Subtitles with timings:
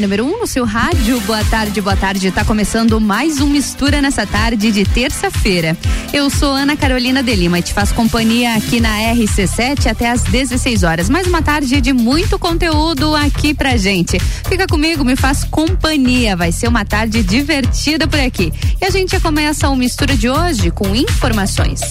[0.00, 1.20] A número 1 um no seu rádio.
[1.20, 2.28] Boa tarde, boa tarde.
[2.28, 5.76] Está começando mais um Mistura nessa tarde de terça-feira.
[6.10, 10.22] Eu sou Ana Carolina de Lima e te faço companhia aqui na RC7 até às
[10.22, 11.10] 16 horas.
[11.10, 14.18] Mais uma tarde de muito conteúdo aqui pra gente.
[14.48, 16.34] Fica comigo, me faz companhia.
[16.34, 18.50] Vai ser uma tarde divertida por aqui.
[18.80, 21.82] E a gente começa o Mistura de hoje com informações.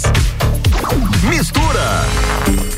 [1.29, 2.68] Mistura!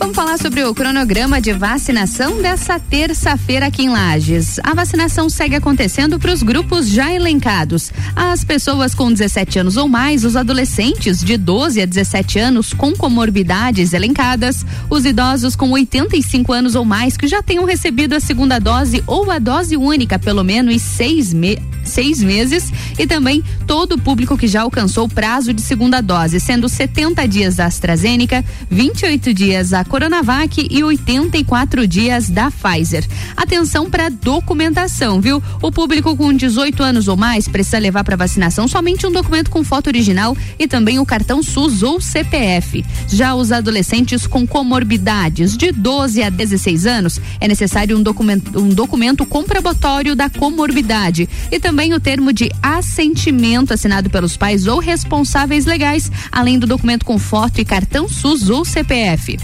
[0.00, 4.58] Vamos falar sobre o cronograma de vacinação dessa terça-feira aqui em Lages.
[4.64, 7.92] A vacinação segue acontecendo para os grupos já elencados.
[8.16, 12.92] As pessoas com 17 anos ou mais, os adolescentes de 12 a 17 anos com
[12.92, 18.58] comorbidades elencadas, os idosos com 85 anos ou mais que já tenham recebido a segunda
[18.58, 24.00] dose ou a dose única pelo menos seis, me seis meses e também todo o
[24.00, 29.34] público que já alcançou o prazo de segunda dose, sendo 70 dias da AstraZeneca, 28
[29.34, 33.04] dias a Coronavac e 84 dias da Pfizer.
[33.36, 35.42] Atenção para documentação, viu?
[35.60, 39.64] O público com 18 anos ou mais precisa levar para vacinação somente um documento com
[39.64, 42.84] foto original e também o cartão SUS ou CPF.
[43.08, 48.68] Já os adolescentes com comorbidades de 12 a 16 anos é necessário um documento, um
[48.68, 55.66] documento comprobatório da comorbidade e também o termo de assentimento assinado pelos pais ou responsáveis
[55.66, 59.36] legais, além do documento com foto e cartão SUS ou CPF.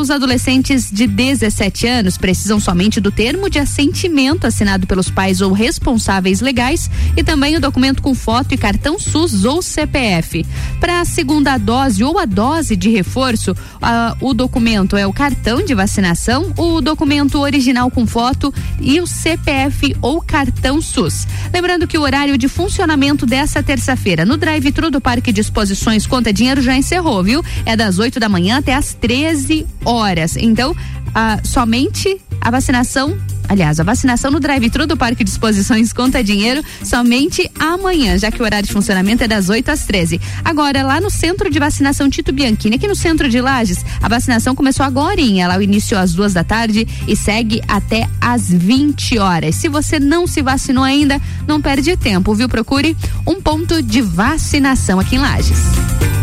[0.00, 5.52] Os adolescentes de 17 anos precisam somente do termo de assentimento assinado pelos pais ou
[5.52, 10.44] responsáveis legais e também o documento com foto e cartão SUS ou CPF.
[10.80, 15.64] Para a segunda dose ou a dose de reforço, uh, o documento é o cartão
[15.64, 21.28] de vacinação, o documento original com foto e o CPF ou cartão SUS.
[21.52, 26.32] Lembrando que o horário de funcionamento dessa terça-feira no drive-thru do Parque de Exposições Conta
[26.32, 27.44] Dinheiro já encerrou, viu?
[27.64, 30.36] É das 8 da manhã até as 13 horas.
[30.36, 30.74] Então,
[31.14, 33.16] ah, somente a vacinação
[33.50, 38.40] Aliás, a vacinação no drive-thru do Parque de Exposições conta dinheiro somente amanhã, já que
[38.40, 40.20] o horário de funcionamento é das 8 às 13.
[40.44, 44.54] Agora, lá no Centro de Vacinação Tito Bianchini, aqui no centro de Lages, a vacinação
[44.54, 45.20] começou agora.
[45.20, 49.56] Ela iniciou às duas da tarde e segue até às 20 horas.
[49.56, 52.48] Se você não se vacinou ainda, não perde tempo, viu?
[52.48, 52.96] Procure
[53.26, 56.19] um ponto de vacinação aqui em Lages.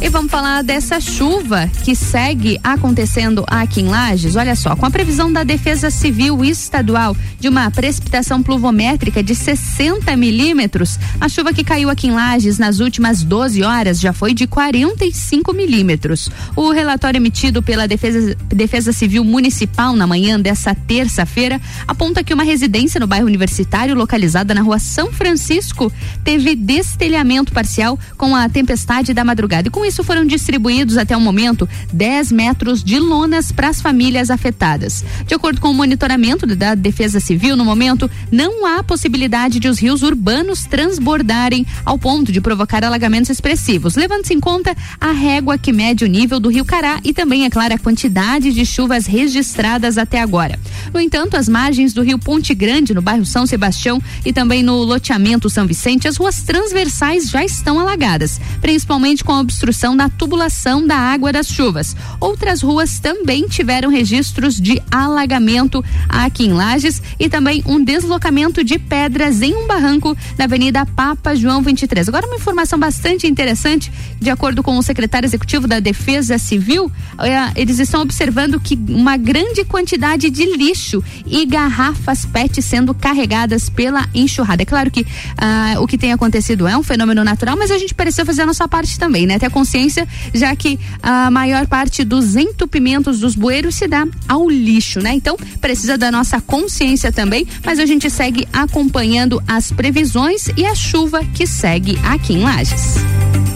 [0.07, 4.37] E vamos falar dessa chuva que segue acontecendo aqui em Lages.
[4.37, 10.15] Olha só, com a previsão da Defesa Civil Estadual de uma precipitação pluvométrica de 60
[10.15, 14.47] milímetros, a chuva que caiu aqui em Lages nas últimas 12 horas já foi de
[14.47, 16.31] 45 milímetros.
[16.55, 22.45] O relatório emitido pela Defesa, Defesa Civil Municipal na manhã dessa terça-feira aponta que uma
[22.45, 29.13] residência no bairro Universitário, localizada na rua São Francisco, teve destelhamento parcial com a tempestade
[29.13, 29.67] da madrugada.
[29.67, 33.81] E com isso, isso, foram distribuídos até o momento 10 metros de lonas para as
[33.81, 35.03] famílias afetadas.
[35.27, 39.79] De acordo com o monitoramento da Defesa Civil, no momento, não há possibilidade de os
[39.79, 45.73] rios urbanos transbordarem ao ponto de provocar alagamentos expressivos, levando-se em conta a régua que
[45.73, 49.97] mede o nível do rio Cará e também, é claro, a quantidade de chuvas registradas
[49.97, 50.59] até agora.
[50.93, 54.77] No entanto, as margens do rio Ponte Grande, no bairro São Sebastião e também no
[54.83, 60.87] loteamento São Vicente, as ruas transversais já estão alagadas, principalmente com a obstrução na tubulação
[60.87, 61.97] da água das chuvas.
[62.21, 68.79] Outras ruas também tiveram registros de alagamento aqui em Lages e também um deslocamento de
[68.79, 72.09] pedras em um barranco na Avenida Papa João 23.
[72.09, 77.53] Agora uma informação bastante interessante, de acordo com o secretário executivo da Defesa Civil, eh,
[77.57, 84.07] eles estão observando que uma grande quantidade de lixo e garrafas PET sendo carregadas pela
[84.15, 84.63] enxurrada.
[84.63, 85.07] É claro que
[85.37, 88.47] ah, o que tem acontecido é um fenômeno natural, mas a gente precisa fazer a
[88.47, 89.35] nossa parte também, né?
[89.35, 94.49] Até com consciência, já que a maior parte dos entupimentos dos bueiros se dá ao
[94.49, 95.13] lixo, né?
[95.13, 100.75] Então, precisa da nossa consciência também, mas a gente segue acompanhando as previsões e a
[100.75, 103.56] chuva que segue aqui em Lages.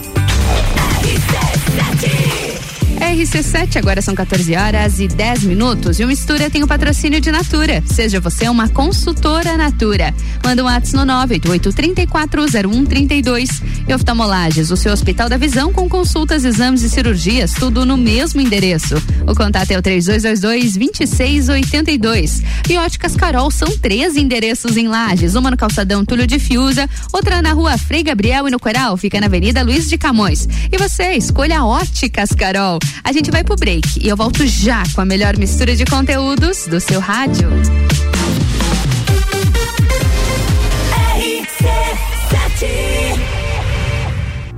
[3.11, 5.99] RC7, agora são 14 horas e 10 minutos.
[5.99, 7.83] E o Mistura tem o patrocínio de Natura.
[7.85, 10.13] Seja você uma consultora Natura.
[10.43, 13.61] Manda um WhatsApp no 988340132.
[13.85, 18.39] E oftalmolages, o seu Hospital da Visão com consultas, exames e cirurgias, tudo no mesmo
[18.39, 18.95] endereço.
[19.27, 22.41] O contato é o 3222-2682.
[22.69, 25.35] E Óticas Carol são três endereços em Lages.
[25.35, 29.19] Uma no calçadão Túlio de Fiuza, outra na rua Frei Gabriel e no Coral, fica
[29.19, 30.47] na Avenida Luiz de Camões.
[30.71, 32.79] E você, escolha Óticas Carol.
[33.03, 36.67] A gente vai pro break e eu volto já com a melhor mistura de conteúdos
[36.67, 37.49] do seu rádio.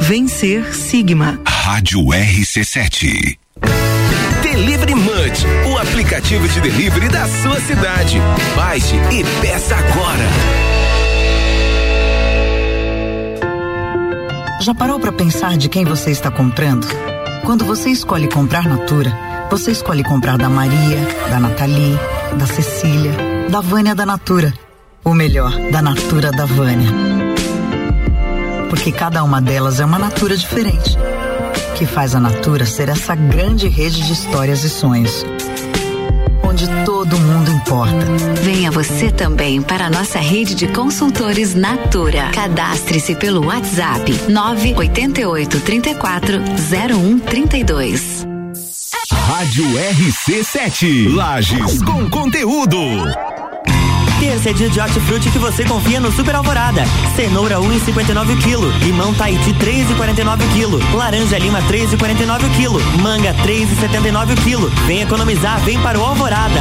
[0.00, 1.38] Vencer Sigma.
[1.46, 3.38] Rádio RC7.
[4.42, 8.18] Delivery Munch, o aplicativo de delivery da sua cidade.
[8.56, 10.24] Baixe e peça agora.
[14.62, 16.86] Já parou para pensar de quem você está comprando?
[17.44, 19.16] Quando você escolhe comprar Natura,
[19.50, 20.98] você escolhe comprar da Maria,
[21.28, 21.98] da Nathalie,
[22.36, 23.12] da Cecília,
[23.48, 24.52] da Vânia da Natura.
[25.04, 27.19] Ou melhor, da Natura da Vânia
[28.70, 30.96] porque cada uma delas é uma natura diferente,
[31.76, 35.26] que faz a Natura ser essa grande rede de histórias e sonhos.
[36.42, 38.06] Onde todo mundo importa.
[38.42, 42.30] Venha você também para a nossa rede de consultores Natura.
[42.32, 46.38] Cadastre-se pelo WhatsApp 988 34
[46.70, 48.26] 0132.
[49.12, 51.14] Rádio RC7.
[51.14, 52.78] Lages com conteúdo.
[54.20, 56.84] Terça é dia de hortifruti que você confia no Super Alvorada.
[57.16, 64.86] Cenoura 1,59 kg, limão Tahiti 3,49 kg, laranja lima 3,49 kg, manga 3,79 kg.
[64.86, 66.60] Vem economizar, vem para o Alvorada.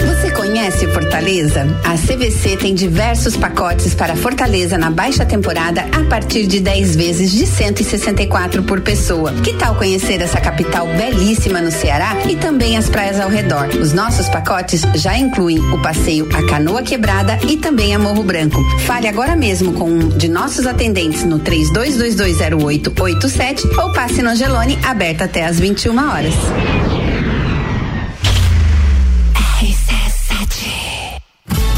[0.00, 1.66] Você conhece Fortaleza?
[1.84, 7.32] A CVC tem diversos pacotes para Fortaleza na baixa temporada a partir de 10 vezes
[7.32, 9.32] de 164 por pessoa.
[9.42, 13.68] Que tal conhecer essa capital belíssima no Ceará e também as praias ao redor?
[13.68, 18.62] Os nossos pacotes já incluem o passeio a Canoa Quebrada e também a Morro Branco.
[18.80, 25.24] Fale agora mesmo com um de nossos atendentes no 32220887 ou passe no Angelone, aberta
[25.24, 26.34] até às 21 horas.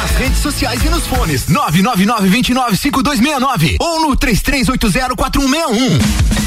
[0.00, 6.00] Nas redes sociais e nos fones 999-295269 ou no 33804161.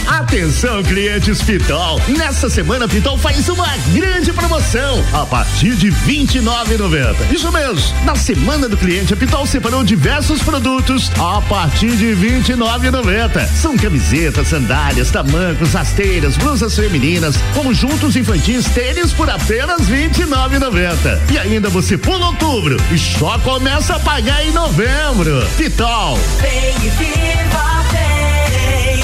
[0.08, 2.02] Atenção, clientes Pitol.
[2.10, 7.32] Nessa semana, Pitol faz uma grande promoção a partir de R$ 29,90.
[7.32, 8.04] Isso mesmo.
[8.04, 13.48] Na semana do cliente, a Pitol separou diversos produtos a partir de R$ 29,90.
[13.56, 21.32] São camisetas, sandálias, tamancos, rasteiras, blusas femininas, conjuntos infantis, tênis por apenas R$ 29,90.
[21.32, 25.46] E ainda você pula outubro e só começa a pagar em novembro.
[25.58, 26.18] Pitol.
[26.40, 29.04] Vem e viva, vem.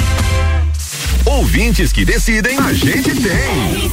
[1.25, 3.91] Ouvintes que decidem, a gente tem.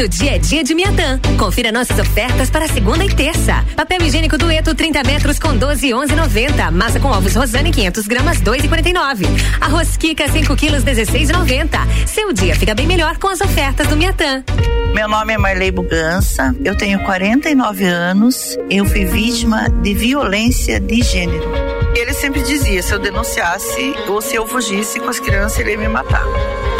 [0.00, 1.20] Do dia a dia de Miatã.
[1.38, 3.62] Confira nossas ofertas para segunda e terça.
[3.76, 6.70] Papel higiênico dueto 30 metros com 12 11,90.
[6.70, 9.26] Massa com ovos Rosane 500 gramas 2,49.
[9.60, 12.06] Arroz Kika 5 quilos 16,90.
[12.06, 14.42] Seu dia fica bem melhor com as ofertas do Miatã.
[14.94, 21.02] Meu nome é Marley Bugança, eu tenho 49 anos, eu fui vítima de violência de
[21.02, 21.44] gênero.
[21.94, 25.78] Ele sempre dizia: se eu denunciasse ou se eu fugisse com as crianças, ele ia
[25.78, 26.24] me matar.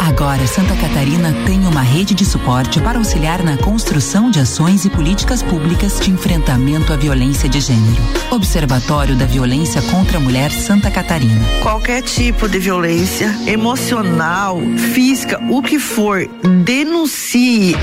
[0.01, 4.89] Agora, Santa Catarina tem uma rede de suporte para auxiliar na construção de ações e
[4.89, 8.01] políticas públicas de enfrentamento à violência de gênero.
[8.31, 11.45] Observatório da Violência contra a Mulher Santa Catarina.
[11.61, 14.59] Qualquer tipo de violência, emocional,
[14.91, 16.27] física, o que for,
[16.65, 17.75] denuncie.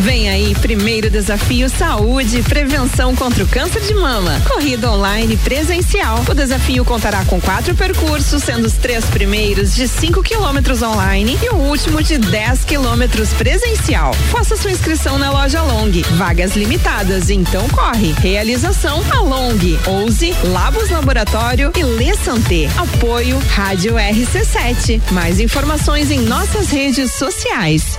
[0.00, 4.40] Vem aí, primeiro desafio Saúde Prevenção contra o Câncer de Mama.
[4.46, 6.24] Corrida online presencial.
[6.28, 11.48] O desafio contará com quatro percursos, sendo os três primeiros de 5 quilômetros online e
[11.50, 14.12] o último de 10 quilômetros presencial.
[14.30, 15.90] Faça sua inscrição na loja Long.
[16.12, 18.12] Vagas limitadas, então corre.
[18.12, 22.68] Realização a Long, Ouse, Labos Laboratório e Lê Santé.
[22.76, 25.00] Apoio Rádio RC7.
[25.10, 27.98] Mais informações em nossas redes sociais.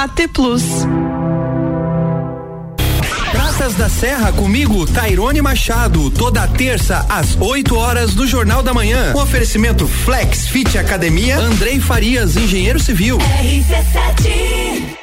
[0.00, 0.62] AT Plus.
[3.30, 9.12] Praças da Serra comigo, Tairone Machado, toda terça às 8 horas do Jornal da Manhã.
[9.14, 13.18] Um oferecimento Flex Fit Academia, Andrei Farias, engenheiro civil.
[13.18, 14.99] RC7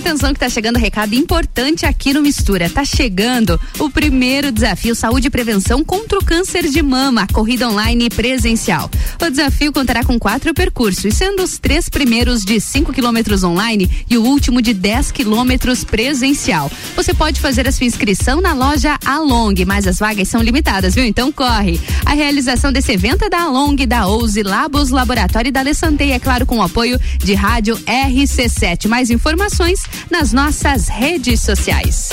[0.00, 2.70] atenção que tá chegando recado importante aqui no Mistura.
[2.70, 8.08] Tá chegando o primeiro desafio Saúde e Prevenção contra o Câncer de Mama, corrida online
[8.08, 8.90] presencial.
[9.20, 14.16] O desafio contará com quatro percursos, sendo os três primeiros de 5 quilômetros online e
[14.16, 16.72] o último de 10 quilômetros presencial.
[16.96, 21.04] Você pode fazer a sua inscrição na loja Along, mas as vagas são limitadas, viu?
[21.04, 21.78] Então corre.
[22.06, 26.18] A realização desse evento é da Along, da Ouse, Labos Laboratório e da Alessandei, é
[26.18, 28.88] claro, com o apoio de Rádio RC7.
[28.88, 32.10] Mais informações nas nossas redes sociais.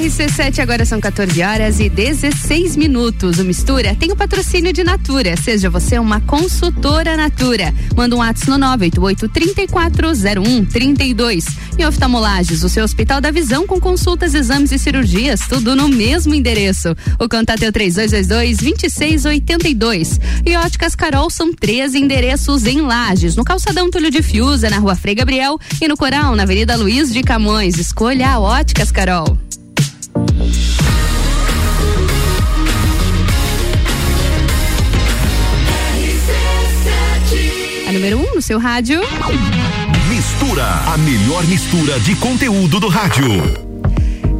[0.00, 3.38] RC7 agora são 14 horas e 16 minutos.
[3.38, 5.36] O Mistura tem o patrocínio de Natura.
[5.36, 7.74] Seja você uma consultora Natura.
[7.94, 11.44] Manda um WhatsApp no 988 3401 32.
[11.78, 16.34] E oftalmolages, o seu Hospital da Visão com consultas, exames e cirurgias, tudo no mesmo
[16.34, 16.96] endereço.
[17.18, 20.18] O contato é o 3222 2682.
[20.46, 24.96] E Óticas Carol são três endereços em Lages, no Calçadão Túlio de Fiuza, na Rua
[24.96, 27.76] Frei Gabriel e no Coral, na Avenida Luiz de Camões.
[27.76, 29.49] Escolha a Óticas Carol.
[37.90, 39.00] A número 1 um no seu rádio.
[40.08, 43.69] Mistura, a melhor mistura de conteúdo do rádio.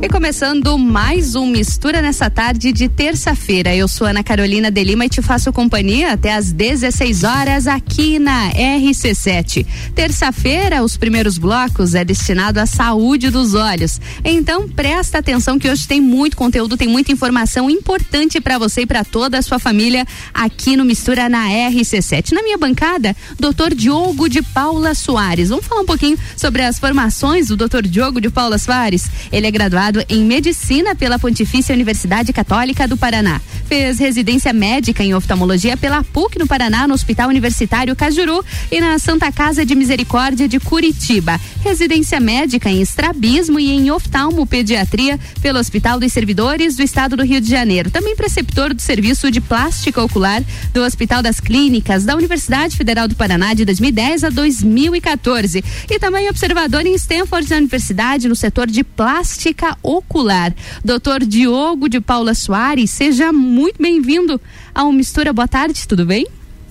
[0.03, 3.77] E começando mais um Mistura nessa tarde de terça-feira.
[3.77, 8.19] Eu sou Ana Carolina de Lima e te faço companhia até às 16 horas aqui
[8.19, 9.67] na RC7.
[9.95, 14.01] Terça-feira, os primeiros blocos é destinado à saúde dos olhos.
[14.25, 18.87] Então, presta atenção que hoje tem muito conteúdo, tem muita informação importante para você e
[18.87, 22.33] para toda a sua família aqui no Mistura na RC7.
[22.33, 23.75] Na minha bancada, Dr.
[23.75, 25.51] Diogo de Paula Soares.
[25.51, 27.83] Vamos falar um pouquinho sobre as formações do Dr.
[27.83, 29.05] Diogo de Paula Soares.
[29.31, 33.41] Ele é graduado graduado em Medicina pela Pontifícia Universidade Católica do Paraná.
[33.67, 38.99] Fez residência médica em oftalmologia pela PUC no Paraná, no Hospital Universitário Cajuru e na
[38.99, 41.41] Santa Casa de Misericórdia de Curitiba.
[41.63, 47.41] Residência médica em estrabismo e em oftalmopediatria pelo Hospital dos Servidores do Estado do Rio
[47.41, 47.91] de Janeiro.
[47.91, 50.43] Também preceptor do Serviço de Plástica Ocular
[50.73, 55.65] do Hospital das Clínicas da Universidade Federal do Paraná de 2010 a 2014.
[55.89, 60.55] E também observador em Stanford na Universidade no setor de plástica ocular.
[60.85, 64.41] Doutor Diogo de Paula Soares, seja muito bem-vindo
[64.75, 65.33] ao Mistura.
[65.33, 66.27] Boa tarde, tudo bem?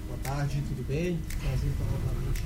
[0.07, 1.17] Boa tarde, tudo bem?
[1.41, 1.99] Prazer falar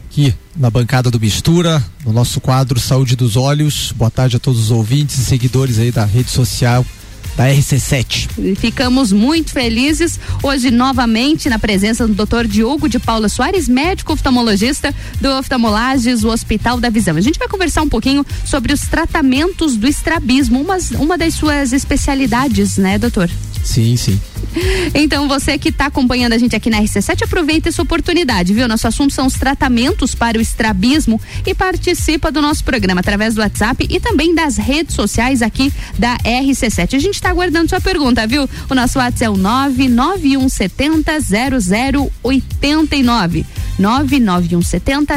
[0.09, 3.91] aqui na bancada do Mistura, no nosso quadro Saúde dos Olhos.
[3.91, 6.85] Boa tarde a todos os ouvintes e seguidores aí da rede social
[7.35, 8.55] da RC7.
[8.55, 12.45] Ficamos muito felizes hoje novamente na presença do Dr.
[12.47, 17.15] Diogo de Paula Soares, médico oftalmologista do Oftalmolages, o Hospital da Visão.
[17.15, 21.73] A gente vai conversar um pouquinho sobre os tratamentos do estrabismo, uma, uma das suas
[21.73, 23.29] especialidades, né, doutor?
[23.63, 24.19] Sim, sim.
[24.93, 28.67] Então, você que está acompanhando a gente aqui na RC7, aproveita essa oportunidade, viu?
[28.67, 33.41] Nosso assunto são os tratamentos para o estrabismo e participa do nosso programa através do
[33.41, 36.95] WhatsApp e também das redes sociais aqui da RC7.
[36.95, 38.47] A gente está aguardando sua pergunta, viu?
[38.69, 41.13] O nosso WhatsApp é o 99170
[42.23, 43.45] 0089.
[43.79, 45.13] 99170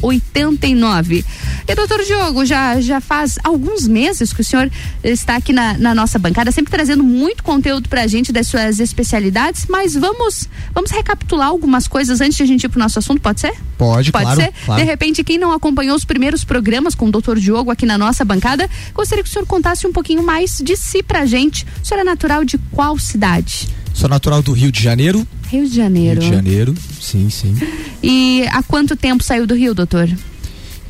[0.00, 1.24] 0089.
[1.66, 4.70] E doutor Diogo, já, já faz alguns meses que o senhor
[5.02, 9.66] está aqui na, na nossa bancada, sempre trazendo muito conteúdo pra gente das suas especialidades,
[9.68, 13.40] mas vamos, vamos recapitular algumas coisas antes de a gente ir pro nosso assunto, pode
[13.40, 13.52] ser?
[13.78, 14.52] Pode, Pode claro, ser?
[14.64, 14.80] claro.
[14.80, 18.24] De repente, quem não acompanhou os primeiros programas com o doutor Diogo aqui na nossa
[18.24, 21.64] bancada, gostaria que o senhor contasse um pouquinho mais de si pra gente.
[21.82, 23.68] O senhor é natural de qual cidade?
[23.92, 25.26] Sou natural do Rio de Janeiro.
[25.48, 26.20] Rio de Janeiro.
[26.20, 27.56] Rio de Janeiro, sim, sim.
[28.02, 30.08] E há quanto tempo saiu do Rio, doutor?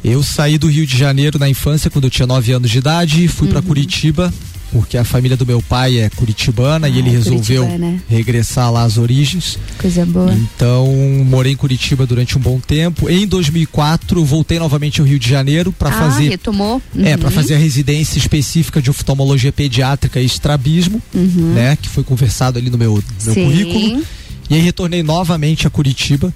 [0.02, 3.26] Eu saí do Rio de Janeiro na infância, quando eu tinha 9 anos de idade,
[3.26, 4.32] fui pra Curitiba,
[4.74, 8.00] porque a família do meu pai é curitibana e ele resolveu Curitiba, né?
[8.08, 9.56] regressar lá às origens.
[9.78, 10.34] Coisa boa.
[10.34, 10.92] Então,
[11.24, 13.08] morei em Curitiba durante um bom tempo.
[13.08, 16.82] Em 2004, eu voltei novamente ao Rio de Janeiro para ah, fazer retomou?
[16.98, 17.18] É, Uhum.
[17.20, 21.52] para fazer a residência específica de oftalmologia pediátrica e estrabismo, Uhum.
[21.54, 21.78] né?
[21.80, 24.02] Que foi conversado ali no meu, no meu currículo.
[24.50, 26.34] E aí retornei novamente a Curitiba,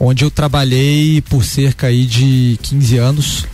[0.00, 3.46] onde eu trabalhei por cerca aí de 15 anos.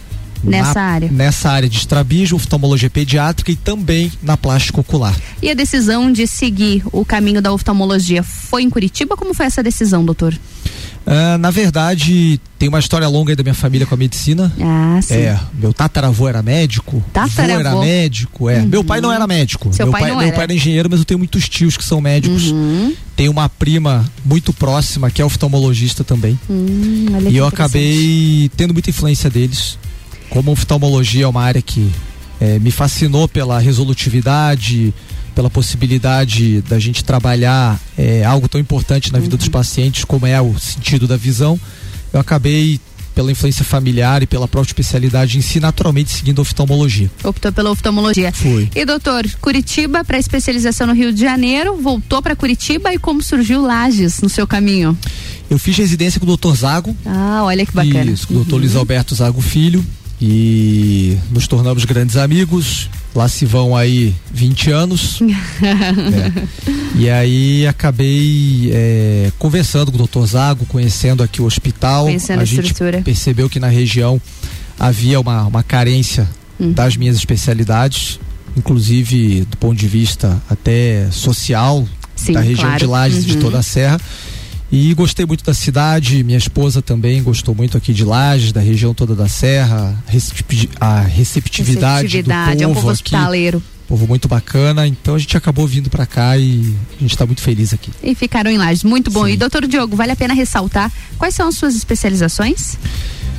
[0.51, 1.11] Nessa na- área.
[1.11, 5.15] Nessa área de estrabismo, oftalmologia pediátrica e também na plástica ocular.
[5.43, 9.17] E a decisão de seguir o caminho da oftalmologia foi em Curitiba?
[9.17, 10.39] Como foi essa decisão, doutor?
[11.07, 14.51] Ah, na verdade, tem uma história longa aí da minha família com a medicina.
[14.59, 15.15] Ah, sim.
[15.15, 17.05] É, meu tataravô era médico.
[17.13, 17.53] Tataravô.
[17.53, 18.61] Vô era médico, é.
[18.61, 18.67] Uhum.
[18.69, 19.71] Meu pai não era médico.
[19.73, 20.35] Seu meu pai não meu era.
[20.35, 22.51] pai era engenheiro, mas eu tenho muitos tios que são médicos.
[22.51, 22.95] Uhum.
[23.15, 26.39] Tem uma prima muito próxima que é oftalmologista também.
[26.49, 29.79] Hum, e eu acabei tendo muita influência deles.
[30.35, 31.89] Como oftalmologia é uma área que
[32.41, 34.93] eh, me fascinou pela resolutividade,
[35.33, 39.25] pela possibilidade da gente trabalhar eh, algo tão importante na Uhum.
[39.25, 41.59] vida dos pacientes como é o sentido da visão,
[42.13, 42.81] eu acabei
[43.15, 47.09] pela influência familiar e pela própria especialidade em si, naturalmente seguindo a oftalmologia.
[47.23, 48.33] Optou pela oftalmologia.
[48.33, 48.69] Foi.
[48.75, 53.63] E doutor, Curitiba para especialização no Rio de Janeiro, voltou para Curitiba e como surgiu
[53.63, 54.99] Lages no seu caminho?
[55.49, 56.57] Eu fiz residência com o Dr.
[56.57, 56.97] Zago.
[57.07, 58.11] Ah, olha que bacana.
[58.11, 58.55] Isso, com o Dr.
[58.55, 58.59] Uhum.
[58.59, 59.85] Luiz Alberto Zago Filho.
[60.21, 62.89] E nos tornamos grandes amigos.
[63.15, 65.21] Lá se vão aí 20 anos.
[65.63, 66.45] É.
[66.97, 70.25] E aí acabei é, conversando com o Dr.
[70.27, 72.05] Zago, conhecendo aqui o hospital.
[72.05, 73.03] Conhecendo a gente estrutura.
[73.03, 74.21] percebeu que na região
[74.79, 76.73] havia uma, uma carência Uhum.
[76.73, 78.21] das minhas especialidades,
[78.57, 82.79] inclusive do ponto de vista até social Sim, da região claro.
[82.79, 83.41] de Lages, de Uhum.
[83.41, 84.01] toda a Serra.
[84.75, 88.93] E gostei muito da cidade, minha esposa também gostou muito aqui de Lages, da região
[88.93, 89.97] toda da Serra,
[90.81, 93.03] a receptividade, Receptividade, do é um povo povo aqui.
[93.05, 93.63] hospitaleiro.
[93.87, 97.41] Povo muito bacana, então a gente acabou vindo pra cá e a gente tá muito
[97.41, 97.93] feliz aqui.
[98.03, 98.83] E ficaram em Lages.
[98.83, 99.29] Muito bom.
[99.29, 102.77] E doutor Diogo, vale a pena ressaltar quais são as suas especializações?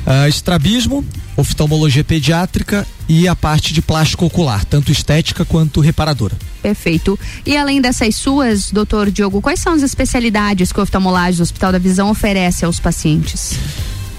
[0.08, 1.04] Ah, estrabismo,
[1.36, 6.36] oftalmologia pediátrica e a parte de plástico ocular, tanto estética quanto reparadora.
[6.62, 7.18] Perfeito.
[7.44, 11.72] E além dessas suas, doutor Diogo, quais são as especialidades que o oftalmolagem do Hospital
[11.72, 13.58] da Visão oferece aos pacientes?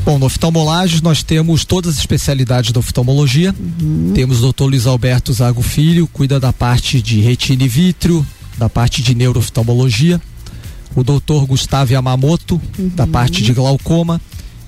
[0.04, 3.56] Bom, no oftalmolages nós temos todas as especialidades da oftalmologia.
[4.13, 4.63] Temos o Dr.
[4.63, 8.26] Luiz Alberto Zago Filho, cuida da parte de retina e vítreo,
[8.58, 10.21] da parte de neurooftalmologia.
[10.95, 11.45] O Dr.
[11.45, 14.19] Gustavo Yamamoto, da parte de glaucoma.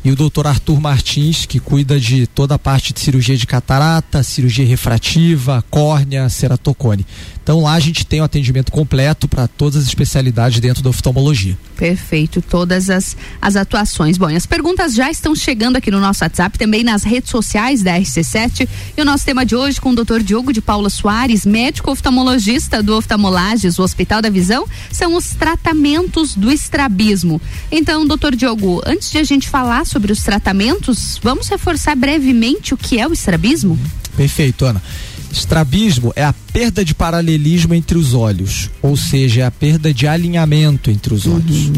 [0.03, 0.47] E o Dr.
[0.47, 6.29] Arthur Martins, que cuida de toda a parte de cirurgia de catarata, cirurgia refrativa, córnea,
[6.29, 7.05] ceratocone.
[7.49, 11.57] Então lá a gente tem o atendimento completo para todas as especialidades dentro da oftalmologia.
[11.75, 14.19] Perfeito, todas as, as atuações.
[14.19, 17.81] Bom, e as perguntas já estão chegando aqui no nosso WhatsApp, também nas redes sociais
[17.81, 18.69] da RC7.
[18.95, 20.19] E o nosso tema de hoje com o Dr.
[20.19, 26.35] Diogo de Paula Soares, médico oftalmologista do Oftalmolages, o Hospital da Visão, são os tratamentos
[26.35, 27.41] do estrabismo.
[27.71, 32.77] Então, doutor Diogo, antes de a gente falar sobre os tratamentos, vamos reforçar brevemente o
[32.77, 33.75] que é o estrabismo?
[34.15, 34.83] Perfeito, Ana.
[35.31, 40.07] Estrabismo é a perda de paralelismo entre os olhos, ou seja, é a perda de
[40.07, 41.69] alinhamento entre os olhos.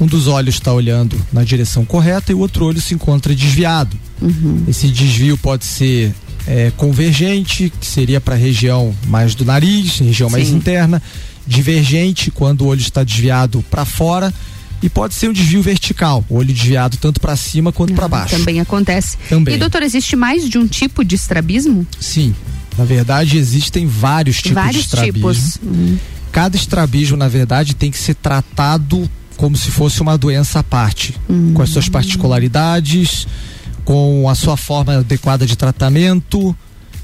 [0.00, 3.96] Um dos olhos está olhando na direção correta e o outro olho se encontra desviado.
[4.68, 6.14] Esse desvio pode ser
[6.46, 10.56] é, convergente, que seria para a região mais do nariz, região mais Sim.
[10.56, 11.02] interna,
[11.46, 14.32] divergente, quando o olho está desviado para fora,
[14.82, 18.36] e pode ser um desvio vertical, o olho desviado tanto para cima quanto para baixo.
[18.36, 19.18] Também acontece.
[19.28, 19.54] Também.
[19.54, 21.86] E doutor, existe mais de um tipo de estrabismo?
[21.98, 22.34] Sim.
[22.78, 25.32] Na verdade, existem vários tipos Vários de estrabismo.
[25.32, 25.58] tipos.
[25.64, 25.96] Hum.
[26.32, 31.14] Cada estrabismo, na verdade, tem que ser tratado como se fosse uma doença à parte,
[31.28, 31.52] Hum.
[31.54, 33.26] com as suas particularidades,
[33.84, 36.54] com a sua forma adequada de tratamento.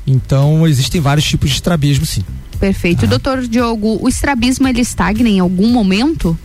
[0.07, 2.23] Então, existem vários tipos de estrabismo, sim.
[2.61, 3.07] Perfeito.
[3.07, 6.39] Doutor Diogo, o estrabismo ele estagna em algum momento?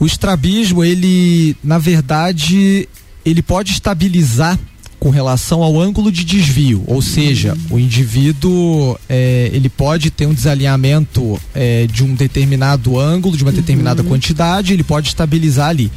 [0.00, 2.88] O estrabismo, ele, na verdade,
[3.24, 4.58] ele pode estabilizar
[4.98, 10.34] com relação ao ângulo de desvio, ou seja, o indivíduo eh, ele pode ter um
[10.34, 15.90] desalinhamento eh, de um determinado ângulo, de uma determinada quantidade, ele pode estabilizar ali.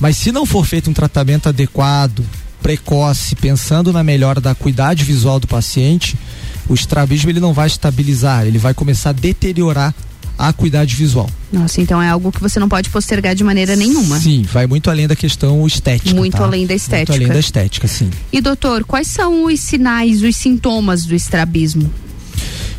[0.00, 2.24] Mas se não for feito um tratamento adequado
[2.60, 6.16] precoce, pensando na melhora da acuidade visual do paciente,
[6.68, 9.94] o estrabismo ele não vai estabilizar, ele vai começar a deteriorar
[10.46, 11.28] acuidade visual.
[11.52, 14.20] Nossa, então é algo que você não pode postergar de maneira nenhuma.
[14.20, 16.14] Sim, vai muito além da questão estética.
[16.14, 16.44] Muito tá?
[16.44, 17.12] além da estética.
[17.12, 18.10] Muito além da estética, sim.
[18.32, 21.90] E doutor, quais são os sinais, os sintomas do estrabismo?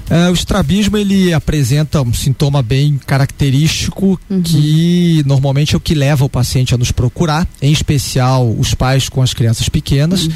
[0.10, 4.42] É, o estrabismo ele apresenta um sintoma bem característico uhum.
[4.42, 9.08] que normalmente é o que leva o paciente a nos procurar, em especial os pais
[9.08, 10.32] com as crianças pequenas, uhum.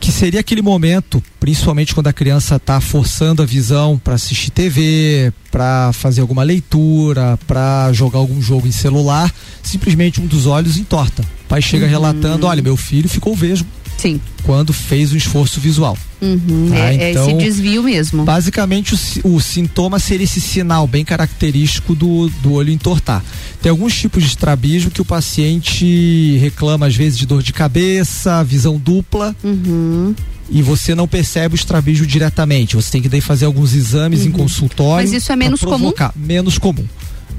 [0.00, 5.32] que seria aquele momento, principalmente quando a criança está forçando a visão para assistir TV,
[5.50, 11.22] para fazer alguma leitura, para jogar algum jogo em celular, simplesmente um dos olhos entorta.
[11.22, 11.90] O pai chega uhum.
[11.90, 14.20] relatando: olha, meu filho ficou vesgo Sim.
[14.42, 15.96] Quando fez o esforço visual.
[16.20, 16.92] Uhum, tá?
[16.92, 18.24] é, então, esse desvio mesmo.
[18.24, 23.22] Basicamente, o, o, sintoma seria esse sinal bem característico do, do olho entortar.
[23.62, 28.42] Tem alguns tipos de estrabismo que o paciente reclama, às vezes, de dor de cabeça,
[28.44, 29.34] visão dupla.
[29.42, 30.14] Uhum.
[30.50, 32.76] E você não percebe o estrabismo diretamente.
[32.76, 34.26] Você tem que daí fazer alguns exames uhum.
[34.26, 35.08] em consultório.
[35.08, 35.92] Mas isso é menos comum?
[36.16, 36.84] Menos comum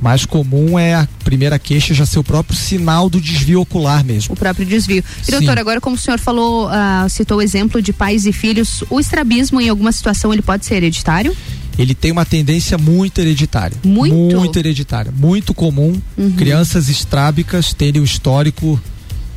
[0.02, 4.34] mais comum é a primeira queixa já ser o próprio sinal do desvio ocular mesmo.
[4.34, 5.04] O próprio desvio.
[5.28, 8.84] E doutor, agora como o senhor falou, uh, citou o exemplo de pais e filhos,
[8.90, 11.36] o estrabismo em alguma situação ele pode ser hereditário?
[11.78, 13.78] Ele tem uma tendência muito hereditária.
[13.84, 14.16] Muito?
[14.16, 15.12] Muito hereditária.
[15.16, 16.32] Muito comum uhum.
[16.32, 18.80] crianças estrábicas terem o histórico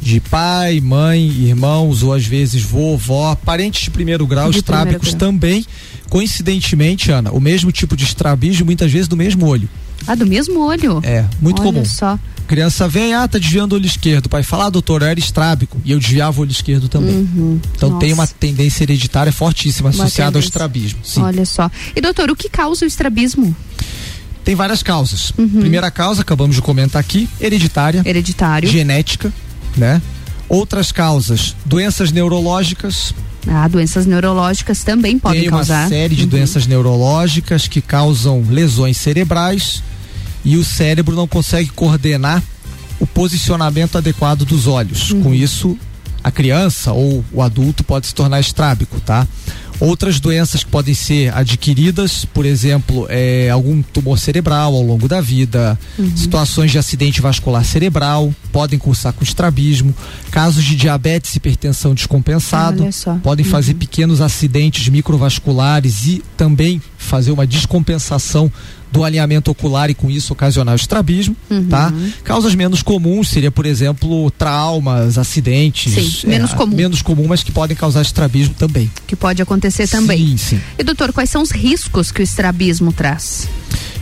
[0.01, 5.19] de pai, mãe, irmãos ou às vezes vovó, parentes de primeiro grau, de estrábicos primeiro
[5.19, 5.33] grau.
[5.33, 5.67] também.
[6.09, 9.69] Coincidentemente, Ana, o mesmo tipo de estrabismo muitas vezes do mesmo olho.
[10.07, 11.01] Ah, do mesmo olho?
[11.03, 11.85] É, muito Olha comum.
[11.85, 12.19] só.
[12.47, 14.27] Criança vem, ah, tá desviando o olho esquerdo.
[14.27, 15.79] O pai fala, ah, doutor, eu era estrábico.
[15.85, 17.15] E eu desviava o olho esquerdo também.
[17.15, 17.61] Uhum.
[17.77, 18.01] Então Nossa.
[18.01, 20.47] tem uma tendência hereditária fortíssima uma associada tendência.
[20.47, 20.99] ao estrabismo.
[21.05, 21.21] Sim.
[21.23, 21.71] Olha só.
[21.95, 23.55] E doutor, o que causa o estrabismo?
[24.45, 25.31] Tem várias causas.
[25.37, 25.61] Uhum.
[25.61, 28.01] Primeira causa, acabamos de comentar aqui, hereditária.
[28.03, 28.67] Hereditário.
[28.67, 29.31] Genética,
[29.77, 30.01] né?
[30.49, 33.13] Outras causas, doenças neurológicas,
[33.51, 35.89] ah, doenças neurológicas também podem Tem causar.
[35.89, 36.29] Tem uma série de uhum.
[36.29, 39.83] doenças neurológicas que causam lesões cerebrais
[40.45, 42.43] e o cérebro não consegue coordenar
[43.01, 45.11] o posicionamento adequado dos olhos.
[45.11, 45.23] Uhum.
[45.23, 45.79] Com isso,
[46.23, 49.27] a criança ou o adulto pode se tornar estrábico, tá?
[49.81, 55.21] Outras doenças que podem ser adquiridas, por exemplo, é, algum tumor cerebral ao longo da
[55.21, 56.17] vida, uhum.
[56.17, 59.95] situações de acidente vascular cerebral, podem cursar com estrabismo,
[60.31, 62.85] casos de diabetes e hipertensão descompensado,
[63.23, 63.51] podem uhum.
[63.53, 68.53] fazer pequenos acidentes microvasculares e também fazer uma descompensação
[68.91, 71.69] do alinhamento ocular e com isso ocasionar o estrabismo, uhum.
[71.69, 71.93] tá?
[72.25, 75.93] Causas menos comuns seria, por exemplo, traumas, acidentes.
[75.93, 76.77] Sim, menos é, comum.
[76.77, 78.91] Menos comum, mas que podem causar estrabismo também.
[79.07, 80.19] Que pode acontecer também.
[80.19, 80.61] Sim, sim.
[80.79, 83.49] E doutor, quais são os riscos que o estrabismo traz?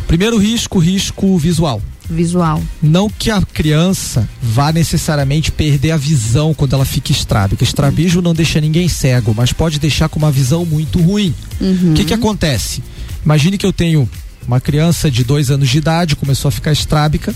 [0.06, 1.82] Primeiro risco, risco visual.
[2.08, 2.62] Visual.
[2.82, 7.64] Não que a criança vá necessariamente perder a visão quando ela fica estrábica.
[7.64, 11.34] Estrabismo não deixa ninguém cego, mas pode deixar com uma visão muito ruim.
[11.60, 11.94] O uhum.
[11.94, 12.82] que que acontece?
[13.24, 14.08] Imagine que eu tenho
[14.46, 17.34] uma criança de dois anos de idade começou a ficar estrábica,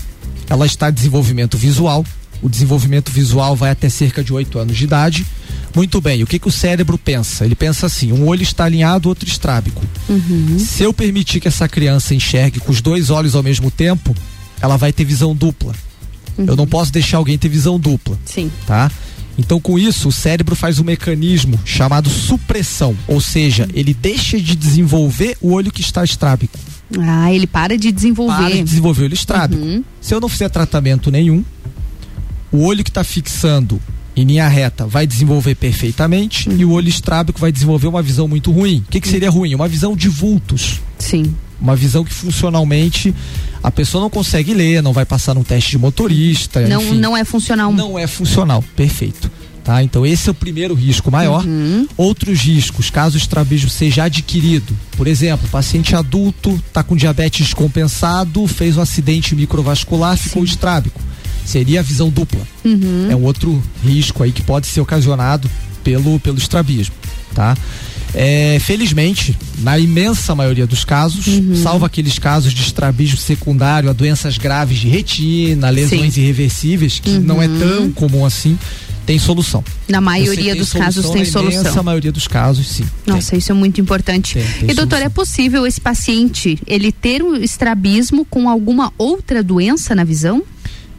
[0.49, 2.05] ela está em desenvolvimento visual.
[2.41, 5.25] O desenvolvimento visual vai até cerca de oito anos de idade.
[5.75, 7.45] Muito bem, o que, que o cérebro pensa?
[7.45, 9.81] Ele pensa assim: um olho está alinhado, outro estrábico.
[10.09, 10.57] Uhum.
[10.57, 14.15] Se eu permitir que essa criança enxergue com os dois olhos ao mesmo tempo,
[14.61, 15.73] ela vai ter visão dupla.
[16.37, 16.45] Uhum.
[16.45, 18.17] Eu não posso deixar alguém ter visão dupla.
[18.25, 18.51] Sim.
[18.65, 18.91] Tá?
[19.37, 24.55] Então, com isso, o cérebro faz um mecanismo chamado supressão, ou seja, ele deixa de
[24.55, 26.59] desenvolver o olho que está estrábico.
[26.99, 28.35] Ah, ele para de desenvolver.
[28.35, 29.61] Para de desenvolver o olho estrábico.
[29.63, 29.83] Uhum.
[30.01, 31.43] Se eu não fizer tratamento nenhum,
[32.51, 33.81] o olho que está fixando
[34.15, 36.57] em linha reta vai desenvolver perfeitamente uhum.
[36.57, 38.83] e o olho estrábico vai desenvolver uma visão muito ruim.
[38.87, 39.55] O que, que seria ruim?
[39.55, 40.81] Uma visão de vultos.
[40.97, 41.33] Sim.
[41.59, 43.13] Uma visão que funcionalmente
[43.63, 46.67] a pessoa não consegue ler, não vai passar num teste de motorista.
[46.67, 47.71] Não, enfim, não é funcional.
[47.71, 49.31] Não é funcional, perfeito.
[49.63, 49.83] Tá?
[49.83, 51.45] Então esse é o primeiro risco maior.
[51.45, 51.87] Uhum.
[51.95, 58.47] Outros riscos, caso o estrabismo seja adquirido, por exemplo, paciente adulto está com diabetes descompensado,
[58.47, 60.51] fez um acidente microvascular, ficou Sim.
[60.51, 60.99] estrábico.
[61.51, 62.41] Seria a visão dupla.
[62.63, 63.07] Uhum.
[63.09, 65.49] É um outro risco aí que pode ser ocasionado
[65.83, 66.95] pelo, pelo estrabismo,
[67.35, 67.57] tá?
[68.13, 71.55] É, felizmente, na imensa maioria dos casos, Uhum.
[71.55, 76.21] salvo aqueles casos de estrabismo secundário a doenças graves de retina, lesões Sim.
[76.21, 77.59] irreversíveis, que não é Uhum.
[77.59, 78.57] tão comum assim,
[79.05, 79.63] tem solução.
[79.87, 81.83] Na maioria dos tem casos tem na imensa solução.
[81.83, 82.85] maioria dos casos, sim.
[83.07, 84.33] Nossa, isso é muito importante.
[84.35, 85.05] Tem, tem e doutor, solução.
[85.05, 90.43] é possível esse paciente ele ter um estrabismo com alguma outra doença na visão?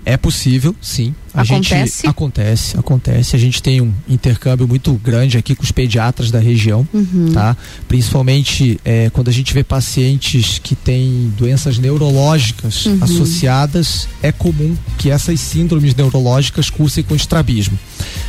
[0.04, 1.14] É possível, sim.
[1.32, 1.96] A acontece?
[1.98, 3.36] Gente, acontece, acontece.
[3.36, 7.30] A gente tem um intercâmbio muito grande aqui com os pediatras da região, uhum.
[7.32, 7.56] tá?
[7.86, 12.98] Principalmente é, quando a gente vê pacientes que têm doenças neurológicas uhum.
[13.00, 17.78] associadas, é comum que essas síndromes neurológicas cursem com estrabismo.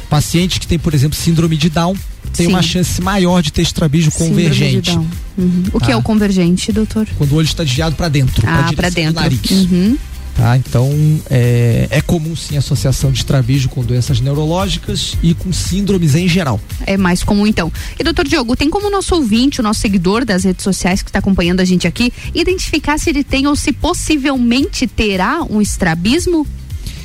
[0.09, 1.95] Pacientes que têm, por exemplo, síndrome de Down,
[2.33, 2.53] tem Sim.
[2.53, 4.97] uma chance maior de ter estrabismo síndrome convergente.
[5.37, 5.63] Uhum.
[5.73, 5.85] O tá?
[5.87, 7.07] que é o convergente, doutor?
[7.17, 9.13] Quando o olho está desviado para dentro, ah, para dentro.
[9.13, 9.51] Do nariz.
[9.51, 9.97] Uhum.
[10.35, 10.57] Tá?
[10.57, 10.89] Então,
[11.29, 16.27] é, é comum sim a associação de estrabismo com doenças neurológicas e com síndromes em
[16.27, 16.59] geral.
[16.87, 17.71] É mais comum então.
[17.99, 21.09] E doutor Diogo, tem como o nosso ouvinte, o nosso seguidor das redes sociais que
[21.09, 26.47] está acompanhando a gente aqui, identificar se ele tem ou se possivelmente terá um estrabismo?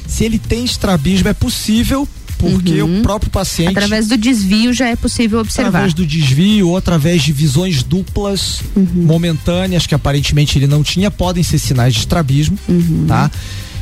[0.07, 2.09] Se ele tem estrabismo, é possível
[2.39, 3.01] porque uhum.
[3.01, 3.71] o próprio paciente.
[3.71, 5.69] Através do desvio já é possível observar.
[5.69, 8.87] Através do desvio ou através de visões duplas, uhum.
[8.95, 13.07] momentâneas, que aparentemente ele não tinha, podem ser sinais de estrabismo, uhum.
[13.07, 13.31] tá?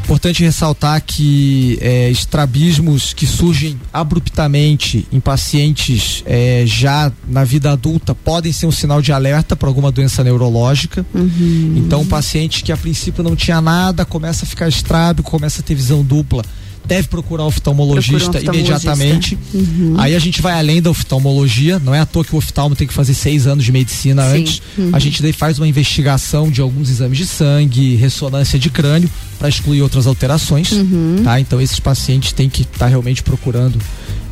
[0.05, 8.15] Importante ressaltar que é, estrabismos que surgem abruptamente em pacientes é, já na vida adulta
[8.15, 11.05] podem ser um sinal de alerta para alguma doença neurológica.
[11.13, 11.75] Uhum.
[11.79, 15.65] Então, um paciente que a princípio não tinha nada começa a ficar estrábico, começa a
[15.65, 16.45] ter visão dupla
[16.87, 19.37] deve procurar o oftalmologista, um imediatamente.
[19.53, 19.95] Uhum.
[19.99, 22.87] Aí a gente vai além da oftalmologia, não é à toa que o oftalmo tem
[22.87, 24.39] que fazer seis anos de medicina Sim.
[24.39, 24.63] antes.
[24.79, 24.91] Uhum.
[24.93, 29.49] A gente daí faz uma investigação de alguns exames de sangue, ressonância de crânio, para
[29.49, 30.73] excluir outras alterações.
[30.73, 31.23] Uhum.
[31.25, 31.41] Tá?
[31.41, 33.79] Então esses pacientes têm que estar tá realmente procurando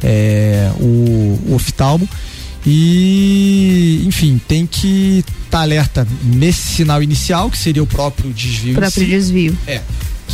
[0.02, 2.08] é, o, o oftalmo.
[2.66, 8.72] E, enfim, tem que estar tá alerta nesse sinal inicial, que seria o próprio desvio.
[8.72, 9.58] O próprio desvio.
[9.66, 9.82] É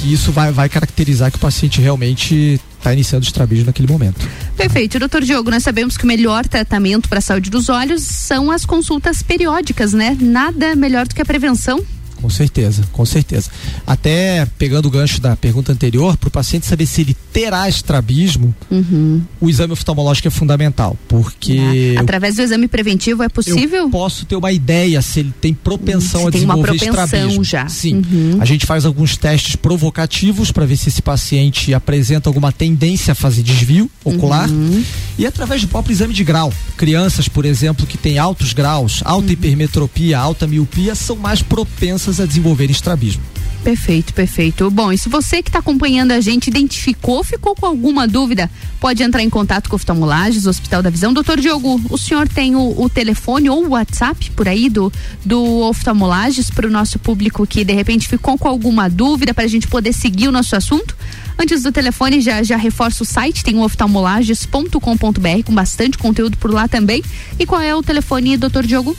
[0.01, 4.27] que isso vai, vai caracterizar que o paciente realmente está iniciando o estrabismo naquele momento.
[4.57, 4.99] Perfeito.
[4.99, 8.65] Doutor Diogo, nós sabemos que o melhor tratamento para a saúde dos olhos são as
[8.65, 10.17] consultas periódicas, né?
[10.19, 11.85] Nada melhor do que a prevenção.
[12.21, 13.51] Com certeza, com certeza.
[13.87, 18.55] Até pegando o gancho da pergunta anterior, para o paciente saber se ele terá estrabismo,
[18.71, 19.23] uhum.
[19.41, 21.59] o exame oftalmológico é fundamental, porque.
[21.97, 23.85] Ah, através do exame preventivo é possível?
[23.85, 27.45] Eu posso ter uma ideia se ele tem propensão a desenvolver tem uma propensão estrabismo.
[27.45, 27.69] já.
[27.69, 28.03] Sim.
[28.11, 28.39] Uhum.
[28.41, 33.15] A gente faz alguns testes provocativos para ver se esse paciente apresenta alguma tendência a
[33.15, 34.49] fazer desvio ocular.
[34.49, 34.83] Uhum.
[35.19, 36.53] E através do próprio exame de grau.
[36.77, 39.33] Crianças, por exemplo, que têm altos graus, alta uhum.
[39.33, 43.23] hipermetropia, alta miopia, são mais propensas a desenvolver estrabismo.
[43.63, 44.71] Perfeito, perfeito.
[44.71, 49.03] Bom, e se você que está acompanhando a gente identificou, ficou com alguma dúvida, pode
[49.03, 51.13] entrar em contato com o Oftalmolages, Hospital da Visão.
[51.13, 54.91] Doutor Diogo, o senhor tem o, o telefone ou o WhatsApp por aí do,
[55.25, 59.49] do Oftalmolages para o nosso público que de repente ficou com alguma dúvida para a
[59.49, 60.97] gente poder seguir o nosso assunto?
[61.39, 66.51] Antes do telefone, já, já reforça o site, tem o oftalmolages.com.br com bastante conteúdo por
[66.51, 67.03] lá também.
[67.39, 68.97] E qual é o telefone, doutor Diogo?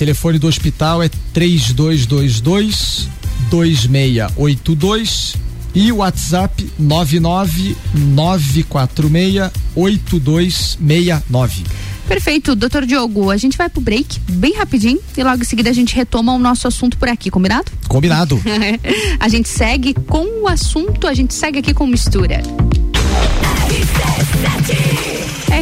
[0.00, 3.06] Telefone do hospital é 3222
[3.50, 5.36] 2682
[5.74, 11.64] e o WhatsApp 99946 8269.
[12.08, 15.74] Perfeito, doutor Diogo, a gente vai pro break bem rapidinho e logo em seguida a
[15.74, 17.70] gente retoma o nosso assunto por aqui, combinado?
[17.86, 18.40] Combinado.
[19.20, 22.40] a gente segue com o assunto, a gente segue aqui com mistura.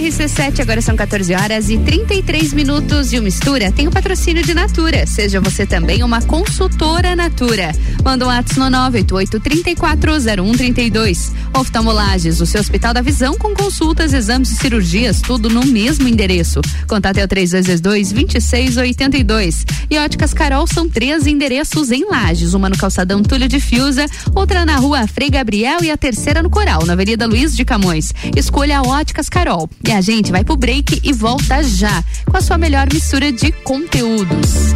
[0.09, 4.55] RC7, agora são 14 horas e 33 minutos e o Mistura tem o patrocínio de
[4.55, 5.05] Natura.
[5.07, 7.73] Seja você também uma consultora Natura.
[8.05, 11.33] Manda um ato no 988-340132.
[11.53, 16.61] Oftalmolages, o seu Hospital da Visão com consultas, exames e cirurgias, tudo no mesmo endereço.
[16.87, 19.67] Contate é o 3222-2682.
[19.91, 24.65] E Óticas Carol são três endereços em Lages: uma no calçadão Túlio de Fiuza, outra
[24.65, 27.98] na rua Frei Gabriel e a terceira no Coral, na Avenida Luiz de Camões.
[28.37, 29.69] Escolha Óticas Carol.
[29.87, 33.53] E a gente vai pro break e volta já com a sua melhor mistura de
[33.53, 34.75] conteúdos.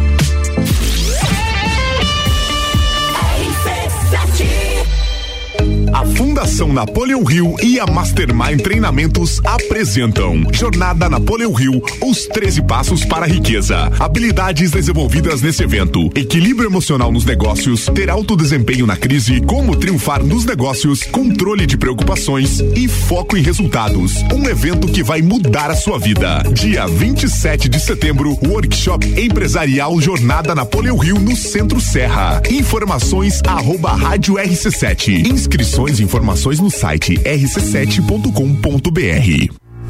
[5.93, 13.05] A Fundação Napoleão Rio e a Mastermind Treinamentos apresentam Jornada Napoleão Rio, os 13 passos
[13.05, 13.91] para a riqueza.
[13.99, 20.23] Habilidades desenvolvidas nesse evento: equilíbrio emocional nos negócios, ter alto desempenho na crise, como triunfar
[20.23, 24.15] nos negócios, controle de preocupações e foco em resultados.
[24.33, 26.41] Um evento que vai mudar a sua vida.
[26.53, 32.41] Dia 27 de setembro, workshop empresarial Jornada Napoleão Rio no Centro Serra.
[32.49, 35.27] Informações arroba rádio RC7.
[35.27, 39.62] Inscrições e informações no site rc7.com.br.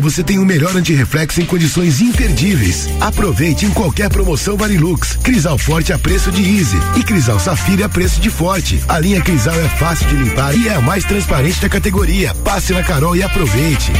[0.00, 2.88] você tem o melhor antirreflexo em condições imperdíveis.
[3.00, 5.16] Aproveite em qualquer promoção Varilux.
[5.22, 8.82] Crisal Forte a preço de Easy e Crisal Safira a preço de Forte.
[8.88, 12.34] A linha Crisal é fácil de limpar e é a mais transparente da categoria.
[12.34, 13.92] Passe na Carol e aproveite.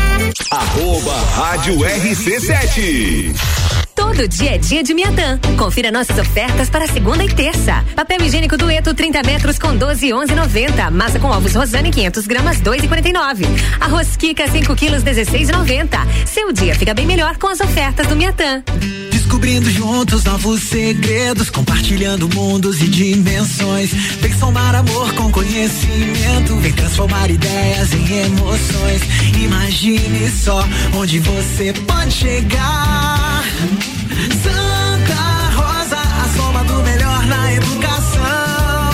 [0.51, 3.86] Arroba Rádio RC7.
[4.17, 5.39] Todo dia é dia de Miatã.
[5.59, 7.85] Confira nossas ofertas para segunda e terça.
[7.95, 10.91] Papel higiênico dueto 30 metros com 12 11,90.
[10.91, 13.45] Massa com ovos Rosane 500 gramas 2,49.
[13.79, 15.99] Arroz Kika 5 quilos 16,90.
[16.27, 18.65] Seu dia fica bem melhor com as ofertas do Miatã.
[19.13, 23.93] Descobrindo juntos novos segredos, compartilhando mundos e dimensões.
[24.23, 29.03] Vem somar amor com conhecimento, vem transformar ideias em emoções.
[29.45, 33.45] Imagine só onde você pode chegar.
[34.43, 38.91] Santa Rosa, a soma do melhor na educação.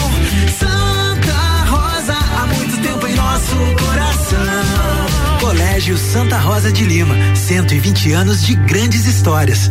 [0.58, 5.38] Santa Rosa, há muito tempo em nosso coração.
[5.40, 9.70] Colégio Santa Rosa de Lima, 120 anos de grandes histórias.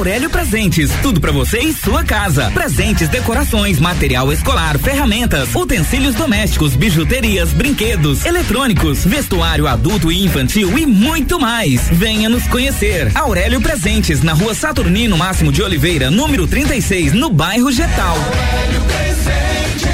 [0.00, 2.50] Aurélio Presentes, tudo para você em sua casa.
[2.52, 10.86] Presentes, decorações, material escolar, ferramentas, utensílios domésticos, bijuterias, brinquedos, eletrônicos, vestuário adulto e infantil e
[10.86, 11.86] muito mais.
[11.90, 13.12] Venha nos conhecer.
[13.14, 18.16] Aurélio Presentes, na rua Saturnino Máximo de Oliveira, número 36, no bairro Getal.
[18.16, 19.84] Aurélio Presentes,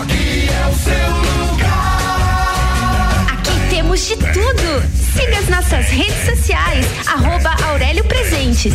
[0.00, 3.26] aqui é o seu lugar.
[3.32, 4.84] Aqui temos de tudo.
[5.12, 8.74] Siga as nossas redes sociais, arroba Aurélio Presentes.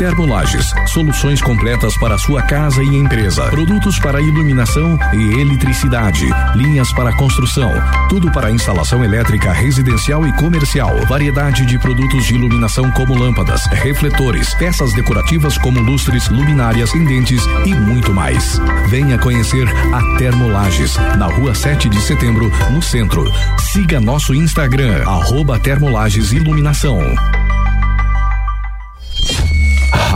[0.00, 3.50] Termolages, soluções completas para sua casa e empresa.
[3.50, 7.70] Produtos para iluminação e eletricidade, linhas para construção,
[8.08, 10.96] tudo para instalação elétrica residencial e comercial.
[11.06, 17.74] Variedade de produtos de iluminação como lâmpadas, refletores, peças decorativas como lustres, luminárias, pendentes e
[17.74, 18.58] muito mais.
[18.88, 23.30] Venha conhecer a Termolages, na rua 7 de setembro, no centro.
[23.58, 26.98] Siga nosso Instagram, arroba Termolages Iluminação.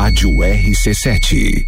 [0.05, 1.65] Rádio RC7.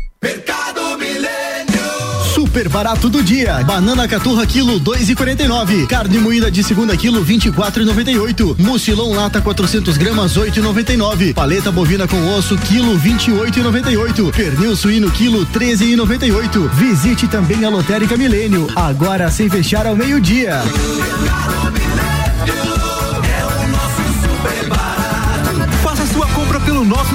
[2.35, 3.65] Super barato do dia.
[3.65, 5.87] Banana caturra quilo 2,49.
[5.87, 8.59] Carne moída de segunda quilo 24,98.
[8.59, 11.33] Mucilão lata 400 gramas 8,99.
[11.33, 14.31] Paleta bovina com osso quilo 28,98.
[14.37, 16.69] Pernil suíno quilo 13,98.
[16.75, 18.69] Visite também a Lotérica Milênio.
[18.77, 20.61] Agora sem fechar ao meio dia.
[20.61, 21.86] Faça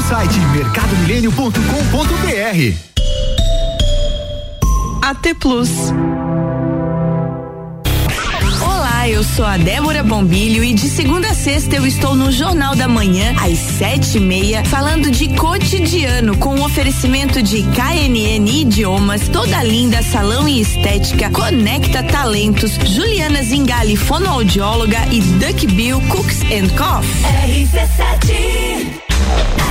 [0.02, 2.76] nosso site mercadomilênio.com.br.
[5.02, 5.70] AT Plus.
[8.62, 12.76] Olá, eu sou a Débora Bombilho e de segunda a sexta eu estou no Jornal
[12.76, 19.28] da Manhã, às sete e meia, falando de cotidiano, com um oferecimento de KNN Idiomas,
[19.30, 26.70] Toda Linda Salão e Estética, Conecta Talentos, Juliana Zingali, fonoaudióloga e Duck Bill Cooks and
[26.78, 27.24] Coffee.
[27.48, 29.71] RC7 RC7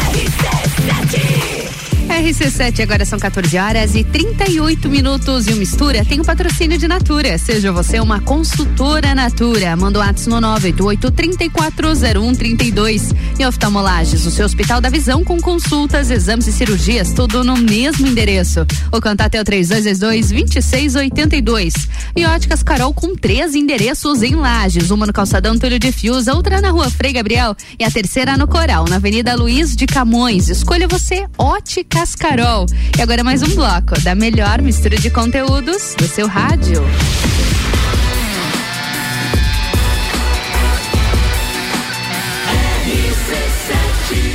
[2.21, 6.77] RC7, agora são 14 horas e 38 minutos e o Mistura tem o um patrocínio
[6.77, 7.39] de Natura.
[7.39, 9.75] Seja você uma consultora Natura.
[9.75, 10.07] Manda o um
[10.39, 13.17] no 988-340132.
[13.39, 18.07] E oftalmolages, o seu Hospital da Visão com consultas, exames e cirurgias, tudo no mesmo
[18.07, 18.67] endereço.
[18.93, 21.89] O contato é o 3222-2682.
[22.15, 26.61] E óticas Carol com três endereços em Lages: uma no Calçadão Túlio de Fios, outra
[26.61, 30.51] na Rua Frei Gabriel e a terceira no Coral, na Avenida Luiz de Camões.
[30.51, 32.67] Escolha você, Óticas Carol.
[32.99, 36.83] E agora mais um bloco da melhor mistura de conteúdos do seu rádio.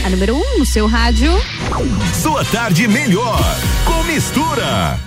[0.05, 1.31] A número 1 um no seu rádio.
[2.21, 3.41] Sua tarde melhor
[3.85, 4.99] com mistura.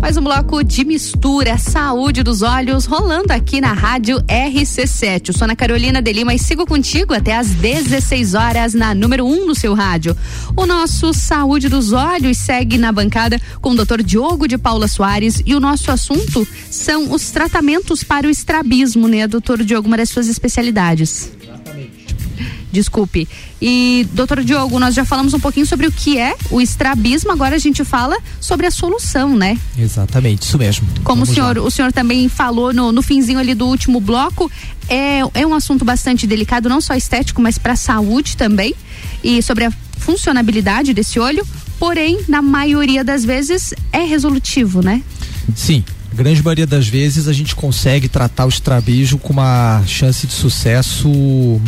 [0.00, 5.28] Mais um bloco de mistura, saúde dos olhos, rolando aqui na rádio RC7.
[5.28, 9.26] Eu sou Ana Carolina de Lima e sigo contigo até às 16 horas na número
[9.26, 10.16] 1 um no seu rádio.
[10.56, 14.02] O nosso Saúde dos Olhos segue na bancada com o Dr.
[14.02, 19.26] Diogo de Paula Soares e o nosso assunto são os tratamentos para o estrabismo, né,
[19.26, 21.30] doutor Diogo, uma das suas especialidades.
[22.72, 23.28] Desculpe.
[23.60, 27.56] E, doutor Diogo, nós já falamos um pouquinho sobre o que é o estrabismo, agora
[27.56, 29.58] a gente fala sobre a solução, né?
[29.78, 30.86] Exatamente, isso mesmo.
[31.04, 31.62] Como Vamos o senhor, lá.
[31.62, 34.50] o senhor também falou no, no finzinho ali do último bloco,
[34.88, 38.74] é, é um assunto bastante delicado, não só estético, mas para a saúde também.
[39.22, 41.46] E sobre a funcionabilidade desse olho,
[41.78, 45.02] porém, na maioria das vezes, é resolutivo, né?
[45.54, 50.26] Sim, a grande maioria das vezes a gente consegue tratar o estrabismo com uma chance
[50.26, 51.08] de sucesso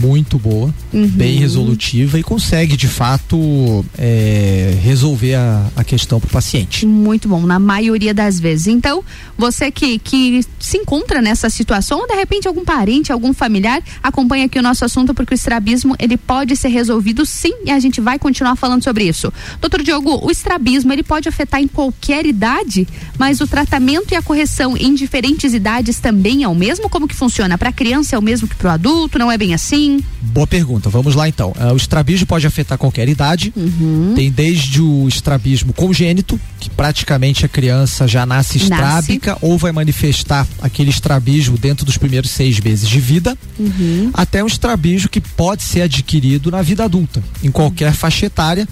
[0.00, 1.06] muito boa, Uhum.
[1.08, 6.84] bem resolutiva e consegue de fato é, resolver a, a questão para o paciente.
[6.84, 8.66] Muito bom, na maioria das vezes.
[8.66, 9.02] Então,
[9.38, 14.44] você que, que se encontra nessa situação, ou de repente algum parente, algum familiar, acompanha
[14.46, 18.00] aqui o nosso assunto, porque o estrabismo, ele pode ser resolvido sim, e a gente
[18.00, 19.32] vai continuar falando sobre isso.
[19.60, 22.86] Doutor Diogo, o estrabismo, ele pode afetar em qualquer idade,
[23.18, 26.88] mas o tratamento e a correção em diferentes idades também é o mesmo?
[26.88, 27.58] Como que funciona?
[27.58, 29.18] Para criança é o mesmo que para o adulto?
[29.18, 30.00] Não é bem assim?
[30.22, 31.52] Boa pergunta, vamos lá então.
[31.60, 33.52] Ah, o estrabismo pode afetar qualquer idade.
[33.54, 34.14] Uhum.
[34.16, 38.72] Tem desde o estrabismo congênito, que praticamente a criança já nasce Nasce.
[38.72, 44.10] estrábica ou vai manifestar aquele estrabismo dentro dos primeiros seis meses de vida, Uhum.
[44.14, 48.66] até um estrabismo que pode ser adquirido na vida adulta, em qualquer faixa etária,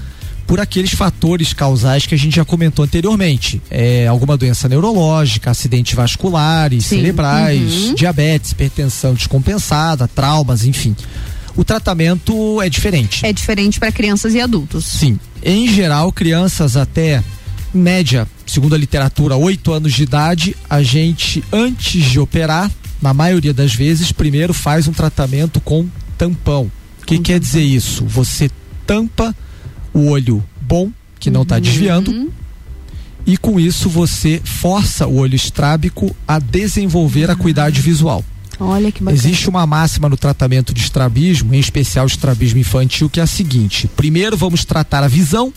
[0.51, 3.62] por aqueles fatores causais que a gente já comentou anteriormente.
[3.70, 6.96] É, alguma doença neurológica, acidentes vasculares, Sim.
[6.96, 7.94] cerebrais, Uhum.
[7.94, 10.96] diabetes, hipertensão descompensada, traumas, enfim.
[11.55, 13.24] O tratamento é diferente.
[13.24, 14.86] É diferente para crianças e adultos.
[14.86, 15.20] Sim.
[15.40, 17.22] Em geral, crianças até
[17.72, 22.68] em média, segundo a literatura, 8 anos de idade, a gente, antes de operar,
[23.01, 25.86] na maioria das vezes, primeiro faz um tratamento com
[26.18, 26.68] tampão.
[27.01, 28.05] O que quer dizer isso?
[28.05, 28.51] Você
[28.84, 29.32] tampa
[29.93, 31.61] o olho bom, que não está Uhum.
[31.61, 32.32] desviando,
[33.26, 38.24] e com isso você força o olho estrábico a desenvolver a acuidade visual.
[38.59, 39.16] Olha que bacana.
[39.18, 43.88] Existe uma máxima no tratamento de estrabismo, em especial estrabismo infantil, que é a seguinte:
[43.97, 45.53] primeiro vamos tratar a visão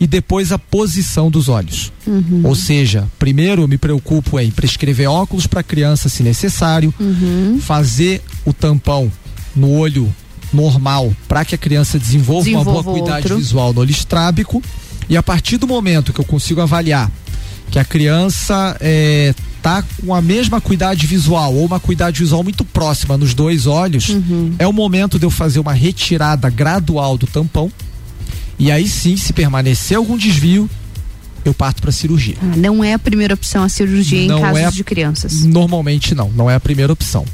[0.00, 1.92] e depois a posição dos olhos.
[2.04, 2.40] Uhum.
[2.44, 7.60] Ou seja, primeiro eu me preocupo em prescrever óculos para criança se necessário, Uhum.
[7.60, 9.10] fazer o tampão
[9.54, 10.12] no olho
[10.52, 13.36] normal para que a criança desenvolva, uma Desenvolva boa cuidade outro.
[13.38, 14.62] visual no olho estrábico
[15.08, 17.10] e a partir do momento que eu consigo avaliar
[17.70, 22.64] que a criança é, tá com a mesma cuidade visual ou uma cuidade visual muito
[22.66, 24.54] próxima nos dois olhos, Uhum.
[24.58, 27.72] é o momento de eu fazer uma retirada gradual do tampão.
[28.58, 30.68] E aí sim, se permanecer algum desvio,
[31.44, 32.36] eu parto para cirurgia.
[32.42, 35.42] Ah, não é a primeira opção a cirurgia Não em casos é a- de crianças.
[35.42, 37.24] Normalmente não, não é a primeira opção.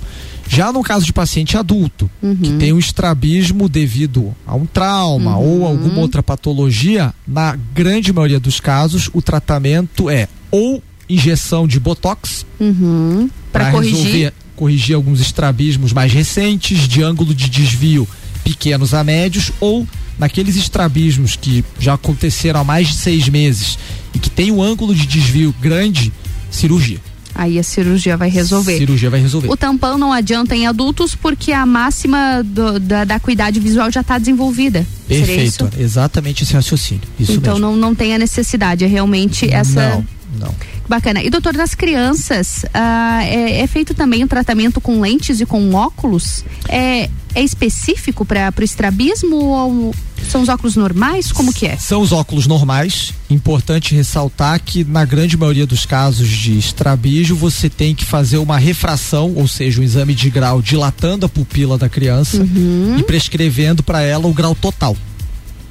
[0.48, 2.10] Já no caso de paciente adulto,
[2.42, 8.40] que tem um estrabismo devido a um trauma ou alguma outra patologia, na grande maioria
[8.40, 13.30] dos casos, o tratamento é ou injeção de botox Uhum.
[13.52, 13.96] Para corrigir.
[13.96, 18.06] resolver, corrigir alguns estrabismos mais recentes, de ângulo de desvio
[18.42, 19.86] pequenos a médios, ou
[20.18, 23.78] naqueles estrabismos que já aconteceram há mais de seis meses
[24.14, 26.12] e que tem um ângulo de desvio grande,
[26.50, 26.98] cirurgia.
[27.40, 28.76] Aí a cirurgia vai resolver.
[28.78, 29.48] Cirurgia vai resolver.
[29.48, 34.00] O tampão não adianta em adultos porque a máxima do- da, da acuidade visual já
[34.00, 34.84] está desenvolvida.
[35.06, 37.02] Perfeito, exatamente esse raciocínio.
[37.18, 37.70] Isso então mesmo.
[37.70, 39.88] não, não tem a necessidade, é realmente essa.
[39.90, 40.06] Não,
[40.40, 40.54] não.
[40.88, 41.22] Bacana.
[41.22, 45.74] E doutor, das crianças, ah, é, é feito também o tratamento com lentes e com
[45.74, 46.44] óculos?
[46.68, 49.94] É, é específico para o estrabismo ou
[50.30, 51.30] são os óculos normais?
[51.30, 51.76] Como que é?
[51.76, 53.12] São os óculos normais.
[53.28, 58.56] Importante ressaltar que na grande maioria dos casos de estrabismo você tem que fazer uma
[58.58, 62.96] refração, ou seja, um exame de grau dilatando a pupila da criança Uhum.
[62.98, 64.96] e prescrevendo para ela o grau total.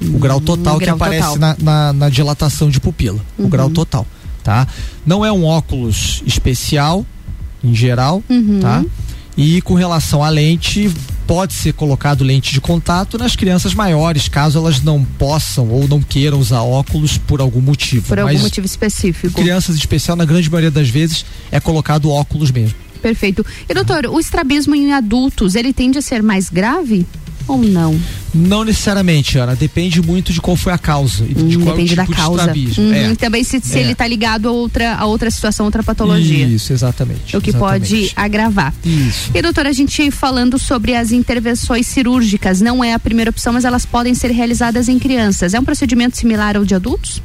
[0.00, 1.38] O grau total que grau aparece total.
[1.38, 3.18] Na, na, na dilatação de pupila.
[3.36, 3.48] O Uhum.
[3.48, 4.06] grau total,
[4.42, 4.66] tá?
[5.06, 7.04] Não é um óculos especial,
[7.62, 8.60] em geral, Uhum.
[8.60, 8.84] tá?
[9.36, 10.90] E com relação à lente,
[11.24, 16.00] pode ser colocado lente de contato nas crianças maiores, caso elas não possam ou não
[16.02, 18.08] queiram usar óculos por algum motivo.
[18.08, 19.40] Por algum Mas motivo específico.
[19.40, 22.74] crianças em especial, na grande maioria das vezes, é colocado óculos mesmo.
[23.00, 23.46] Perfeito.
[23.68, 27.06] E doutor, o estrabismo em adultos, ele tende a ser mais grave
[27.48, 27.98] ou não?
[28.34, 29.56] Não necessariamente, Ana.
[29.56, 32.12] Depende muito de qual foi a causa e de Hum, qual depende tipo da de
[32.12, 32.52] causa.
[32.78, 33.14] Uhum, É.
[33.14, 33.80] Também se, se É.
[33.80, 36.46] ele está ligado a outra, a outra situação, outra patologia.
[36.46, 37.36] Isso, exatamente.
[37.36, 37.88] O que exatamente.
[37.88, 38.74] pode agravar.
[38.84, 39.30] Isso.
[39.34, 43.64] E doutora, a gente falando sobre as intervenções cirúrgicas, não é a primeira opção, mas
[43.64, 45.54] elas podem ser realizadas em crianças.
[45.54, 47.22] É um procedimento similar ao de adultos?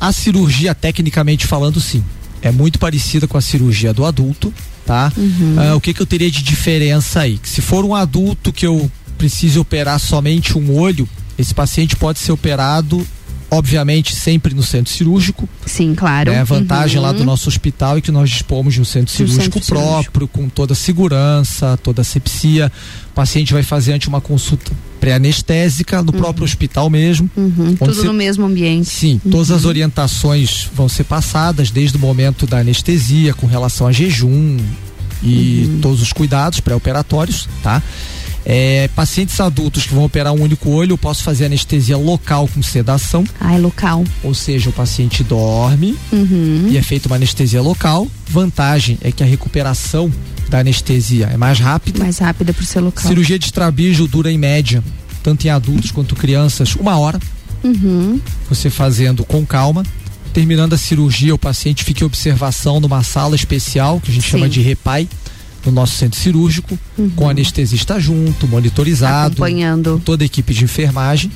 [0.00, 2.02] A cirurgia, tecnicamente falando, sim.
[2.42, 4.52] É muito parecida com a cirurgia do adulto,
[4.86, 5.12] tá?
[5.14, 5.56] Uhum.
[5.58, 7.36] Ah, o que, que eu teria de diferença aí?
[7.36, 8.90] Que se for um adulto que eu
[9.20, 11.06] precise operar somente um olho,
[11.38, 13.06] esse paciente pode ser operado,
[13.50, 15.46] obviamente, sempre no centro cirúrgico.
[15.66, 16.30] Sim, claro.
[16.32, 16.40] Né?
[16.40, 17.02] A vantagem Uhum.
[17.02, 20.12] lá do nosso hospital é que nós dispomos de um centro Um cirúrgico centro cirúrgico.
[20.12, 22.72] próprio, com toda a segurança, toda a sepsia.
[23.10, 27.28] O paciente vai fazer ante uma consulta pré-anestésica no próprio hospital mesmo.
[27.36, 28.88] Uhum, tudo você- no mesmo ambiente.
[28.88, 33.92] Sim, todas as orientações vão ser passadas desde o momento da anestesia com relação a
[33.92, 34.56] jejum
[35.22, 37.82] e todos os cuidados pré-operatórios, tá?
[38.52, 42.60] É, pacientes adultos que vão operar um único olho, eu posso fazer anestesia local com
[42.60, 43.22] sedação.
[43.40, 44.02] Ah, é local.
[44.24, 46.66] Ou seja, o paciente dorme Uhum.
[46.68, 48.08] e é feita uma anestesia local.
[48.28, 50.12] Vantagem é que a recuperação
[50.48, 52.00] da anestesia é mais rápida.
[52.00, 53.06] Mais rápida por ser local.
[53.06, 54.82] Cirurgia de estrabismo dura em média,
[55.22, 57.20] tanto em adultos quanto crianças, uma hora
[57.62, 58.18] Uhum.
[58.48, 59.84] você fazendo com calma.
[60.32, 64.30] Terminando a cirurgia, o paciente fica em observação numa sala especial, que a gente Sim.
[64.30, 65.08] chama de repai,
[65.66, 66.78] no nosso centro cirúrgico,
[67.16, 70.00] com o anestesista junto, monitorizado, Acompanhando.
[70.04, 71.30] toda a equipe de enfermagem.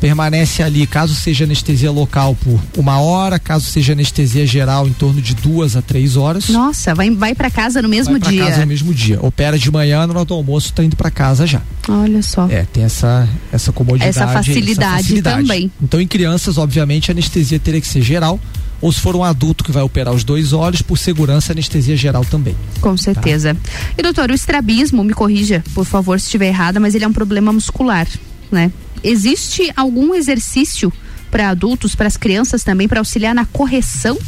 [0.00, 5.22] Permanece ali, caso seja anestesia local, por uma hora, caso seja anestesia geral, em torno
[5.22, 6.50] de duas a três horas.
[6.50, 8.44] Nossa, vai, vai para casa no mesmo Vai pra dia.
[8.44, 9.18] casa no mesmo dia.
[9.22, 11.62] Opera de manhã, na hora do almoço, tá indo para casa já.
[11.88, 12.46] Olha só.
[12.50, 14.10] É, tem essa, essa comodidade.
[14.10, 15.70] Essa facilidade também.
[15.82, 18.38] Então, em crianças, obviamente, a anestesia teria que ser geral.
[18.80, 22.24] Ou se for um adulto que vai operar os dois olhos, por segurança, anestesia geral
[22.24, 22.54] também.
[22.80, 23.56] Com certeza.
[23.96, 27.12] E doutor, o estrabismo, me corrija, por favor, se estiver errada, mas ele é um
[27.12, 28.06] problema muscular,
[28.52, 28.70] né?
[29.02, 30.92] Existe algum exercício
[31.30, 34.18] para adultos, para as crianças também, para auxiliar na correção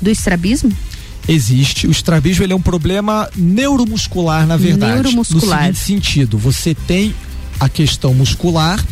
[0.00, 0.72] do estrabismo?
[1.28, 1.86] Existe.
[1.86, 4.94] O estrabismo ele é um problema neuromuscular, na verdade.
[4.94, 5.68] Neuromuscular.
[5.68, 7.14] No seguinte sentido, você tem
[7.60, 8.82] a questão muscular,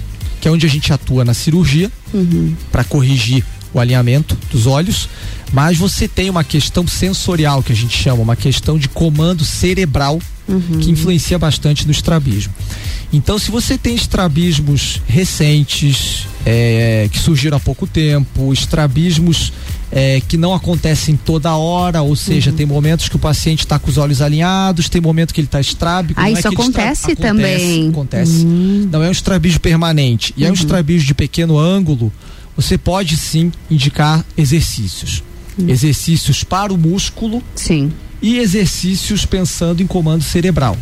[0.41, 2.55] que é onde a gente atua na cirurgia, Uhum.
[2.71, 3.45] para corrigir
[3.77, 5.09] o alinhamento dos olhos,
[5.53, 10.19] mas você tem uma questão sensorial que a gente chama, uma questão de comando cerebral
[10.49, 10.79] Uhum.
[10.81, 12.55] que influencia bastante no estrabismo.
[13.13, 19.53] Então, se você tem estrabismos recentes, é, que surgiram há pouco tempo, estrabismos
[19.91, 22.57] é, que não acontecem toda hora, ou seja, Uhum.
[22.57, 25.61] tem momentos que o paciente está com os olhos alinhados, tem momento que ele está
[25.61, 26.21] estrábico.
[26.21, 27.89] Ah, é isso estra- acontece também.
[27.89, 28.45] Acontece.
[28.45, 30.33] Não é um estrabismo permanente.
[30.37, 30.55] E é um Uhum.
[30.55, 32.13] estrabismo de pequeno ângulo,
[32.57, 35.23] você pode sim indicar exercícios.
[35.59, 37.43] Exercícios para o músculo.
[37.55, 37.93] Sim.
[38.21, 40.77] E exercícios pensando em comando cerebral.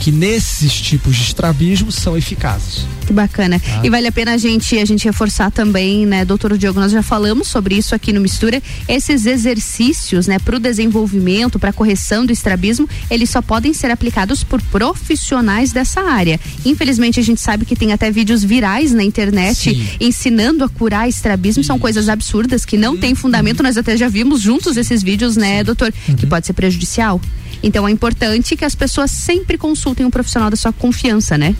[0.00, 2.86] Que nesses tipos de estrabismo são eficazes.
[3.06, 3.60] Que bacana.
[3.60, 3.80] Tá.
[3.84, 7.02] E vale a pena a gente, a gente reforçar também, né, doutor Diogo, nós já
[7.02, 12.32] falamos sobre isso aqui no Mistura, esses exercícios, né, para o desenvolvimento, para correção do
[12.32, 16.40] estrabismo, eles só podem ser aplicados por profissionais dessa área.
[16.64, 19.88] Infelizmente, a gente sabe que tem até vídeos virais na internet Sim.
[20.00, 24.40] ensinando a curar estrabismo, são coisas absurdas que não têm fundamento, nós até já vimos
[24.40, 27.20] juntos esses vídeos, né, doutor, que pode ser prejudicial.
[27.62, 31.54] Então é importante que as pessoas sempre consultem um profissional da sua confiança, né?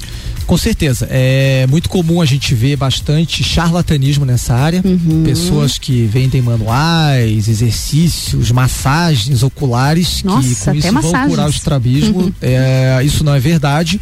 [0.46, 1.08] Com certeza.
[1.10, 4.80] É muito comum a gente ver bastante charlatanismo nessa área.
[4.84, 5.24] Uhum.
[5.24, 11.30] Pessoas que vendem manuais, exercícios, massagens oculares que Nossa, com até isso vão massagens.
[11.30, 12.20] curar o estrabismo.
[12.20, 12.32] Uhum.
[12.40, 14.00] É, isso não é verdade.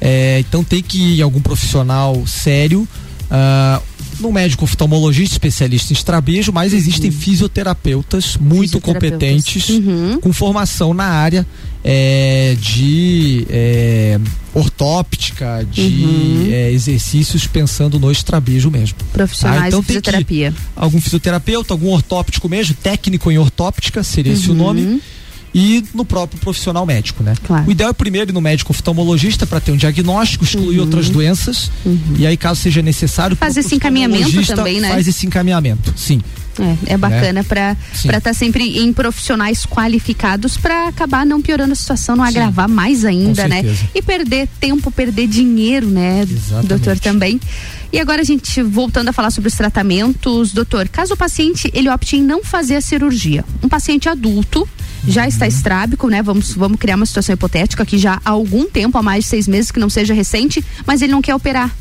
[0.00, 2.88] É, então tem que ir em algum profissional sério.
[3.30, 3.80] ah,
[4.22, 8.80] no médico oftalmologista especialista em estrabismo, mas existem fisioterapeutas muito Uhum.
[8.80, 9.10] Fisioterapeutas.
[9.20, 10.18] competentes Uhum.
[10.20, 11.46] com formação na área
[11.84, 14.20] é, de é,
[14.54, 16.48] ortóptica, de Uhum.
[16.52, 18.96] é, exercícios pensando no estrabismo mesmo.
[19.12, 19.68] Profissionais Tá?
[19.68, 20.54] Então de fisioterapia.
[20.76, 24.58] algum fisioterapeuta, algum ortóptico mesmo, técnico em ortóptica, seria esse o Uhum.
[24.58, 25.00] nome.
[25.54, 27.34] E no próprio profissional médico, né?
[27.66, 30.84] O ideal é primeiro ir no médico oftalmologista para ter um diagnóstico, excluir Uhum.
[30.84, 31.70] outras doenças.
[32.18, 34.88] E aí, caso seja necessário, Faz esse encaminhamento também, né?
[34.90, 36.20] Faz esse encaminhamento, sim.
[36.86, 37.42] É, é bacana Né?
[37.42, 38.10] para Sim.
[38.10, 43.48] estar sempre em profissionais qualificados para acabar não piorando a situação, não agravar mais ainda,
[43.48, 43.62] né?
[43.94, 46.26] E perder tempo, perder dinheiro, né,
[46.64, 47.40] doutor também.
[47.92, 51.90] E agora a gente voltando a falar sobre os tratamentos, doutor, caso o paciente ele
[51.90, 54.66] opte em não fazer a cirurgia, um paciente adulto
[55.06, 56.22] já está estrábico, né?
[56.22, 59.48] Vamos, vamos criar uma situação hipotética que já há algum tempo, há mais de seis
[59.48, 61.74] meses, que não seja recente, mas ele não quer operar.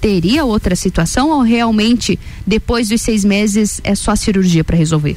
[0.00, 5.16] Teria outra situação ou realmente depois dos seis meses é só a cirurgia para resolver?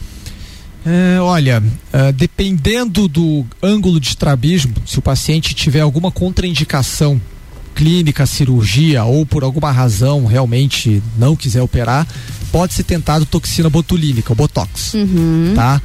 [0.84, 1.62] É, olha,
[1.94, 7.22] ah, dependendo do ângulo de estrabismo, se o paciente tiver alguma contraindicação
[7.76, 12.08] clínica, cirurgia ou por alguma razão realmente não quiser operar,
[12.52, 15.54] pode ser tentado toxina botulínica, o botox, Uhum.
[15.56, 15.82] tá?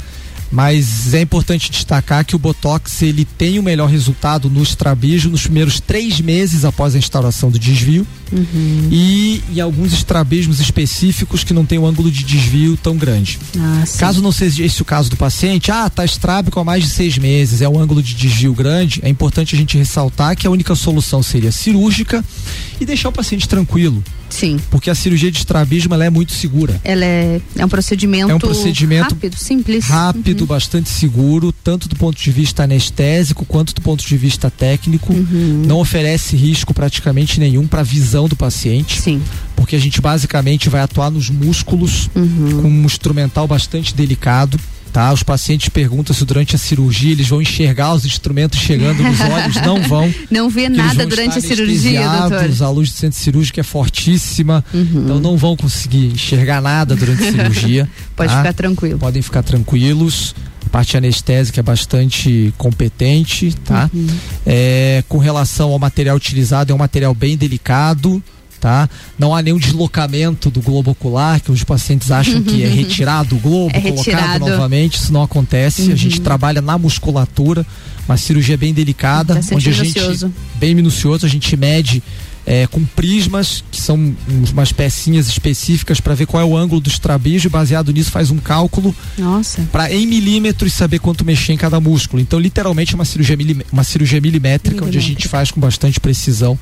[0.51, 5.43] Mas é importante destacar que o Botox ele tem o melhor resultado no estrabijo nos
[5.43, 8.89] primeiros três meses após a instauração do desvio Uhum.
[8.91, 13.39] e em alguns estrabismos específicos que não tem um ângulo de desvio tão grande.
[13.57, 13.85] Ah.
[13.99, 17.17] Caso não seja esse o caso do paciente, ah, tá estrábico há mais de seis
[17.19, 20.75] meses, é um ângulo de desvio grande, é importante a gente ressaltar que a única
[20.75, 22.25] solução seria cirúrgica
[22.81, 24.03] e deixar o paciente tranquilo.
[24.29, 24.59] Sim.
[24.71, 26.81] Porque a cirurgia de estrabismo ela é muito segura.
[26.85, 29.85] Ela é, é um procedimento, É um procedimento rápido, simples.
[29.87, 30.47] Rápido, Uhum.
[30.47, 35.13] bastante seguro, tanto do ponto de vista anestésico quanto do ponto de vista técnico.
[35.13, 35.63] Uhum.
[35.67, 39.01] Não oferece risco praticamente nenhum para a visão do paciente.
[39.01, 39.23] Sim.
[39.55, 42.63] Porque a gente basicamente vai atuar nos músculos Uhum.
[42.63, 44.59] com um instrumental bastante delicado.
[44.97, 45.13] Tá?
[45.13, 49.57] Os pacientes perguntam se durante a cirurgia eles vão enxergar os instrumentos chegando nos olhos.
[49.57, 50.11] Não vão.
[50.31, 52.65] Não vê nada durante a cirurgia, doutor.
[52.65, 55.03] A luz do centro cirúrgico é fortíssima, Uhum.
[55.05, 57.87] então não vão conseguir enxergar nada durante a cirurgia.
[58.17, 58.39] Pode tá?
[58.39, 58.99] ficar tranquilo.
[58.99, 60.35] Podem ficar tranquilos.
[60.65, 63.91] A parte anestésica é bastante competente, tá?
[63.93, 64.07] Uhum.
[64.47, 68.23] É, com relação ao material utilizado, é um material bem delicado,
[68.61, 68.89] tá?
[69.19, 73.39] Não há nenhum deslocamento do globo ocular, que os pacientes acham que é retirado o
[73.39, 74.47] globo, É colocado retirado.
[74.47, 75.93] novamente, isso não acontece.
[75.93, 76.25] A gente Uhum.
[76.25, 77.67] trabalha na musculatura,
[78.09, 80.01] uma cirurgia bem delicada, Bastante onde a gente
[80.57, 82.03] bem minucioso, a gente mede
[82.49, 84.15] é, com prismas, que são
[84.53, 88.37] umas pecinhas específicas para ver qual é o ângulo do e baseado nisso faz um
[88.39, 88.95] cálculo
[89.73, 92.23] para em milímetros saber quanto mexer em cada músculo.
[92.23, 95.99] Então, literalmente, é uma cirurgia, mili- uma cirurgia milimétrica, onde a gente faz com bastante
[95.99, 96.57] precisão,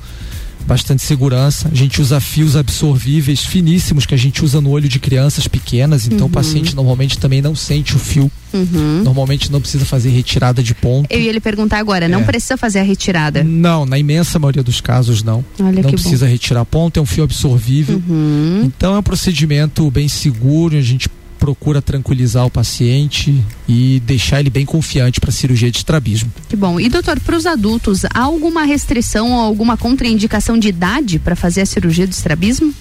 [0.65, 1.69] bastante segurança.
[1.71, 6.05] A gente usa fios absorvíveis finíssimos que a gente usa no olho de crianças pequenas,
[6.07, 6.25] então Uhum.
[6.25, 8.31] o paciente normalmente também não sente o fio.
[8.53, 9.01] Uhum.
[9.03, 11.11] Normalmente não precisa fazer retirada de ponto.
[11.11, 12.23] Eu ia lhe perguntar agora, não É.
[12.23, 13.43] precisa fazer a retirada.
[13.43, 15.43] Não, na imensa maioria dos casos não.
[15.59, 18.01] Olha não precisa retirar ponto, é um fio absorvível.
[18.07, 18.61] Uhum.
[18.65, 21.09] Então é um procedimento bem seguro, a gente
[21.39, 26.31] procura tranquilizar o paciente e deixar ele bem confiante para a cirurgia de estrabismo.
[26.49, 26.79] Que bom.
[26.79, 31.61] E doutor, para os adultos, há alguma restrição ou alguma contraindicação de idade para fazer
[31.61, 32.73] a cirurgia do estrabismo?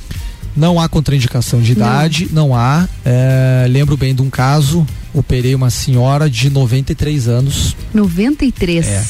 [0.56, 2.88] Não há contraindicação de idade, não, há.
[3.04, 7.76] É, lembro bem de um caso, operei uma senhora de 93 anos.
[7.92, 8.86] 93.
[8.86, 9.04] É.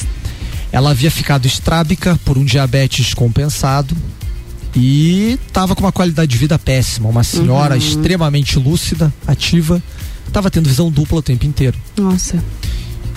[0.71, 3.95] Ela havia ficado estrábica por um diabetes compensado
[4.75, 7.09] e estava com uma qualidade de vida péssima.
[7.09, 7.79] Uma senhora Uhum.
[7.79, 9.81] extremamente lúcida, ativa,
[10.27, 11.77] estava tendo visão dupla o tempo inteiro.
[11.97, 12.43] Nossa.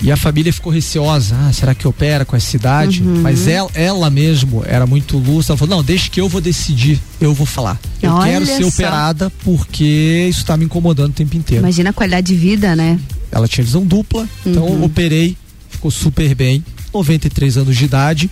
[0.01, 1.35] E a família ficou receosa.
[1.37, 3.03] Ah, será que opera com essa idade?
[3.03, 3.19] Uhum.
[3.21, 5.51] Mas ela, ela mesmo era muito lúcida.
[5.51, 7.77] Ela falou: não, deixa que eu vou decidir, eu vou falar.
[8.01, 8.69] Eu Olha quero ser só.
[8.69, 11.61] operada porque isso está me incomodando o tempo inteiro.
[11.63, 12.97] Imagina a qualidade de vida, né?
[13.29, 14.85] Ela tinha visão dupla, então Uhum.
[14.85, 15.35] operei,
[15.69, 16.63] ficou super bem.
[16.93, 18.31] 93 anos de idade.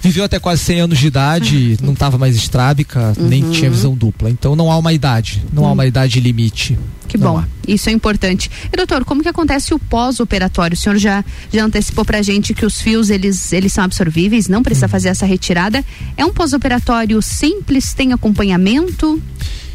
[0.00, 3.50] Viveu até quase 100 anos de idade, não estava mais estrábica, nem Uhum.
[3.50, 4.30] tinha visão dupla.
[4.30, 5.72] Então não há uma idade, não há Hum.
[5.72, 6.78] uma idade limite.
[7.08, 7.44] Que Não bom, há.
[7.68, 8.50] isso é importante.
[8.72, 10.74] E doutor, como que acontece o pós-operatório?
[10.74, 14.62] O senhor já, já antecipou pra gente que os fios, eles, eles são absorvíveis, não
[14.62, 15.84] precisa fazer essa retirada.
[16.16, 19.20] É um pós-operatório simples, tem acompanhamento?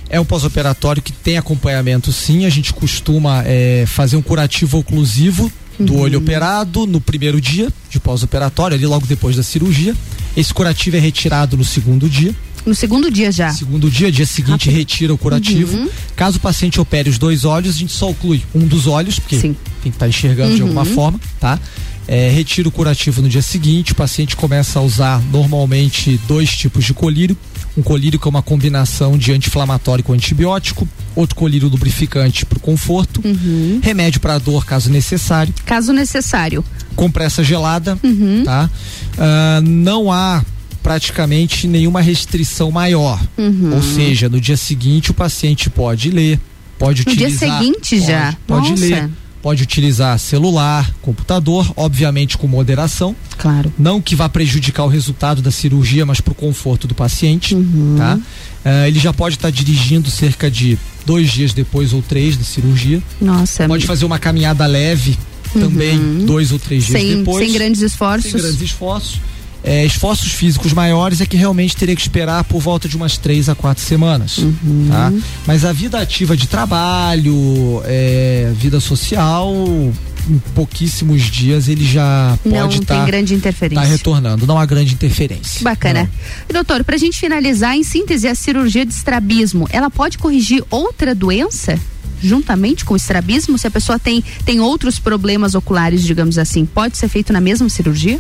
[0.10, 2.46] É um pós-operatório que tem acompanhamento sim.
[2.46, 5.50] A gente costuma é, fazer um curativo oclusivo
[5.86, 9.96] do olho operado no primeiro dia de pós-operatório, ali logo depois da cirurgia.
[10.36, 12.34] Esse curativo é retirado no segundo dia.
[12.66, 13.50] No segundo dia já?
[13.52, 15.76] Segundo dia, dia seguinte, retira o curativo.
[15.76, 15.90] Uhum.
[16.16, 19.36] Caso o paciente opere os dois olhos, a gente só oclui um dos olhos, porque
[19.40, 19.56] Sim.
[19.82, 20.68] tem que estar enxergando de Uhum.
[20.68, 21.60] alguma forma, tá?
[22.08, 26.84] É, retira o curativo no dia seguinte, o paciente começa a usar normalmente dois tipos
[26.86, 27.36] de colírio.
[27.78, 32.62] Um colírio que é uma combinação de anti-inflamatório com antibiótico, outro colírio lubrificante para o
[32.62, 33.80] conforto, Uhum.
[33.82, 36.64] remédio para dor caso necessário, Caso necessário.
[36.96, 38.44] compressa gelada, Uhum.
[38.44, 38.70] tá?
[39.18, 40.44] Ah, não há
[40.84, 43.22] praticamente nenhuma restrição maior.
[43.38, 43.76] Uhum.
[43.76, 46.40] Ou seja, no dia seguinte o paciente pode ler,
[46.78, 47.60] pode No dia utilizar.
[47.60, 48.36] seguinte pode, já?
[48.48, 48.84] Pode Nossa.
[48.84, 49.10] ler.
[49.42, 53.16] Pode utilizar celular, computador, obviamente com moderação.
[53.38, 53.74] Claro.
[53.78, 57.56] Não que vá prejudicar o resultado da cirurgia, mas para o conforto do paciente.
[57.56, 57.96] Uhum.
[57.98, 58.20] Tá?
[58.64, 63.02] Ah, ele já pode estar dirigindo cerca de dois dias depois ou três da cirurgia.
[63.20, 63.68] Nossa.
[63.68, 65.18] Pode fazer uma caminhada leve
[65.54, 66.26] também, Uhum.
[66.26, 67.44] dois ou três dias Sem, depois.
[67.44, 68.32] sem grandes esforços.
[68.32, 69.20] Sem grandes esforços.
[69.64, 73.48] É, esforços físicos maiores é que realmente teria que esperar por volta de umas três
[73.48, 74.88] a quatro semanas, Uhum.
[74.90, 75.14] tá?
[75.46, 79.54] Mas a vida ativa de trabalho, é, vida social,
[80.30, 83.84] em pouquíssimos dias ele já Não pode tem estar grande interferência.
[83.88, 85.62] retornando, não há grande interferência.
[85.64, 86.10] Bacana.
[86.50, 91.14] E, doutor, pra gente finalizar, em síntese, a cirurgia de estrabismo, ela pode corrigir outra
[91.14, 91.80] doença?
[92.22, 93.58] Juntamente com o estrabismo?
[93.58, 97.68] Se a pessoa tem, tem outros problemas oculares, digamos assim, pode ser feito na mesma
[97.70, 98.20] cirurgia?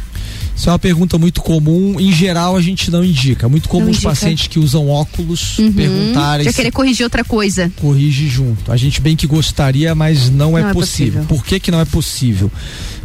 [0.56, 1.99] Isso é uma pergunta muito comum.
[1.99, 3.45] Em geral, a gente não indica.
[3.45, 5.72] É muito comum os pacientes que usam óculos uhum.
[5.72, 6.45] perguntarem.
[6.45, 7.72] Já querer corrigir outra coisa.
[7.78, 8.72] Corrige junto.
[8.72, 11.22] A gente bem que gostaria, mas não, é não é, é possível.
[11.22, 11.38] possível.
[11.38, 12.52] Por que, que não é possível?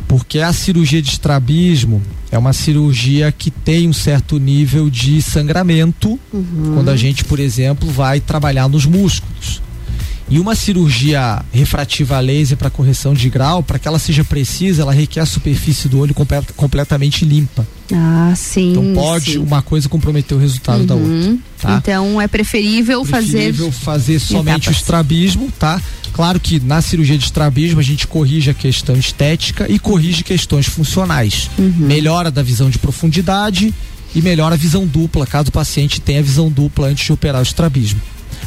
[0.08, 6.18] Porque a cirurgia de estrabismo é uma cirurgia que tem um certo nível de sangramento
[6.32, 6.74] uhum.
[6.74, 9.62] quando a gente, por exemplo, vai trabalhar nos músculos.
[10.28, 14.82] E uma cirurgia refrativa a laser para correção de grau, para que ela seja precisa,
[14.82, 17.66] ela requer a superfície do olho complet, completamente limpa.
[17.92, 18.72] Ah, sim.
[18.72, 19.38] Então pode sim.
[19.38, 20.86] uma coisa comprometer o resultado uhum.
[20.86, 21.38] da outra.
[21.60, 21.76] Tá?
[21.76, 24.16] Então é preferível, preferível fazer.
[24.16, 24.76] fazer somente etapas.
[24.76, 25.80] o estrabismo, tá?
[26.12, 30.66] Claro que na cirurgia de estrabismo a gente corrige a questão estética e corrige questões
[30.66, 31.48] funcionais.
[31.56, 31.72] Uhum.
[31.78, 33.72] Melhora da visão de profundidade
[34.12, 37.44] e melhora a visão dupla, caso o paciente tenha visão dupla antes de operar o
[37.44, 38.00] estrabismo.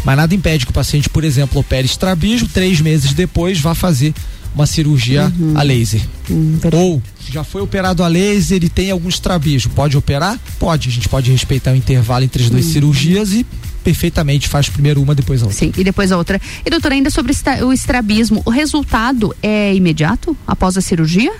[0.04, 4.14] Mas nada impede que o paciente, por exemplo, opere estrabismo, três meses depois vá fazer
[4.54, 5.54] uma cirurgia uhum.
[5.56, 6.02] a laser.
[6.30, 6.60] Uhum.
[6.74, 10.40] Ou já foi operado a laser e tem algum estrabismo, pode operar?
[10.58, 10.90] Pode.
[10.90, 12.72] A gente pode respeitar o intervalo entre as duas uhum.
[12.72, 13.46] cirurgias e
[13.84, 15.58] perfeitamente faz primeiro uma, depois a outra.
[15.58, 16.42] Sim, e depois a outra.
[16.66, 17.34] E doutora, ainda sobre
[17.64, 21.32] o estrabismo, o resultado é imediato após a cirurgia?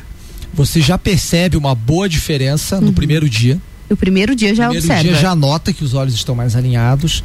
[0.54, 2.94] Você já percebe uma boa diferença no uhum.
[2.94, 3.60] primeiro dia.
[3.90, 5.04] O primeiro dia já primeiro observa.
[5.04, 7.24] dia já nota que os olhos estão mais alinhados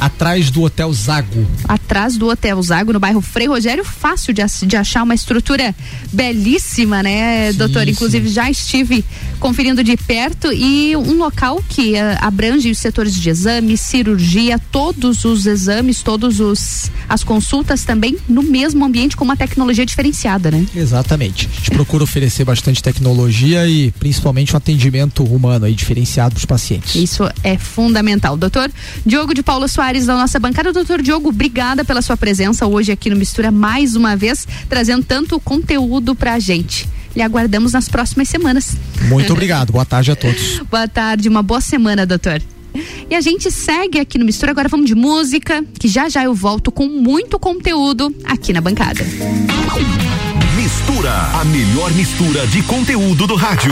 [0.04, 1.48] atrás do Hotel Zago.
[1.66, 5.74] Atrás do Hotel Zago, no bairro Frei Rogério, fácil de, de achar uma estrutura
[6.12, 7.88] belíssima, né, sim, doutor?
[7.88, 8.34] Inclusive sim.
[8.34, 9.06] já estive
[9.40, 15.24] conferindo de perto e um local que uh, abrange os setores de exame, cirurgia, todos
[15.24, 20.66] os exames, todos os as consultas também no mesmo ambiente com uma tecnologia diferenciada, né?
[20.76, 21.50] Exatamente.
[21.52, 26.46] A gente procura oferecer bastante tecnologia e principalmente um atendimento humano aí diferenciado para os
[26.46, 26.96] pacientes.
[26.96, 28.36] Isso é fundamental.
[28.36, 28.72] Doutor
[29.06, 30.74] Diogo de Paulo Soares Da nossa bancada.
[30.74, 35.40] Doutor Diogo, obrigada pela sua presença hoje aqui no Mistura mais uma vez, trazendo tanto
[35.40, 36.90] conteúdo pra gente.
[37.16, 38.76] Lhe aguardamos nas próximas semanas.
[39.08, 39.72] Muito obrigado.
[39.72, 40.60] boa tarde a todos.
[40.70, 42.42] boa tarde, uma boa semana, doutor.
[43.08, 44.52] E a gente segue aqui no Mistura.
[44.52, 49.06] Agora vamos de música, que já já eu volto com muito conteúdo aqui na bancada.
[50.56, 53.72] Mistura, a melhor mistura de conteúdo do rádio.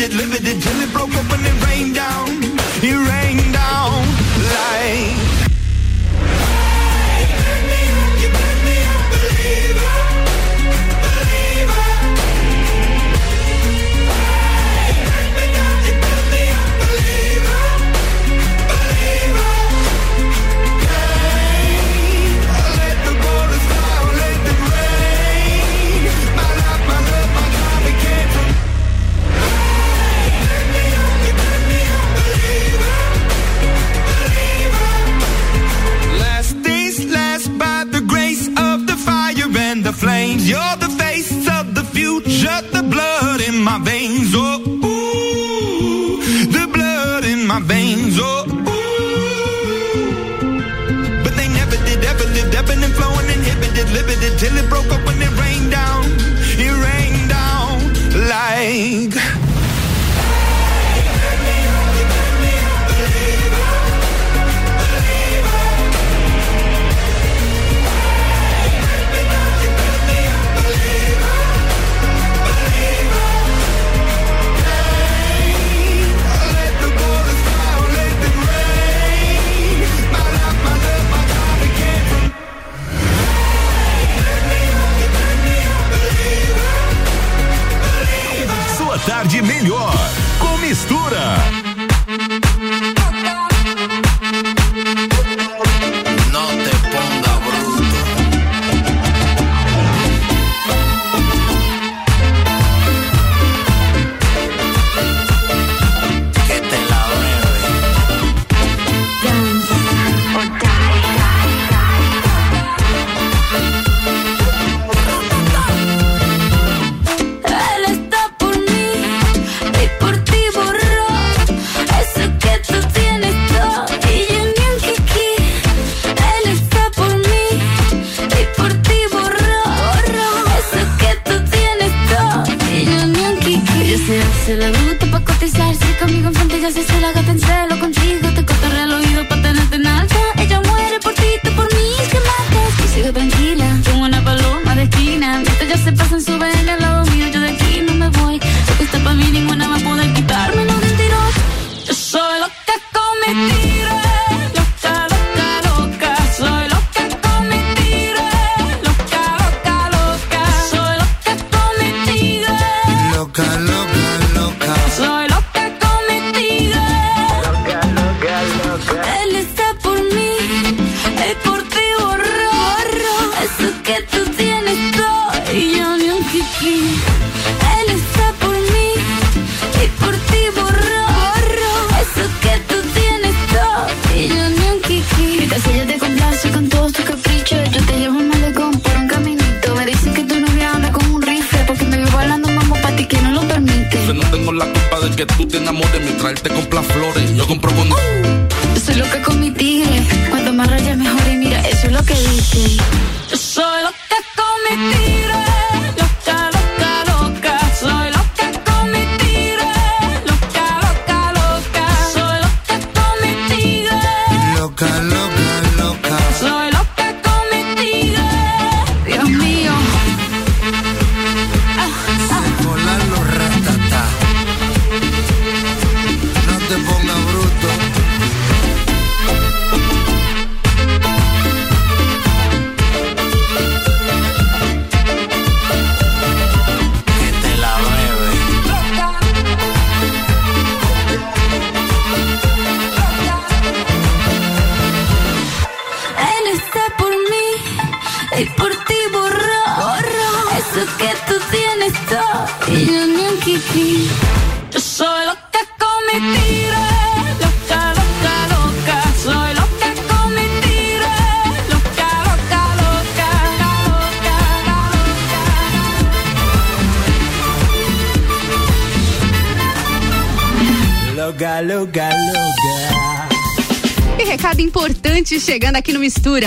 [0.00, 1.39] limited, limited, till it broke up.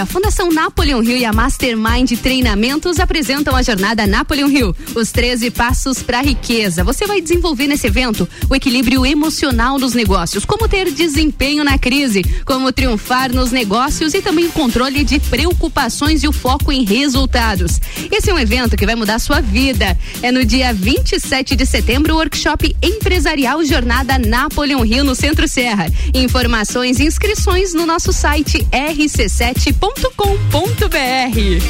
[0.02, 0.83] Aqui no Mistura.
[0.84, 6.20] Napoleon Hill e a Mastermind Treinamentos apresentam a jornada Napoleon Hill, os 13 passos para
[6.20, 6.84] a riqueza.
[6.84, 12.22] Você vai desenvolver nesse evento o equilíbrio emocional dos negócios, como ter desempenho na crise,
[12.44, 17.80] como triunfar nos negócios e também o controle de preocupações e o foco em resultados.
[18.12, 19.98] Esse é um evento que vai mudar sua vida.
[20.22, 25.86] É no dia 27 de setembro o workshop empresarial Jornada Napoleon Hill no Centro Serra.
[26.14, 30.83] Informações e inscrições no nosso site rc7.com.br.
[30.84, 31.64] Muito BR.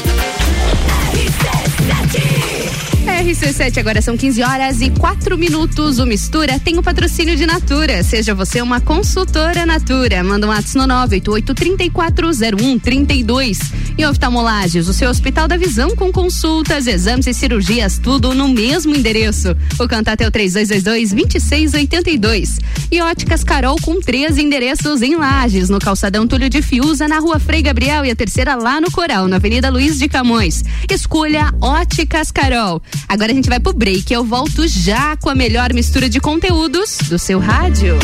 [3.04, 5.98] RC7, agora são 15 horas e 4 minutos.
[5.98, 8.02] O Mistura tem o patrocínio de Natura.
[8.02, 10.24] Seja você uma consultora Natura.
[10.24, 13.58] Manda um ato no 988-340132.
[13.96, 18.92] E oftalmolages, o seu Hospital da Visão com consultas, exames e cirurgias, tudo no mesmo
[18.94, 19.56] endereço.
[19.78, 22.58] O contato é o 3222-2682.
[22.90, 27.38] E óticas Carol com três endereços em Lages, no calçadão Túlio de Fiuza, na rua
[27.38, 30.64] Frei Gabriel e a terceira lá no Coral, na Avenida Luiz de Camões.
[30.90, 32.82] Escolha Óticas Carol.
[33.08, 34.12] Agora a gente vai pro break.
[34.12, 37.98] Eu volto já com a melhor mistura de conteúdos do seu rádio.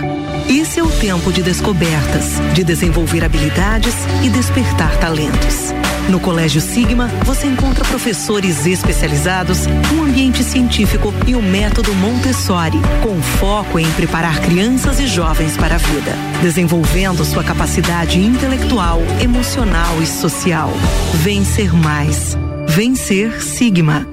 [0.50, 5.72] Esse é o tempo de descobertas, de desenvolver habilidades e despertar talentos.
[6.12, 9.60] No Colégio Sigma, você encontra professores especializados,
[9.94, 15.76] um ambiente científico e o método Montessori, com foco em preparar crianças e jovens para
[15.76, 20.70] a vida, desenvolvendo sua capacidade intelectual, emocional e social.
[21.14, 22.36] Vencer mais.
[22.68, 24.06] Vencer Sigma.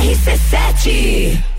[0.00, 1.57] RC7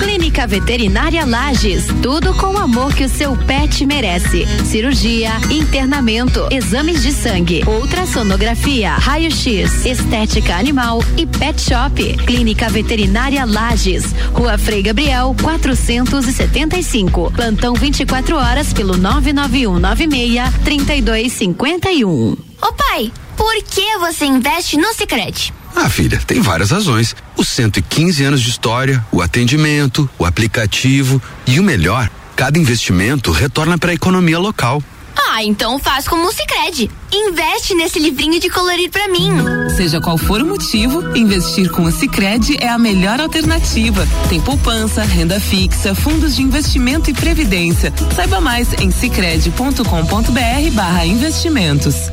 [0.00, 4.46] Clínica Veterinária Lages, tudo com o amor que o seu pet merece.
[4.64, 12.16] Cirurgia, internamento, exames de sangue, ultrassonografia, raio-x, estética animal e pet shop.
[12.24, 17.30] Clínica Veterinária Lages, Rua Frei Gabriel, 475.
[17.32, 22.36] Plantão 24 horas pelo 99196 3251.
[22.62, 25.59] Ô pai, por que você investe no Sicredi?
[25.74, 27.14] Ah, filha, tem várias razões.
[27.36, 33.78] Os 115 anos de história, o atendimento, o aplicativo e o melhor, cada investimento retorna
[33.78, 34.82] para a economia local.
[35.16, 36.90] Ah, então faz como o Sicredi.
[37.12, 39.30] Investe nesse livrinho de colorir para mim.
[39.76, 44.06] Seja qual for o motivo, investir com o Sicredi é a melhor alternativa.
[44.28, 47.92] Tem poupança, renda fixa, fundos de investimento e previdência.
[48.14, 52.10] Saiba mais em sicredi.com.br/barra investimentos.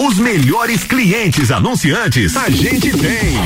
[0.00, 3.36] Os melhores clientes anunciantes a gente tem.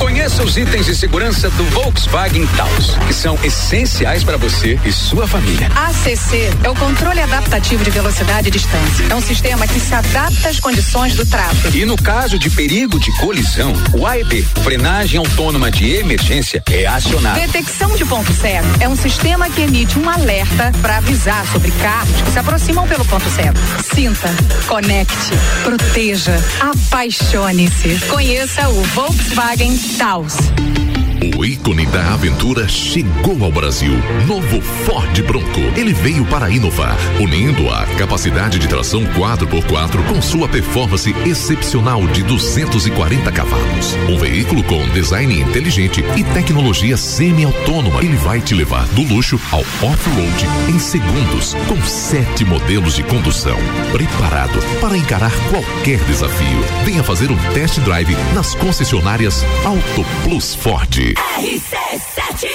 [0.00, 5.28] Conheça os itens de segurança do Volkswagen Taos, que são essenciais para você e sua
[5.28, 5.68] família.
[5.76, 9.04] ACC é o controle adaptativo de velocidade e distância.
[9.10, 11.76] É um sistema que se adapta às condições do tráfego.
[11.76, 17.38] E no caso de perigo de colisão, o AEB, frenagem autônoma de emergência, é acionado.
[17.38, 22.20] Detecção de ponto cego é um sistema que emite um alerta para avisar sobre carros
[22.22, 23.58] que se aproximam pelo ponto cego.
[23.94, 24.34] Sinta,
[24.66, 25.30] conecte,
[25.62, 28.06] proteja, apaixone-se.
[28.08, 30.89] Conheça o Volkswagen Taos.
[31.22, 33.92] O ícone da aventura chegou ao Brasil.
[34.26, 35.60] Novo Ford Bronco.
[35.76, 42.22] Ele veio para inovar, unindo a capacidade de tração 4x4 com sua performance excepcional de
[42.22, 43.94] 240 cavalos.
[44.08, 48.02] Um veículo com design inteligente e tecnologia semi-autônoma.
[48.02, 53.58] Ele vai te levar do luxo ao off-road em segundos, com sete modelos de condução.
[53.92, 56.64] Preparado para encarar qualquer desafio.
[56.82, 61.09] Venha fazer um test drive nas concessionárias Auto Plus Ford.
[61.14, 62.48] RC7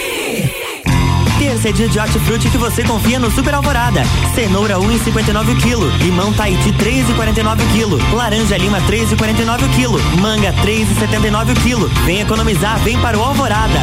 [1.40, 4.04] Terça é dia de hortifruti que você confia no Super Alvorada.
[4.34, 12.06] Cenoura 1,59 kg, limão Tahiti 3,49 kg, laranja lima 3,49 kg, manga 3,79 kg.
[12.06, 13.80] Vem economizar, vem para o Alvorada.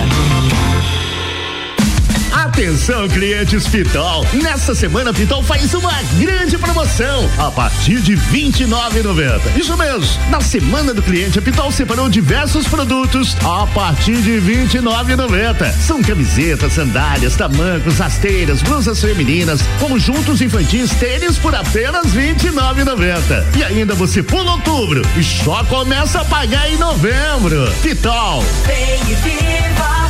[2.63, 4.25] AT Atenção, clientes Pitol.
[4.35, 9.57] Nessa semana, Pitol faz uma grande promoção a partir de R$ 29,90.
[9.57, 10.31] Isso mesmo.
[10.31, 15.73] Na semana do cliente, a Pitol separou diversos produtos a partir de R$ 29,90.
[15.81, 23.57] São camisetas, sandálias, tamancos, rasteiras, blusas femininas, conjuntos infantis, tênis por apenas R$ 29,90.
[23.59, 27.73] E ainda você pula outubro e só começa a pagar em novembro.
[27.83, 28.45] Pitol.
[28.67, 30.02] Vem e.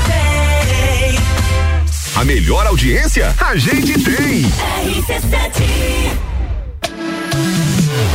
[2.14, 4.44] A melhor audiência a gente tem.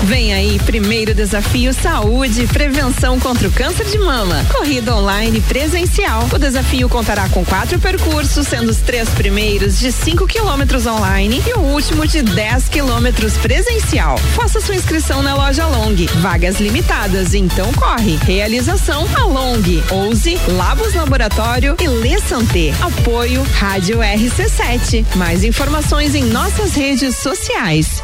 [0.03, 4.45] Vem aí, primeiro desafio Saúde Prevenção contra o Câncer de Mama.
[4.51, 6.27] Corrida online presencial.
[6.33, 11.53] O desafio contará com quatro percursos, sendo os três primeiros de 5 quilômetros online e
[11.53, 14.17] o último de 10 quilômetros presencial.
[14.35, 15.95] Faça sua inscrição na loja Long.
[16.21, 18.17] Vagas limitadas, então corre.
[18.23, 22.73] Realização a Long, Ouse, Labos Laboratório e Lê Santé.
[22.81, 25.05] Apoio Rádio RC7.
[25.15, 28.01] Mais informações em nossas redes sociais.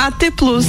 [0.00, 0.64] AT Plus.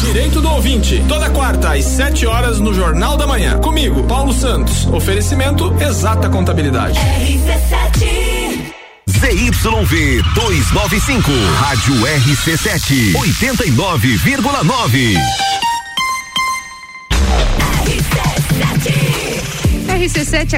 [0.00, 3.58] Direito do ouvinte, toda quarta às 7 horas no Jornal da Manhã.
[3.58, 4.86] Comigo, Paulo Santos.
[4.86, 6.98] Oferecimento Exata Contabilidade.
[9.06, 11.30] ZYV 295,
[11.60, 15.18] Rádio RC7, 89,9.
[17.84, 19.27] RC7,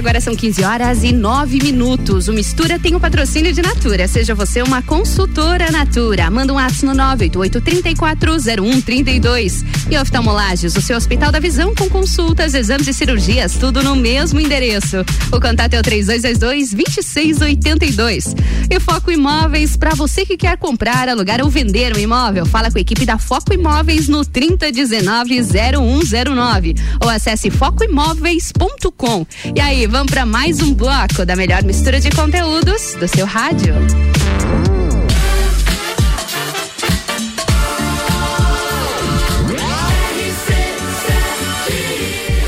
[0.00, 2.26] agora são 15 horas e 9 minutos.
[2.28, 4.08] O Mistura tem o patrocínio de Natura.
[4.08, 6.30] Seja você uma consultora Natura.
[6.30, 9.64] Manda um ato no 988-340132.
[9.90, 14.40] E oftalmolages, o seu Hospital da Visão com consultas, exames e cirurgias, tudo no mesmo
[14.40, 15.04] endereço.
[15.32, 18.34] O contato é o 3222-2682.
[18.70, 22.78] E Foco Imóveis, para você que quer comprar, alugar ou vender um imóvel, fala com
[22.78, 29.26] a equipe da Foco Imóveis no 3019-0109 ou acesse focoimóveis.com.
[29.54, 33.74] E aí, vamos para mais um bloco da melhor mistura de conteúdos do seu rádio.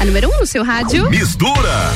[0.01, 1.09] A número 1 um no seu rádio.
[1.11, 1.93] Mistura.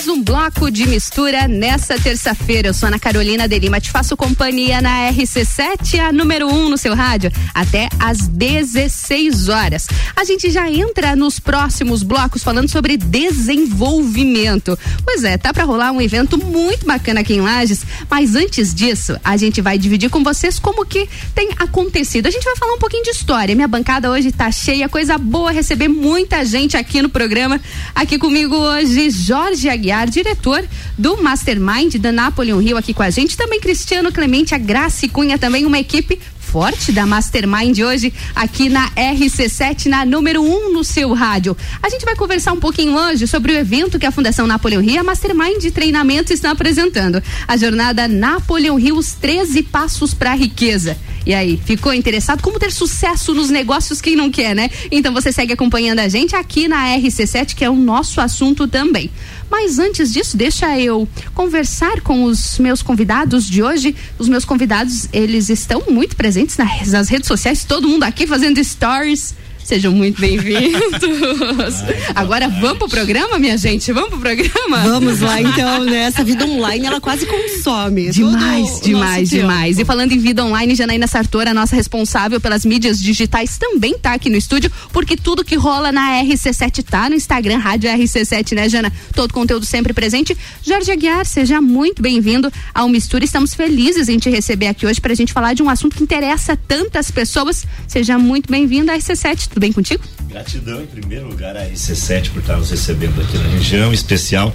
[0.00, 2.68] Mais um bloco de mistura nessa terça-feira.
[2.68, 6.70] Eu sou Ana Carolina de Lima, te faço companhia na RC7, a número 1 um
[6.70, 9.86] no seu rádio, até às 16 horas.
[10.16, 14.78] A gente já entra nos próximos blocos falando sobre desenvolvimento.
[15.04, 19.20] Pois é, tá para rolar um evento muito bacana aqui em Lages, mas antes disso,
[19.22, 22.26] a gente vai dividir com vocês como que tem acontecido.
[22.26, 23.54] A gente vai falar um pouquinho de história.
[23.54, 27.60] Minha bancada hoje tá cheia, coisa boa receber muita gente aqui no programa.
[27.94, 30.64] Aqui comigo hoje, Jorge Aguiar, diretor
[30.96, 33.36] do Mastermind da Napoleon Rio aqui com a gente.
[33.36, 36.18] Também Cristiano Clemente, a Graça Cunha, também uma equipe
[36.50, 41.56] forte da Mastermind hoje aqui na RC7, na número 1 um no seu rádio.
[41.80, 45.00] A gente vai conversar um pouquinho hoje sobre o evento que a Fundação Napoleon Rio,
[45.00, 47.22] a Mastermind de Treinamento, está apresentando.
[47.46, 50.96] A jornada Napoleon Rio, os 13 passos para a riqueza.
[51.24, 52.42] E aí, ficou interessado?
[52.42, 54.00] Como ter sucesso nos negócios?
[54.00, 54.70] Quem não quer, né?
[54.90, 59.10] Então você segue acompanhando a gente aqui na RC7, que é o nosso assunto também.
[59.50, 63.96] Mas antes disso, deixa eu conversar com os meus convidados de hoje.
[64.18, 69.34] Os meus convidados, eles estão muito presentes nas, redes sociais, todo mundo aqui fazendo stories.
[69.64, 70.80] Sejam muito bem-vindos.
[72.14, 73.92] Agora vamos pro programa, minha gente?
[73.92, 74.78] Vamos pro programa?
[74.78, 76.04] Vamos lá, então, né?
[76.04, 78.10] Essa vida online, ela quase consome.
[78.10, 79.78] Demais, demais, demais.
[79.78, 84.28] E falando em vida online, Janaína Sartora, nossa responsável pelas mídias digitais, também tá aqui
[84.28, 88.92] no estúdio, porque tudo que rola na RC7 tá no Instagram, Rádio RC7, né, Jana?
[89.14, 90.36] Todo conteúdo sempre presente.
[90.66, 93.24] Jorge Aguiar, seja muito bem-vindo ao Mistura.
[93.24, 96.56] Estamos felizes em te receber aqui hoje pra gente falar de um assunto que interessa
[96.56, 97.64] tantas pessoas.
[97.86, 99.49] Seja muito bem-vindo à RC7.
[99.50, 100.02] Tudo bem contigo?
[100.28, 104.54] Gratidão em primeiro lugar a RC7 por estar nos recebendo aqui na região especial.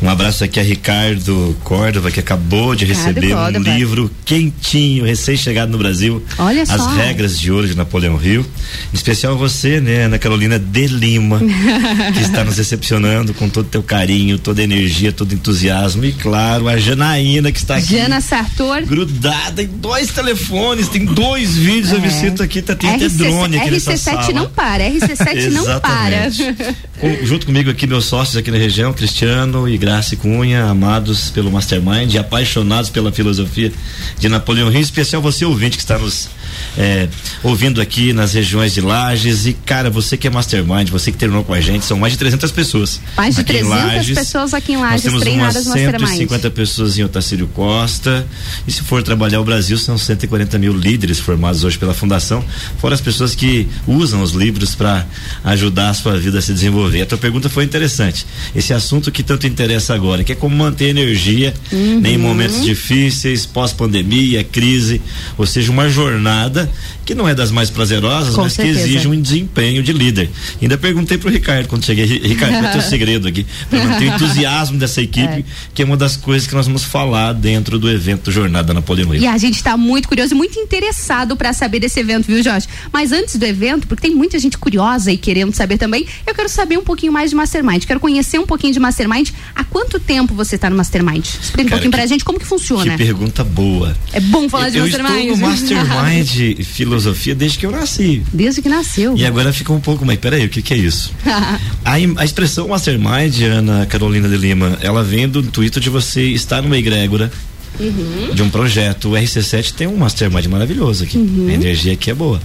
[0.00, 3.58] Um abraço aqui a Ricardo Córdova, que acabou de Ricardo receber Córdova.
[3.58, 6.22] um livro quentinho, recém-chegado no Brasil.
[6.38, 6.90] Olha As só.
[6.94, 8.46] regras de ouro de Napoleão Rio.
[8.92, 11.40] Em especial você, né, Ana Carolina de Lima,
[12.14, 16.04] que está nos recepcionando com todo o teu carinho, toda a energia, todo o entusiasmo.
[16.04, 17.96] E claro, a Janaína, que está aqui.
[17.96, 18.82] Jana Sartor.
[18.86, 23.16] Grudada em dois telefones, tem dois vídeos, eu me sinto aqui, tá, tem até RC7
[23.16, 24.32] drone aqui nessa RC7 sala.
[24.40, 26.28] não para, RC7 não para.
[26.98, 31.50] Com- junto comigo aqui, meus sócios aqui na região, Cristiano e Graça Cunha, amados pelo
[31.50, 33.72] Mastermind e apaixonados pela filosofia
[34.18, 36.28] de Napoleão Rio, em especial você ouvinte que está nos
[36.76, 37.08] é,
[37.42, 41.44] ouvindo aqui nas regiões de Lages e cara, você que é Mastermind, você que terminou
[41.44, 43.00] com a gente, são mais de 300 pessoas.
[43.16, 44.18] Mais de aqui em 300 Lages.
[44.18, 46.08] pessoas aqui em Nós Lages temos treinadas umas Mastermind.
[46.08, 48.26] 150 pessoas em Otacílio Costa.
[48.66, 52.44] E se for trabalhar o Brasil, são 140 mil líderes formados hoje pela Fundação,
[52.78, 55.06] fora as pessoas que usam usam os livros para
[55.44, 57.02] ajudar a sua vida a se desenvolver.
[57.02, 58.26] A tua pergunta foi interessante.
[58.54, 62.00] Esse assunto que tanto interessa agora, que é como manter energia Uhum.
[62.04, 65.00] em momentos difíceis, pós-pandemia, crise,
[65.36, 66.70] ou seja, uma jornada
[67.04, 68.80] que não é das mais prazerosas, Com mas certeza.
[68.80, 70.28] que exige um desempenho de líder.
[70.60, 73.46] Ainda perguntei pro Ricardo quando cheguei, "Ri- Ricardo, qual é o teu segredo aqui?
[73.70, 77.32] Para manter o entusiasmo dessa equipe, que é uma das coisas que nós vamos falar
[77.32, 79.14] dentro do evento Jornada Napoleão.
[79.14, 82.66] E a gente está muito curioso e muito interessado para saber desse evento, viu, Jorge?
[82.92, 86.48] Mas antes do evento, porque tem muita gente curiosa e querendo saber também, eu quero
[86.48, 87.84] saber um pouquinho mais de Mastermind.
[87.84, 89.30] Quero conhecer um pouquinho de Mastermind.
[89.54, 91.24] Há quanto tempo você está no Mastermind?
[91.24, 92.92] Explica um Cara, pouquinho pra que- gente como que funciona.
[92.92, 93.96] Que pergunta boa.
[94.12, 95.16] É bom falar de eu Mastermind.
[95.32, 98.22] estou no Mastermind Filosofia desde que eu nasci.
[98.32, 99.16] Desde que nasceu.
[99.16, 101.12] E agora fica um pouco, mas peraí, o que, que é isso?
[101.84, 106.62] A, a expressão Mastermind, Ana Carolina de Lima, ela vem do intuito de você estar
[106.62, 107.30] numa egrégora
[107.78, 108.34] Uhum.
[108.34, 109.10] de um projeto.
[109.10, 111.16] O RC7 tem um Mastermind maravilhoso aqui.
[111.16, 111.46] Uhum.
[111.48, 112.40] A energia aqui é boa.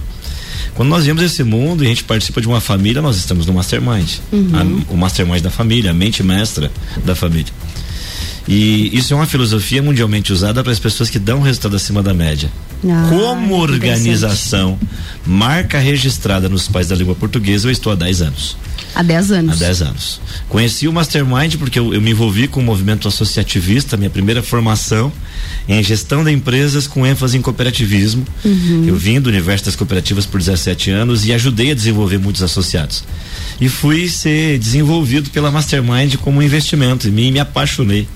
[0.76, 3.54] Quando nós vemos esse mundo e a gente participa de uma família, nós estamos no
[3.54, 4.16] Mastermind.
[4.32, 4.50] Uhum.
[4.90, 6.72] A- o Mastermind da família, a mente mestra
[7.06, 7.52] da família.
[8.48, 12.14] E isso é uma filosofia mundialmente usada para as pessoas que dão resultado acima da
[12.14, 12.50] média.
[12.86, 14.78] Ah, Como organização,
[15.26, 18.58] marca registrada nos pais da língua portuguesa, eu estou há 10 anos.
[18.96, 19.62] Há 10 anos.
[19.62, 20.22] Há 10 anos.
[20.48, 25.12] Conheci o Mastermind porque eu, eu me envolvi com o movimento associativista, minha primeira formação
[25.68, 28.26] em gestão de empresas com ênfase em cooperativismo.
[28.44, 28.86] Uhum.
[28.88, 33.04] Eu vim do universo das cooperativas por 17 anos e ajudei a desenvolver muitos associados.
[33.62, 38.08] E fui ser desenvolvido pela Mastermind como um investimento em mim me apaixonei.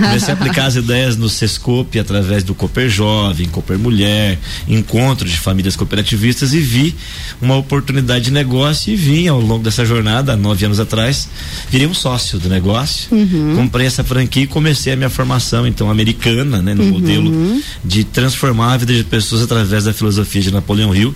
[0.00, 4.38] Comecei a aplicar as ideias no Sescope através do Cooper Jovem, Cooper Mulher,
[4.68, 6.94] encontros de famílias cooperativistas e vi
[7.40, 11.28] uma oportunidade de negócio e vim ao longo dessa jornada, há nove anos atrás,
[11.70, 13.54] virei um sócio do negócio, Uhum.
[13.56, 16.90] comprei essa franquia e comecei a minha formação, então, americana, né, no Uhum.
[16.90, 21.14] modelo de transformar a vida de pessoas através da filosofia de Napoleão Hill,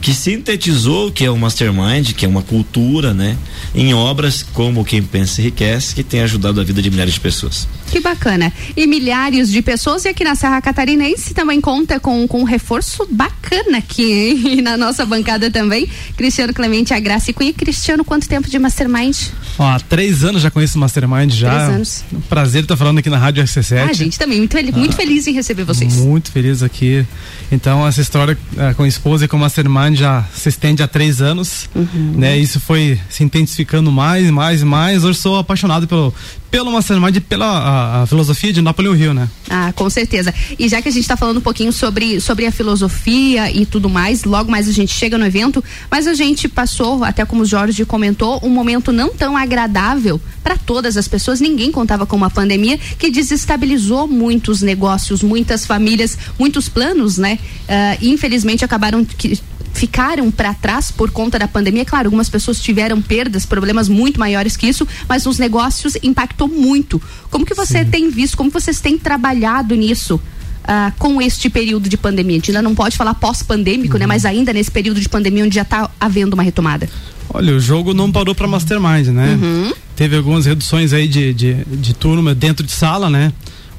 [0.00, 3.36] que sintetizou o que é o Mastermind, que é uma cultura, né,
[3.74, 7.66] em obras como Quem Pensa Enriquece, que tem ajudado a vida de milhares de pessoas.
[7.90, 8.52] Que bacana.
[8.76, 13.06] E milhares de pessoas, e aqui na Serra Catarinense também conta com, com um reforço
[13.10, 14.42] bacana aqui, hein?
[14.58, 15.88] E na nossa bancada também.
[16.16, 17.52] Cristiano Clemente, a Graça e Cunha.
[17.52, 19.16] Cristiano, quanto tempo de Mastermind?
[19.58, 21.50] Ó, há três anos já conheço o Mastermind já.
[21.50, 22.04] Três anos.
[22.28, 23.88] Prazer estar falando aqui na Rádio RC7.
[23.88, 24.96] Ah, gente, também muito, muito Ah.
[24.96, 25.94] feliz em receber vocês.
[25.96, 27.06] Muito feliz aqui.
[27.50, 30.88] Então, essa história eh, com a esposa e com o Mastermind já se estende há
[30.88, 31.68] três anos.
[31.74, 32.14] Uhum.
[32.16, 32.38] Né?
[32.38, 35.04] Isso foi se intensificando mais, mais, mais.
[35.04, 36.14] Hoje sou apaixonado pelo,
[36.50, 39.28] pelo Mastermind e pela a, a filosofia de Napoleão Hill, né?
[39.48, 40.32] Ah, com certeza.
[40.58, 43.88] E já que a gente está falando um pouquinho sobre, sobre a filosofia e tudo
[43.88, 47.46] mais, logo mais a gente chega no evento, mas a gente passou, até como o
[47.46, 51.40] Jorge comentou, um momento não tão agradável para todas as pessoas.
[51.40, 57.38] Ninguém contava com uma pandemia que desestabilizou muitos negócios, muitas famílias, muitos planos, né?
[57.68, 59.40] Ah, infelizmente acabaram que
[59.72, 61.84] ficaram para trás por conta da pandemia.
[61.84, 67.00] Claro, algumas pessoas tiveram perdas, problemas muito maiores que isso, mas nos negócios impactou muito.
[67.30, 70.20] Como que você tem visto, como vocês têm trabalhado nisso?
[70.64, 74.06] ah, com este período de pandemia, a gente ainda não pode falar pós-pandêmico, né?
[74.06, 76.88] Mas ainda nesse período de pandemia onde já está havendo uma retomada.
[77.28, 79.38] Olha, o jogo não parou para Mastermind, né?
[79.40, 79.72] Uhum.
[79.96, 83.32] Teve algumas reduções aí de, de, de turma dentro de sala, né?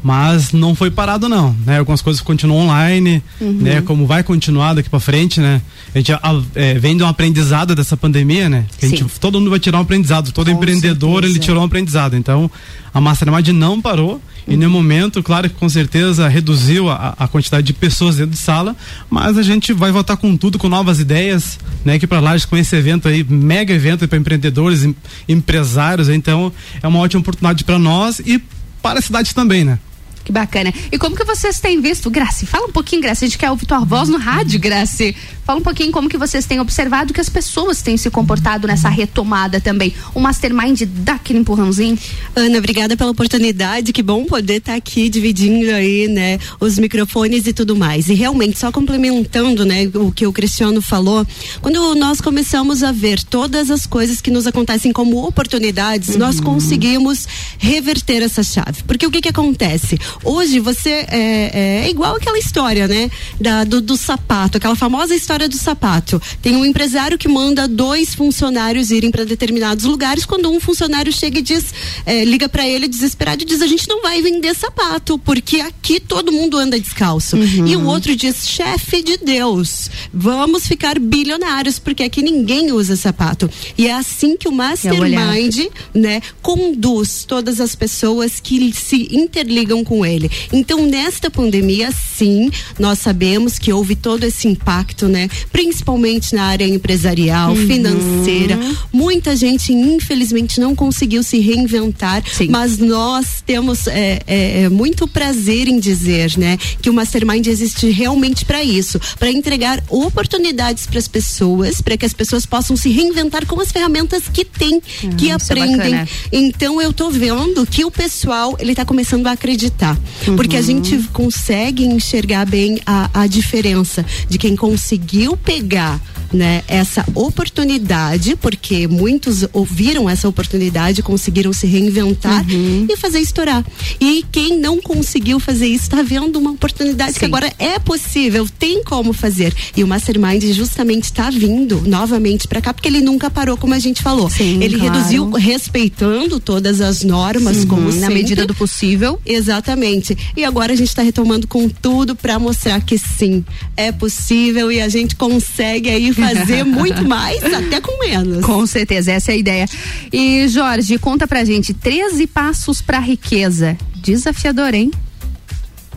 [0.03, 1.79] Mas não foi parado não, né?
[1.79, 3.53] Algumas coisas continuam online, Uhum.
[3.53, 3.81] né?
[3.81, 5.61] Como vai continuar daqui para frente, né?
[5.95, 6.11] A gente
[6.55, 8.65] é, vem de um aprendizado dessa pandemia, né?
[8.77, 11.31] Que a gente, todo mundo vai tirar um aprendizado, todo Com empreendedor certeza.
[11.33, 12.17] ele tirou um aprendizado.
[12.17, 12.51] Então,
[12.93, 14.59] a Mastermind não parou e Uhum.
[14.59, 18.75] no momento, claro que com certeza reduziu a, a quantidade de pessoas dentro de sala,
[19.09, 21.97] mas a gente vai voltar com tudo, com novas ideias, né?
[21.97, 24.95] Que para lá com esse evento aí, mega evento para empreendedores, em-
[25.29, 26.51] empresários, então
[26.81, 28.41] é uma ótima oportunidade para nós e
[28.81, 29.79] para a cidade também, né?
[30.23, 30.73] Que bacana.
[30.91, 32.45] E como que vocês têm visto, Graci?
[32.45, 33.25] Fala um pouquinho, Graci.
[33.25, 35.15] A gente quer ouvir tua voz no rádio, Graci.
[35.45, 38.87] Fala um pouquinho como que vocês têm observado que as pessoas têm se comportado nessa
[38.87, 39.93] retomada também.
[40.15, 41.99] O Mastermind dá aquele empurrãozinho.
[42.33, 43.91] Ana, obrigada pela oportunidade.
[43.91, 48.07] Que bom poder estar aqui dividindo aí, né, os microfones e tudo mais.
[48.07, 51.27] E realmente, só complementando, né, o que o Cristiano falou,
[51.61, 57.27] quando nós começamos a ver todas as coisas que nos acontecem como oportunidades, nós conseguimos
[57.57, 58.83] reverter essa chave.
[58.87, 59.99] Porque o que que acontece?
[60.23, 63.11] Hoje você é, é igual aquela história, né,
[63.41, 66.21] da, do, do sapato, aquela famosa história do sapato.
[66.41, 70.25] Tem um empresário que manda dois funcionários irem para determinados lugares.
[70.25, 71.73] Quando um funcionário chega e diz,
[72.05, 75.99] é, liga para ele desesperado e diz: a gente não vai vender sapato porque aqui
[75.99, 77.37] todo mundo anda descalço.
[77.37, 83.49] E o outro diz: chefe de Deus, vamos ficar bilionários porque aqui ninguém usa sapato.
[83.77, 90.05] E é assim que o Mastermind, né, conduz todas as pessoas que se interligam com
[90.05, 90.29] ele.
[90.51, 95.22] Então, nesta pandemia, sim, nós sabemos que houve todo esse impacto, né?
[95.23, 95.29] Né?
[95.51, 97.67] Principalmente na área empresarial, Uhum.
[97.67, 98.59] financeira.
[98.91, 105.67] Muita gente, infelizmente, não conseguiu se reinventar, mas nós temos é, é, é, muito prazer
[105.67, 111.07] em dizer, né, que o Mastermind existe realmente para isso, para entregar oportunidades para as
[111.07, 114.79] pessoas, para que as pessoas possam se reinventar com as ferramentas que têm,
[115.17, 115.77] que isso é aprendem.
[115.77, 116.07] bacana.
[116.31, 119.97] Então eu tô vendo que o pessoal ele tá começando a acreditar,
[120.35, 120.65] porque a Uhum.
[120.65, 125.12] gente consegue enxergar bem a, a diferença de quem conseguiu
[125.43, 126.01] pegar
[126.33, 132.87] né, essa oportunidade, porque muitos ouviram essa oportunidade, conseguiram se reinventar Uhum.
[132.89, 133.63] e fazer estourar.
[134.01, 138.83] E quem não conseguiu fazer isso está vendo uma oportunidade que agora é possível, tem
[138.83, 139.53] como fazer.
[139.77, 143.79] E o Mastermind justamente está vindo novamente para cá, porque ele nunca parou, como a
[143.79, 144.27] gente falou.
[144.39, 144.93] ele claro.
[144.95, 148.13] reduziu respeitando todas as normas, Uhum, como na sempre.
[148.15, 149.19] medida do possível.
[149.23, 150.17] Exatamente.
[150.35, 153.45] E agora a gente está retomando com tudo para mostrar que sim,
[153.77, 158.43] é possível e a gente consegue aí fazer muito mais, até com menos.
[158.45, 159.65] Com certeza, essa é a ideia.
[160.11, 163.77] E Jorge, conta pra gente, 13 passos pra riqueza.
[163.95, 164.91] Desafiador, hein?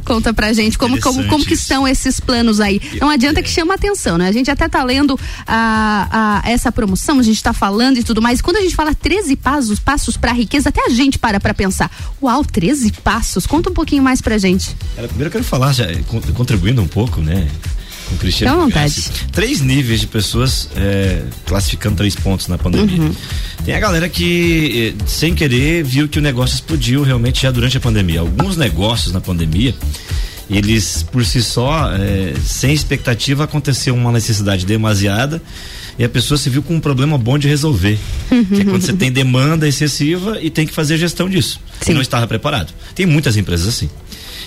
[0.05, 2.81] Conta pra gente como, como, como que estão esses planos aí.
[3.01, 4.29] Não adianta que chama atenção, né?
[4.29, 8.23] A gente até tá lendo a, a, essa promoção, a gente tá falando e tudo
[8.23, 8.41] mais.
[8.41, 11.91] Quando a gente fala 13 passos, passos pra riqueza, até a gente para pra pensar.
[12.23, 13.47] Uau, 13 passos.
[13.49, 14.77] Conta um pouquinho mais pra gente.
[14.95, 17.49] Primeiro eu quero falar, já, con- contribuindo um pouco, né?
[18.09, 18.53] Com Cristiano.
[18.53, 19.11] Fica à vontade.
[19.33, 23.01] Três níveis de pessoas é, classificando três pontos na pandemia.
[23.03, 23.15] Uhum.
[23.65, 27.77] Tem a galera que, eh, sem querer, viu que o negócio explodiu realmente já durante
[27.77, 28.21] a pandemia.
[28.21, 29.75] Alguns negócios na pandemia,
[30.49, 35.43] eles por si só, eh, sem expectativa, aconteceu uma necessidade demasiada
[35.99, 37.99] e a pessoa se viu com um problema bom de resolver.
[38.29, 41.59] que é quando você tem demanda excessiva e tem que fazer gestão disso.
[41.89, 42.73] E não estava preparado.
[42.95, 43.91] Tem muitas empresas assim.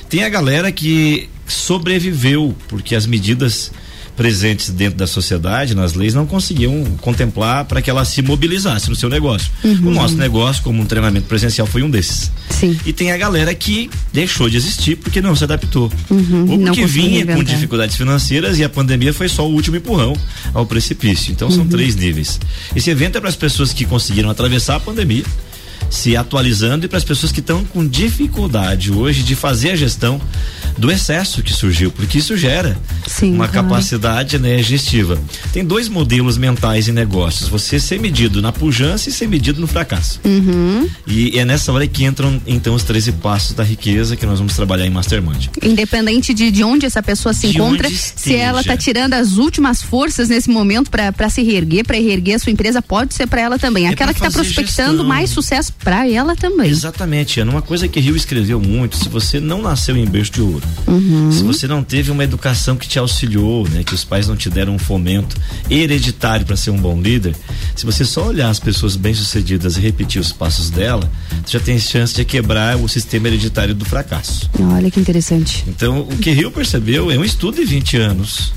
[0.09, 3.71] Tem a galera que sobreviveu porque as medidas
[4.17, 8.95] presentes dentro da sociedade, nas leis, não conseguiam contemplar para que ela se mobilizasse no
[8.95, 9.49] seu negócio.
[9.63, 9.87] Uhum.
[9.87, 12.29] O nosso negócio, como um treinamento presencial, foi um desses.
[12.49, 12.77] Sim.
[12.85, 15.89] E tem a galera que deixou de existir porque não se adaptou.
[16.09, 17.55] Uhum, Ou porque vinha com reinventar.
[17.55, 20.13] dificuldades financeiras e a pandemia foi só o último empurrão
[20.53, 21.31] ao precipício.
[21.31, 21.69] Então são Uhum.
[21.69, 22.37] três níveis.
[22.75, 25.23] Esse evento é para as pessoas que conseguiram atravessar a pandemia,
[25.89, 30.21] se atualizando e para as pessoas que estão com dificuldade hoje de fazer a gestão
[30.77, 32.77] do excesso que surgiu, porque isso gera
[33.23, 33.67] uma claro.
[33.67, 35.19] capacidade né, gestiva.
[35.51, 39.67] Tem dois modelos mentais em negócios: você ser medido na pujança e ser medido no
[39.67, 40.21] fracasso.
[40.23, 40.87] Uhum.
[41.07, 44.55] E é nessa hora que entram então os 13 passos da riqueza que nós vamos
[44.55, 45.47] trabalhar em Mastermind.
[45.61, 48.77] Independente de, de onde essa pessoa se De encontra, se ela esteja.
[48.77, 52.81] tá tirando as últimas forças nesse momento para se reerguer, para reerguer a sua empresa,
[52.81, 53.87] pode ser para ela também.
[53.87, 55.05] É Aquela que tá fazer prospectando gestão.
[55.05, 56.69] mais sucesso para ela também.
[56.69, 57.51] Exatamente, Ana.
[57.51, 61.31] Uma coisa que Rio escreveu muito: se você não nasceu em berço de ouro, Uhum.
[61.31, 64.49] se você não teve uma educação que te auxiliou, né, que os pais não te
[64.49, 65.35] deram um fomento
[65.69, 67.35] hereditário para ser um bom líder,
[67.75, 71.09] se você só olhar as pessoas bem-sucedidas e repetir os passos dela,
[71.45, 74.49] você já tem chance de quebrar o sistema hereditário do fracasso.
[74.75, 75.63] Olha que interessante.
[75.67, 78.51] Então, o que Rio percebeu é um estudo de 20 anos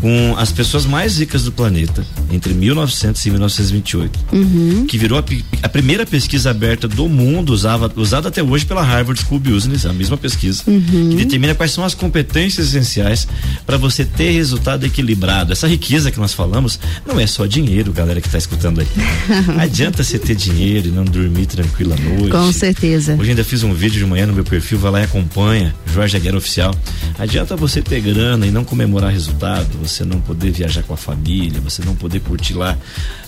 [0.00, 4.84] com as pessoas mais ricas do planeta, entre 1900 e 1928 Uhum.
[4.86, 5.24] que virou a,
[5.62, 9.92] a primeira pesquisa aberta do mundo, usava, usada até hoje pela Harvard School Business, a
[9.92, 11.10] mesma pesquisa, Uhum.
[11.10, 13.26] que determina quais são as competências essenciais
[13.64, 15.52] para você ter resultado equilibrado.
[15.52, 18.86] Essa riqueza que nós falamos não é só dinheiro, galera que está escutando aí.
[19.58, 22.30] Adianta você ter dinheiro e não dormir tranquilo à noite.
[22.30, 23.16] Com certeza.
[23.18, 26.16] Hoje ainda fiz um vídeo de manhã no meu perfil, vai lá e acompanha, Jorge
[26.16, 26.74] Aguero Oficial.
[27.18, 31.60] Adianta você ter grana e não comemorar resultado, você não poder viajar com a família,
[31.60, 32.76] você não poder curtir lá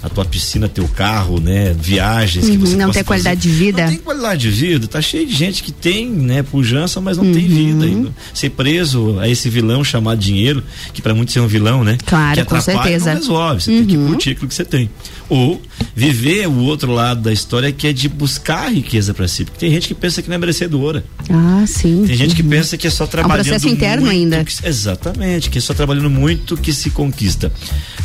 [0.02, 1.74] a tua piscina, teu carro, né?
[1.78, 3.52] Viagens que Uhum, você não ter qualidade fazer.
[3.52, 3.82] de vida.
[3.82, 7.24] Não tem qualidade de vida, tá cheio de gente que tem, né, pujança, mas não
[7.32, 7.78] tem Uhum.
[7.80, 7.86] vida.
[8.34, 10.62] E ser preso a esse vilão chamado dinheiro,
[10.92, 11.98] que para muitos é um vilão, né?
[12.06, 13.12] Claro, que com certeza.
[13.14, 14.88] Não resolve, você tem que curtir aquilo que você tem.
[15.28, 15.60] Ou
[15.94, 19.44] viver o outro lado da história que é de buscar a riqueza para si.
[19.44, 21.04] Porque tem gente que pensa que não é merecedora.
[21.28, 22.04] Ah, sim.
[22.06, 22.48] Tem gente que Uhum.
[22.48, 24.44] pensa que é só trabalhando processo interno muito ainda.
[24.44, 27.52] que- exatamente, que é só trabalhando muito que se conquista.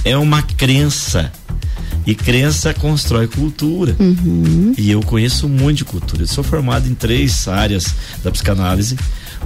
[0.03, 1.31] É uma crença.
[2.05, 3.95] E crença constrói cultura.
[3.99, 4.73] Uhum.
[4.77, 6.23] E eu conheço muito de cultura.
[6.23, 7.85] Eu sou formado em três áreas
[8.23, 8.97] da psicanálise.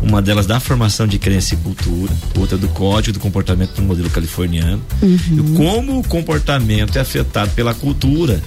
[0.01, 4.09] Uma delas da formação de crença e cultura, outra do código do comportamento do modelo
[4.09, 4.81] californiano.
[5.01, 5.17] Uhum.
[5.31, 8.41] E como o comportamento é afetado pela cultura.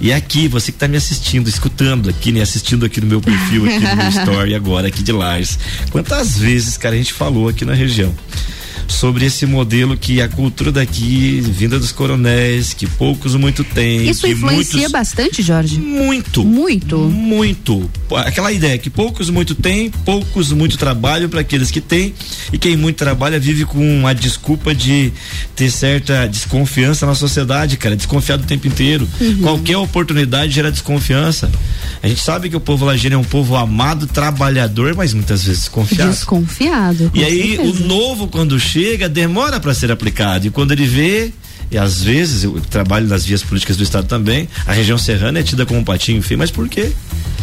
[0.00, 2.42] E aqui, você que está me assistindo, escutando aqui, né?
[2.42, 5.58] Assistindo aqui no meu perfil, aqui no meu story agora, aqui de Lages.
[5.90, 8.14] Quantas vezes, cara, a gente falou aqui na região
[8.88, 14.08] sobre esse modelo que a cultura daqui, vinda dos coronéis, que poucos muito têm.
[14.08, 15.78] Isso influencia muitos, bastante, Jorge?
[15.78, 16.44] Muito.
[16.44, 16.98] Muito.
[16.98, 17.90] Muito.
[18.16, 22.14] Aquela ideia que poucos muito têm, poucos muito trabalham para aqueles que têm
[22.52, 25.12] e quem muito trabalha vive com a desculpa de
[25.54, 29.08] ter certa desconfiança na sociedade, cara, desconfiado o tempo inteiro.
[29.20, 29.40] Uhum.
[29.42, 31.50] Qualquer oportunidade gera desconfiança.
[32.02, 35.62] A gente sabe que o povo lajeiro é um povo amado, trabalhador, mas muitas vezes
[35.62, 36.10] desconfiado.
[36.10, 37.10] Desconfiado.
[37.12, 37.84] E aí certeza.
[37.84, 38.75] o novo quando chega
[39.08, 41.32] demora para ser aplicado e quando ele vê
[41.70, 45.42] e às vezes eu trabalho nas vias políticas do estado também, a região serrana é
[45.42, 46.92] tida como um patinho feio, mas por quê?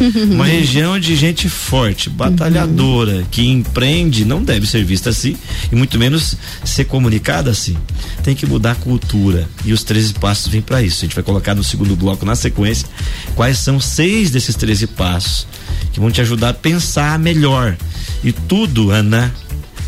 [0.30, 5.36] Uma região de gente forte, batalhadora, que empreende, não deve ser vista assim
[5.70, 7.76] e muito menos ser comunicada assim.
[8.22, 10.98] Tem que mudar a cultura e os 13 passos vêm para isso.
[10.98, 12.88] A gente vai colocar no segundo bloco na sequência
[13.34, 15.46] quais são seis desses 13 passos
[15.92, 17.76] que vão te ajudar a pensar melhor.
[18.24, 19.32] E tudo, Ana,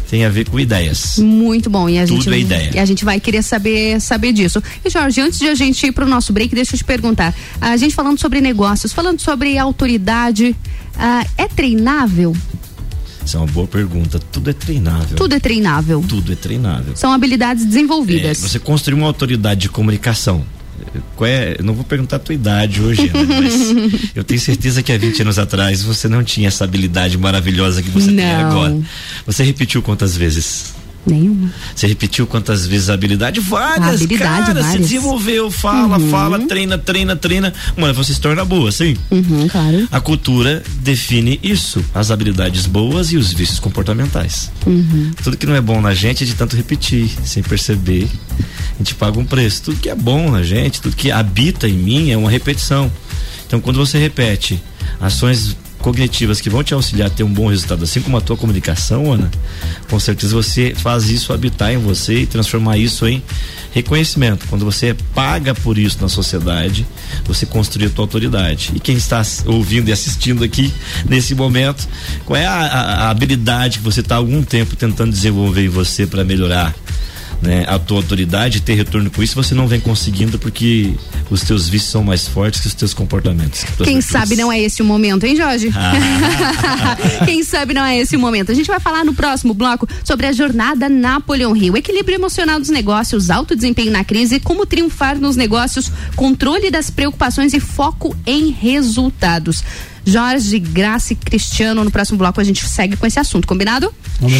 [0.09, 1.19] tem a ver com ideias.
[1.19, 1.89] Muito bom.
[1.89, 2.71] E a Tudo gente, é ideia.
[2.75, 4.63] E a gente vai querer saber, saber disso.
[4.85, 7.35] E Jorge, antes de a gente ir pro nosso break, deixa eu te perguntar.
[7.61, 10.55] A gente falando sobre negócios, falando sobre autoridade,
[10.97, 12.35] ah, é treinável?
[13.25, 14.21] Isso é uma boa pergunta.
[14.31, 15.17] Tudo é treinável.
[15.17, 16.05] Tudo é treinável.
[16.09, 16.95] Tudo é treinável.
[16.95, 18.39] São habilidades É, desenvolvidas.
[18.39, 20.45] você construir uma autoridade de comunicação.
[21.17, 24.83] Qual é, eu não vou perguntar a tua idade hoje, Ana, mas eu tenho certeza
[24.83, 28.51] que há 20 anos atrás você não tinha essa habilidade maravilhosa que você tem Não.
[28.51, 28.79] agora.
[29.27, 30.76] Você repetiu quantas vezes?
[31.07, 31.53] Nenhuma.
[31.75, 33.39] Você repetiu quantas vezes a habilidade?
[33.41, 34.55] Várias, A habilidade, cara.
[34.55, 34.81] Você várias.
[34.83, 36.11] desenvolveu, fala, Uhum.
[36.11, 37.55] fala, treina, treina, treina.
[37.77, 38.97] Hora você se torna boa, sim.
[39.11, 39.87] Uhum, claro.
[39.93, 44.51] A cultura define isso, as habilidades boas e os vícios comportamentais.
[44.67, 45.13] Uhum.
[45.23, 48.09] Tudo que não é bom na gente é de tanto repetir, sem perceber.
[48.75, 49.63] A gente paga um preço.
[49.63, 52.91] Tudo que é bom na gente, tudo que habita em mim é uma repetição.
[53.47, 54.61] Então, quando você repete
[55.01, 58.37] ações cognitivas que vão te auxiliar a ter um bom resultado, assim como a tua
[58.37, 59.31] comunicação, Ana,
[59.89, 63.23] com certeza você faz isso habitar em você e transformar isso em
[63.73, 64.47] reconhecimento.
[64.49, 66.85] Quando você paga por isso na sociedade,
[67.25, 68.73] você construi a tua autoridade.
[68.75, 70.75] E quem está ouvindo e assistindo aqui
[71.09, 71.87] nesse momento,
[72.25, 75.69] qual é a, a- a habilidade que você está há algum tempo tentando desenvolver em
[75.69, 76.75] você para melhorar?
[77.43, 80.95] Né, a tua autoridade e ter retorno com isso você não vem conseguindo porque
[81.31, 83.61] os teus vícios são mais fortes que os teus comportamentos.
[83.61, 84.07] que Quem virtudes.
[84.07, 85.71] sabe não é esse o momento, hein, Jorge?
[87.27, 88.51] Quem sabe não é esse o momento.
[88.51, 91.77] A gente vai falar no próximo bloco sobre a jornada Napoleon Hill.
[91.77, 97.53] Equilíbrio emocional dos negócios, alto desempenho na crise, como triunfar nos negócios, controle das preocupações
[97.53, 99.63] e foco em resultados.
[100.07, 103.93] Jorge, Graça e Cristiano, no próximo bloco a gente segue com esse assunto, combinado?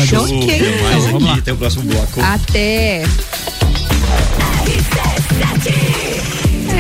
[0.09, 0.47] Show, Ok.
[0.47, 2.21] tem mais aqui, tem o próximo bloco.
[2.21, 3.03] Até.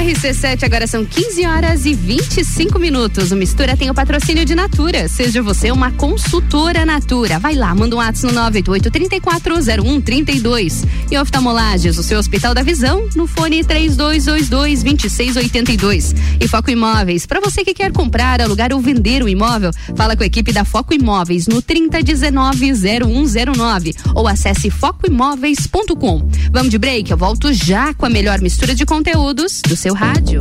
[0.06, 3.32] RC7, agora são 15 horas e 25 minutos.
[3.32, 5.08] O Mistura tem o patrocínio de Natura.
[5.08, 7.40] Seja você uma consultora Natura.
[7.40, 10.84] Vai lá, manda um WhatsApp no 988-340132.
[11.10, 16.14] E oftalmolages, o seu Hospital da Visão, no fone 3222-2682.
[16.38, 20.22] E Foco Imóveis, para você que quer comprar, alugar ou vender o imóvel, fala com
[20.22, 26.30] a equipe da Foco Imóveis no 3019-0109 ou acesse focoimóveis.com.
[26.52, 30.40] Vamos de break, eu volto já com a melhor mistura de conteúdos do seu rádio.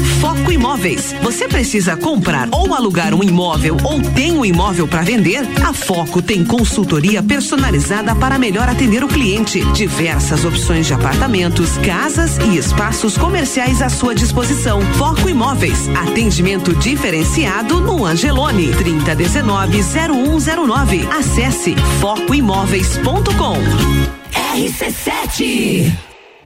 [0.03, 1.15] Foco Imóveis.
[1.21, 5.47] Você precisa comprar ou alugar um imóvel ou tem um imóvel para vender?
[5.63, 9.63] A Foco tem consultoria personalizada para melhor atender o cliente.
[9.73, 14.81] Diversas opções de apartamentos, casas e espaços comerciais à sua disposição.
[14.93, 15.89] Foco Imóveis.
[15.89, 21.09] Atendimento diferenciado no Angelone 3019-0109.
[21.09, 23.57] Acesse focoimóveis.com.
[24.53, 26.10] RC7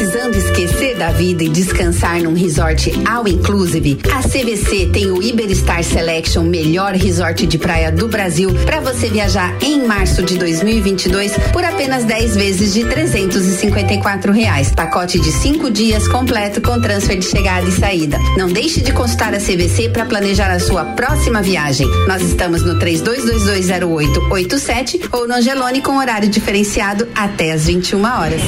[0.00, 3.98] Precisando esquecer da vida e descansar num resort all inclusive?
[4.10, 9.54] A CVC tem o Iberstar Selection, melhor resort de praia do Brasil, para você viajar
[9.60, 14.72] em março de 2022 por apenas 10 vezes de 354 reais.
[14.74, 18.16] Pacote de 5 dias completo com transfer de chegada e saída.
[18.38, 21.86] Não deixe de consultar a CVC para planejar a sua próxima viagem.
[22.08, 28.40] Nós estamos no 32220887 ou no Angelone com horário diferenciado até às 21 horas.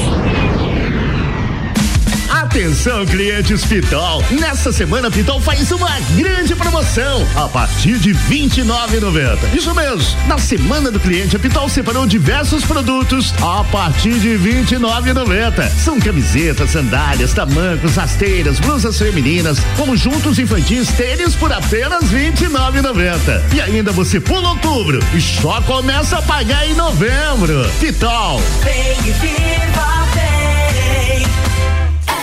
[2.42, 4.20] Atenção, clientes Pitol.
[4.32, 9.54] Nessa semana, Pitol faz uma grande promoção a partir de R$ 29,90.
[9.56, 10.18] Isso mesmo.
[10.26, 15.70] Na semana do cliente, a Pitol separou diversos produtos a partir de R$ 29,90.
[15.70, 23.54] São camisetas, sandálias, tamancos, rasteiras, blusas femininas, conjuntos infantis, tênis por apenas R$ 29,90.
[23.54, 27.70] E ainda você pula outubro e só começa a pagar em novembro.
[27.78, 28.42] Pitol.
[28.64, 30.31] Vem viva, vem.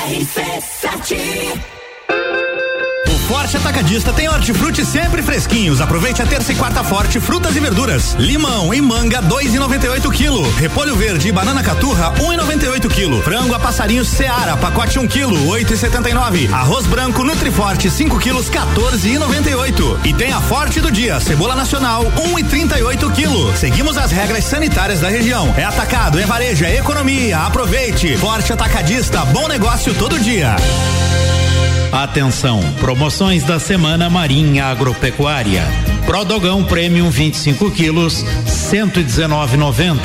[0.09, 1.78] RC7.
[3.29, 5.81] Forte Atacadista tem hortifruti sempre fresquinhos.
[5.81, 8.15] Aproveite a terça e quarta forte frutas e verduras.
[8.17, 10.51] Limão e manga 2,98 quilo.
[10.55, 13.21] Repolho verde e banana caturra 1,98 quilo.
[13.21, 16.51] Frango a passarinho Seara pacote 1 quilo 8,79.
[16.51, 19.99] Arroz branco Nutriforte 5 quilos 14,98.
[20.05, 23.55] E tem a forte do dia cebola nacional 1,38 quilo.
[23.55, 25.53] Seguimos as regras sanitárias da região.
[25.55, 27.37] É atacado, é varejo, é economia.
[27.41, 28.17] Aproveite.
[28.17, 30.55] Forte Atacadista, bom negócio todo dia.
[31.91, 35.63] Atenção, promoções da Semana Marinha Agropecuária.
[36.05, 39.99] Prodogão Premium 25 quilos, 119,90.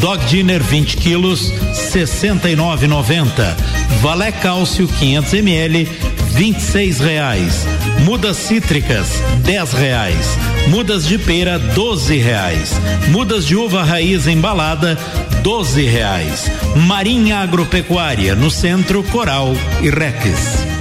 [0.00, 3.54] Dog Dinner 20 quilos, 69,90.
[4.02, 5.88] Valé Cálcio 500 ml,
[6.32, 7.64] 26 reais.
[8.00, 10.36] Mudas cítricas, 10 reais.
[10.66, 12.72] Mudas de pera, 12 reais.
[13.10, 14.98] Mudas de uva raiz embalada,
[15.44, 16.50] 12 reais.
[16.74, 20.73] Marinha Agropecuária, no centro Coral e Rex.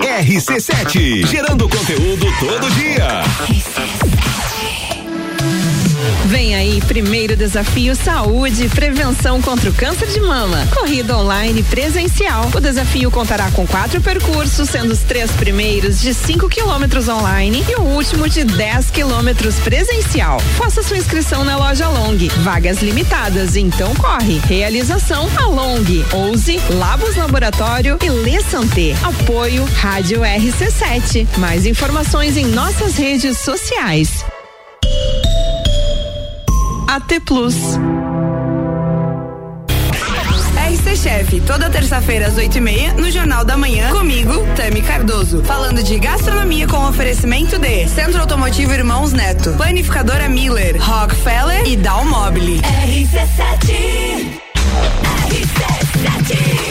[0.00, 3.22] RC7, gerando conteúdo todo dia.
[6.28, 10.68] Vem aí, primeiro desafio Saúde Prevenção contra o Câncer de Mama.
[10.74, 12.50] Corrida online presencial.
[12.54, 17.76] O desafio contará com quatro percursos, sendo os três primeiros de 5 quilômetros online e
[17.76, 20.38] o último de 10 quilômetros presencial.
[20.58, 22.18] Faça sua inscrição na loja Long.
[22.42, 24.38] Vagas limitadas, então corre.
[24.46, 28.94] Realização a Long, Ouse, Labos Laboratório e Lê Santé.
[29.02, 31.26] Apoio Rádio RC7.
[31.38, 34.26] Mais informações em nossas redes sociais.
[36.88, 37.54] AT Plus.
[40.56, 45.44] RC Chef, toda terça-feira às oito e meia, no Jornal da Manhã, comigo, Tami Cardoso.
[45.44, 52.62] Falando de gastronomia com oferecimento de Centro Automotivo Irmãos Neto, Planificadora Miller, Rockefeller e Dalmobile.
[52.62, 54.40] RC7.
[55.28, 56.67] RC7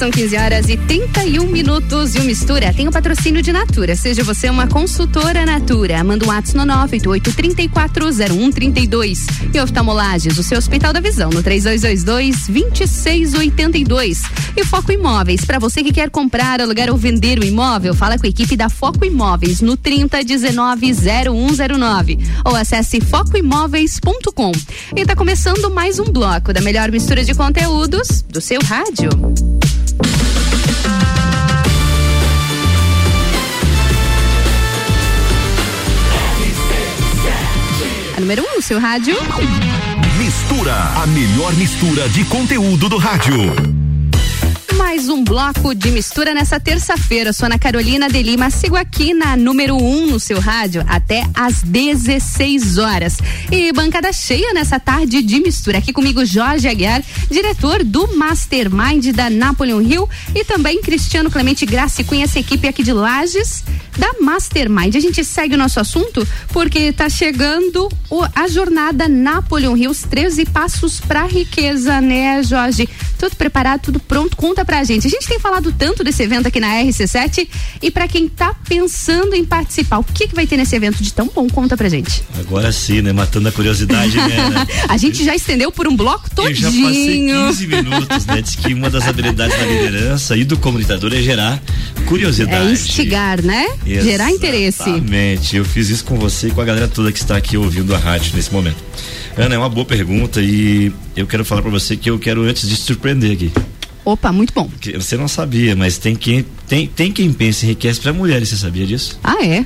[0.00, 3.94] são 15 horas e 31 minutos e o Mistura tem o patrocínio de Natura.
[3.94, 6.02] Seja você uma consultora Natura.
[6.02, 9.18] Manda um WhatsApp no 988-340132.
[9.52, 14.22] E oftalmolages, o seu Hospital da Visão, no 3222-2682.
[14.56, 18.24] E Foco Imóveis, para você que quer comprar, alugar ou vender o imóvel, fala com
[18.24, 22.18] a equipe da Foco Imóveis no 3019-0109.
[22.42, 24.52] Ou acesse focoimóveis.com.
[24.96, 29.09] E tá começando mais um bloco da melhor mistura de conteúdos do seu rádio.
[38.16, 39.16] A número 1 um no seu rádio.
[40.18, 43.79] Mistura, a melhor mistura de conteúdo do rádio.
[44.76, 47.32] Mais um bloco de mistura nessa terça-feira.
[47.32, 48.50] Sou Ana Carolina de Lima.
[48.50, 53.18] Sigo aqui na número 1 um no seu rádio até às 16 horas.
[53.50, 55.78] E bancada cheia nessa tarde de mistura.
[55.78, 60.08] Aqui comigo Jorge Aguiar, diretor do Mastermind da Napoleon Hill.
[60.34, 63.64] E também Cristiano Clemente Graça Cunha, essa equipe aqui de Lages
[63.98, 64.94] da Mastermind.
[64.96, 70.46] A gente segue o nosso assunto porque tá chegando o, a jornada Napoleon Hills 13
[70.46, 72.88] passos para riqueza, né, Jorge?
[73.18, 74.36] Tudo preparado, tudo pronto.
[74.36, 75.06] Conta pra gente.
[75.06, 77.48] A gente tem falado tanto desse evento aqui na RC7
[77.82, 81.12] e para quem tá pensando em participar, o que que vai ter nesse evento de
[81.12, 81.48] tão bom?
[81.48, 82.22] Conta pra gente.
[82.38, 83.12] Agora sim, né?
[83.12, 84.66] Matando a curiosidade, né?
[84.88, 86.50] a gente já estendeu por um bloco todinho.
[86.50, 88.42] Eu já passei 15 minutos, né?
[88.42, 91.60] Diz que uma das habilidades da liderança e do comunicador é gerar
[92.06, 92.68] curiosidade.
[92.68, 93.64] É instigar, né?
[93.64, 94.04] Exatamente.
[94.04, 94.82] Gerar interesse.
[94.82, 95.56] Exatamente.
[95.56, 97.98] Eu fiz isso com você e com a galera toda que está aqui ouvindo a
[97.98, 98.78] rádio nesse momento.
[99.36, 102.68] Ana, é uma boa pergunta e eu quero falar para você que eu quero antes
[102.68, 103.52] de te surpreender aqui.
[104.04, 104.68] Opa, muito bom.
[104.94, 108.86] Você não sabia, mas tem quem tem, tem quem pensa enriquece para mulheres, você sabia
[108.86, 109.18] disso?
[109.22, 109.64] Ah, é?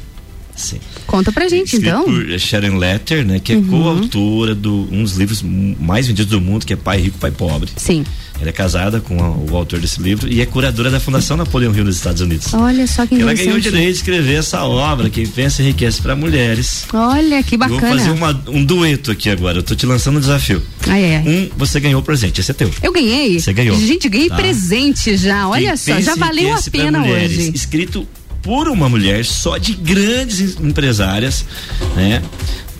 [0.56, 0.78] Sim.
[1.06, 2.04] Conta pra gente, Escrito então.
[2.04, 3.66] por Sharon Letter, né, que é Uhum.
[3.66, 7.70] coautora de um dos livros mais vendidos do mundo, que é Pai Rico, Pai Pobre.
[7.76, 8.04] Sim.
[8.44, 9.16] Ela é casada com
[9.50, 12.52] o autor desse livro e é curadora da Fundação Napoleão Hill nos Estados Unidos.
[12.52, 16.14] Olha só que Ela ganhou o direito de escrever essa obra, Quem Pensa Enriquece para
[16.14, 16.84] Mulheres.
[16.92, 17.96] Olha que Eu Vou bacana.
[17.96, 19.58] fazer uma- um dueto aqui agora.
[19.58, 20.62] Eu tô te lançando um desafio.
[20.86, 21.22] Ah, é.
[21.26, 22.70] Um, você ganhou o presente, esse é teu.
[22.82, 23.40] Eu ganhei.
[23.40, 23.78] Você ganhou.
[23.80, 24.36] Gente, ganhei Tá.
[24.36, 25.48] presente já.
[25.48, 27.50] Olha Quem só, já valeu a pena Mulheres, hoje.
[27.54, 28.06] Escrito
[28.42, 31.46] por uma mulher só de grandes em- empresárias,
[31.96, 32.20] né?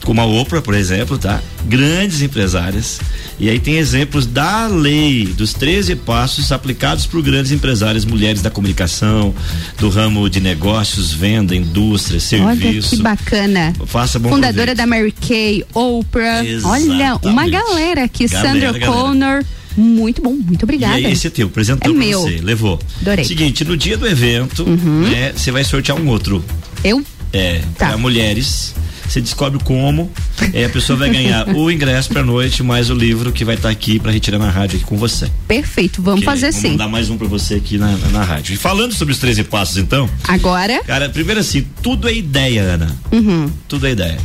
[0.05, 1.41] Como a Oprah, por exemplo, tá?
[1.67, 3.01] Grandes empresárias.
[3.41, 8.51] E aí tem exemplos da lei dos 13 passos aplicados por grandes empresárias, mulheres da
[8.51, 9.35] comunicação,
[9.79, 12.97] do ramo de negócios, venda, indústria, Olha serviço.
[12.97, 13.73] que bacana.
[13.87, 14.77] Faça bom Fundadora proveito.
[14.77, 16.45] da Mary Kay, Oprah.
[16.45, 16.91] Exatamente.
[16.91, 18.29] Olha, uma galera aqui.
[18.29, 18.87] Galera, Sandra galera.
[18.93, 19.45] Connor.
[19.77, 21.01] Muito bom, muito obrigada.
[21.01, 22.21] E aí, esse é teu, presentão É pra meu.
[22.21, 22.41] você.
[22.43, 22.79] Levou.
[23.01, 23.25] Adorei.
[23.25, 26.45] Seguinte, no dia do evento, né, você vai sortear um outro.
[26.85, 27.03] Eu?
[27.33, 27.89] É, Tá.
[27.89, 28.73] pra mulheres.
[29.09, 30.11] Você descobre como.
[30.53, 33.69] É, a pessoa vai ganhar o ingresso pra noite, mais o livro que vai estar
[33.69, 35.31] aqui pra retirar na rádio aqui com você.
[35.47, 36.25] Perfeito, vamos Ok?
[36.27, 36.71] fazer Vou sim.
[36.71, 38.55] mandar mais um pra você aqui na, na, na rádio.
[38.55, 40.09] E falando sobre os 13 passos, então.
[40.27, 40.83] Agora.
[40.85, 42.97] Cara, primeiro assim, tudo é ideia, Ana.
[43.13, 43.51] Uhum.
[43.69, 44.19] Tudo é ideia.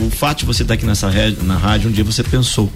[0.00, 1.10] O fato de você estar aqui nessa
[1.42, 2.72] na rádio, um dia você pensou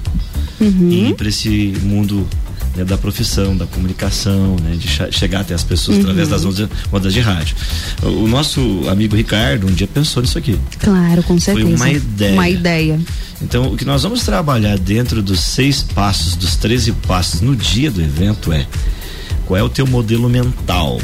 [0.60, 0.90] Uhum.
[0.90, 1.48] em ir para esse
[1.84, 2.26] mundo
[2.76, 6.02] né, da profissão, da comunicação, né, de che- chegar até as pessoas Uhum.
[6.04, 7.56] através das ondas, ondas de rádio.
[8.02, 10.58] O, o nosso amigo Ricardo um dia pensou nisso aqui.
[10.78, 11.76] Claro, com Foi certeza.
[11.76, 12.32] uma ideia.
[12.34, 13.00] Uma ideia.
[13.40, 17.90] Então, o que nós vamos trabalhar dentro dos seis passos, dos 13 passos no dia
[17.90, 18.66] do evento é
[19.46, 21.00] qual é o teu modelo mental.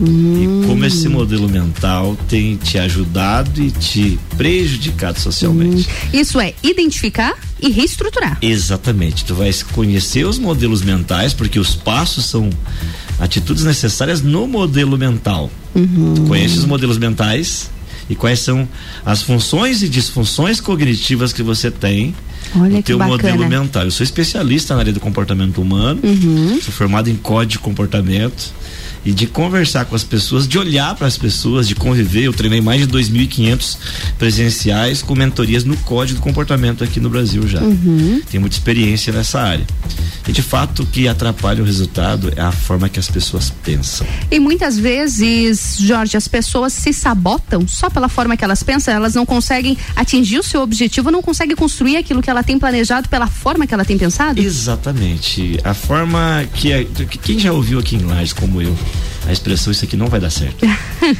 [0.00, 5.88] E como esse modelo mental tem te ajudado e te prejudicado socialmente.
[6.12, 8.38] Isso é identificar e reestruturar.
[8.40, 9.24] Exatamente.
[9.24, 12.48] Tu vais conhecer os modelos mentais, porque os passos são
[13.18, 15.50] atitudes necessárias no modelo mental.
[15.74, 16.14] Uhum.
[16.14, 17.70] Tu conhece os modelos mentais
[18.08, 18.66] e quais são
[19.04, 22.14] as funções e disfunções cognitivas que você tem
[22.56, 23.16] Olha no teu bacana.
[23.34, 23.84] modelo mental.
[23.84, 26.58] Eu sou especialista na área do comportamento humano, Uhum.
[26.62, 28.52] sou formado em código de comportamento
[29.04, 32.24] e de conversar com as pessoas, de olhar para as pessoas, de conviver.
[32.24, 33.76] Eu treinei mais de 2.500
[34.18, 37.60] presenciais com mentorias no código do comportamento aqui no Brasil já.
[37.60, 38.20] Uhum.
[38.30, 39.66] Tenho muita experiência nessa área.
[40.26, 44.06] E de fato o que atrapalha o resultado é a forma que as pessoas pensam.
[44.30, 49.14] E muitas vezes, Jorge, as pessoas se sabotam só pela forma que elas pensam, elas
[49.14, 53.26] não conseguem atingir o seu objetivo, não conseguem construir aquilo que ela tem planejado pela
[53.26, 54.38] forma que ela tem pensado?
[54.40, 55.58] Exatamente.
[55.64, 58.76] A forma que, é- que- quem já ouviu aqui em Lages como eu,
[59.26, 60.64] a expressão isso aqui não vai dar certo.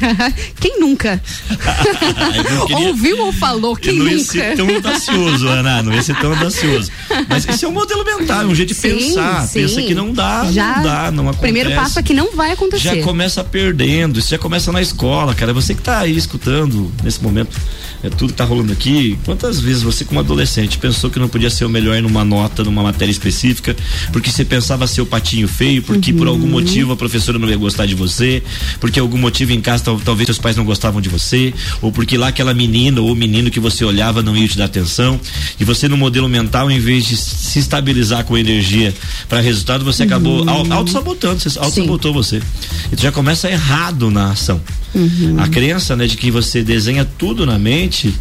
[0.59, 1.21] Quem nunca?
[2.51, 3.75] Não queria- Ouviu ou falou?
[3.75, 4.31] Quem eu não ia nunca?
[4.31, 6.91] ser tão audacioso, Ana, não ia ser tão audacioso.
[7.27, 9.47] Mas esse é um modelo mental, é um jeito de Sim, pensar.
[9.47, 9.61] sim.
[9.61, 11.41] Pensa que não dá, Já- não dá, não acontece.
[11.41, 12.95] Primeiro passo é que não vai acontecer.
[12.97, 15.53] Já começa perdendo, isso já começa na escola, cara.
[15.53, 17.55] Você que tá aí escutando nesse momento,
[18.03, 19.17] é, tudo que tá rolando aqui.
[19.25, 22.83] Quantas vezes você, como adolescente, pensou que não podia ser o melhor numa nota, numa
[22.83, 23.75] matéria específica,
[24.11, 27.85] porque você pensava ser o patinho feio, porque por algum motivo a professora não gostar
[27.85, 28.41] de você,
[28.79, 32.17] porque algum motivo em casa tal- talvez seus pais não gostavam de você, ou porque
[32.17, 35.19] lá aquela menina ou menino que você olhava não ia te dar atenção,
[35.59, 38.93] e você no modelo mental, em vez de se estabilizar com energia
[39.27, 42.41] para resultado, você acabou au- auto-sabotando, você auto-sabotou você.
[42.91, 44.61] E tu já começa errado na ação.
[45.37, 48.13] A crença, né, de que você desenha tudo na mente,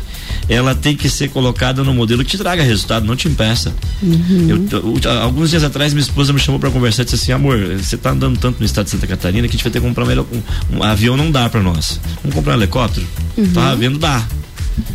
[0.48, 3.74] ela tem que ser colocada no modelo que te traga resultado, não te impeça.
[4.02, 4.66] Eu-
[5.02, 7.96] eu- alguns dias atrás, minha esposa me chamou para conversar e disse assim: amor, você
[7.96, 10.04] tá andando tanto no estado de Santa Catarina que a gente vai ter que comprar
[10.06, 10.28] um, helo-
[10.72, 12.00] um- um avião, não dá para nós.
[12.22, 13.06] Vamos comprar um helicóptero?
[13.36, 13.52] Uhum.
[13.52, 14.26] Tava vendo, dá.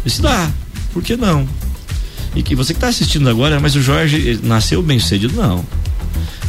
[0.04, 0.50] Disse: dá,
[0.92, 1.48] por que não?
[2.36, 5.36] E que você que tá assistindo agora, mas o Jorge nasceu bem sucedido?
[5.36, 5.64] Não.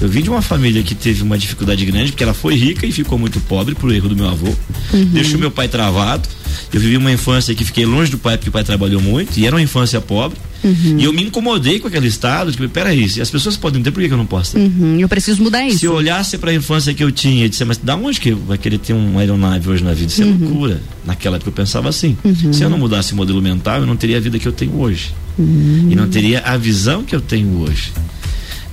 [0.00, 2.90] Eu vim de uma família que teve uma dificuldade grande, porque ela foi rica e
[2.92, 4.48] ficou muito pobre por erro do meu avô.
[4.92, 5.04] Uhum.
[5.06, 6.26] Deixou meu pai travado.
[6.72, 9.46] Eu vivi uma infância que fiquei longe do pai porque o pai trabalhou muito e
[9.46, 10.38] era uma infância pobre.
[10.62, 10.96] Uhum.
[10.98, 14.00] E eu me incomodei com aquele estado, tipo, peraí, se as pessoas podem ter, por
[14.00, 14.60] que, que eu não posso ter?
[14.60, 15.80] Uhum, eu preciso mudar isso.
[15.80, 18.32] Se eu olhasse para a infância que eu tinha e disse, mas da onde que
[18.32, 20.10] vai querer ter uma aeronave hoje na vida?
[20.10, 20.38] Isso é Uhum.
[20.38, 20.80] loucura.
[21.04, 22.16] Naquela época eu pensava assim.
[22.24, 22.52] Uhum.
[22.52, 24.80] Se eu não mudasse o modelo mental, eu não teria a vida que eu tenho
[24.80, 25.12] hoje.
[25.38, 25.88] Uhum.
[25.90, 27.92] E não teria a visão que eu tenho hoje.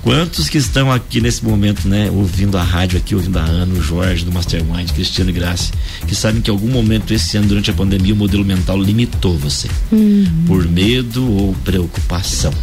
[0.03, 3.81] Quantos que estão aqui nesse momento, né, ouvindo a rádio aqui, ouvindo a Ana, o
[3.81, 5.71] Jorge, do Mastermind, Cristiano e Graça,
[6.07, 9.37] que sabem que em algum momento esse ano, durante a pandemia, o modelo mental limitou
[9.37, 9.67] você.
[9.91, 10.25] Uhum.
[10.47, 12.53] Por medo ou preocupação.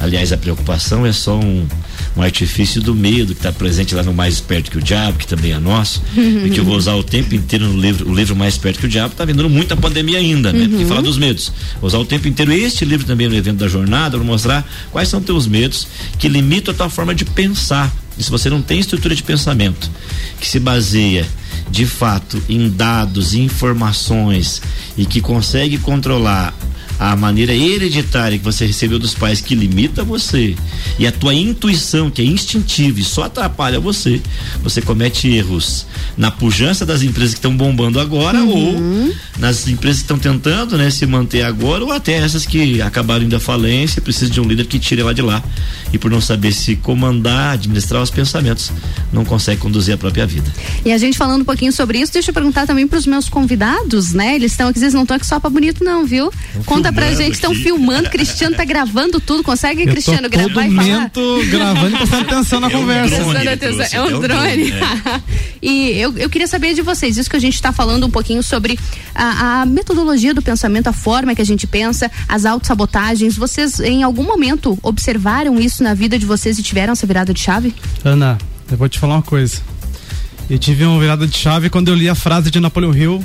[0.00, 1.66] Aliás, a preocupação é só um,
[2.16, 5.26] um artifício do medo que está presente lá no Mais Esperto que o Diabo, que
[5.26, 8.36] também é nosso, e que eu vou usar o tempo inteiro no livro, o livro
[8.36, 10.68] Mais Esperto que o Diabo, está vendendo muito a pandemia ainda, né?
[10.68, 10.88] Porque Uhum.
[10.88, 11.52] fala dos medos.
[11.80, 15.08] Vou usar o tempo inteiro este livro também no evento da jornada, para mostrar quais
[15.08, 15.86] são teus medos
[16.18, 17.92] que limitam a tua forma de pensar.
[18.16, 19.90] E se você não tem estrutura de pensamento
[20.40, 21.26] que se baseia
[21.68, 24.62] de fato em dados e informações
[24.96, 26.54] e que consegue controlar
[26.98, 30.54] a maneira hereditária que você recebeu dos pais que limita você
[30.98, 34.20] e a tua intuição que é instintiva e só atrapalha você,
[34.62, 39.06] você comete erros na pujança das empresas que estão bombando agora Uhum.
[39.08, 43.24] ou nas empresas que estão tentando, né, se manter agora ou até essas que acabaram
[43.24, 45.42] indo à falência, precisam de um líder que tire ela de lá
[45.92, 48.70] e por não saber se comandar, administrar os pensamentos,
[49.12, 50.52] não consegue conduzir a própria vida.
[50.84, 53.28] E a gente falando um pouquinho sobre isso, deixa eu perguntar também para os meus
[53.28, 54.34] convidados, né?
[54.34, 56.32] Eles estão aqui, vocês não estão aqui só para bonito, não, viu?
[56.66, 60.66] Conta pra filmando gente, estão filmando, Cristiano tá gravando tudo, consegue, Eu Cristiano, todo gravar
[60.66, 60.82] e falar?
[60.84, 63.16] momento gravando e prestando atenção na conversa.
[63.16, 64.74] Prestando atenção, é um drone.
[65.62, 68.42] e eu, eu queria saber de vocês, isso que a gente está falando um pouquinho
[68.42, 68.78] sobre
[69.14, 73.36] a, a metodologia do pensamento, a forma que a gente pensa, as autossabotagens.
[73.36, 77.40] Vocês, em algum momento, observaram isso na vida de vocês e tiveram essa virada de
[77.40, 77.74] chave?
[78.04, 78.38] Ana,
[78.70, 79.60] eu vou te falar uma coisa.
[80.48, 83.24] Eu tive uma virada de chave quando eu li a frase de Napoleão Hill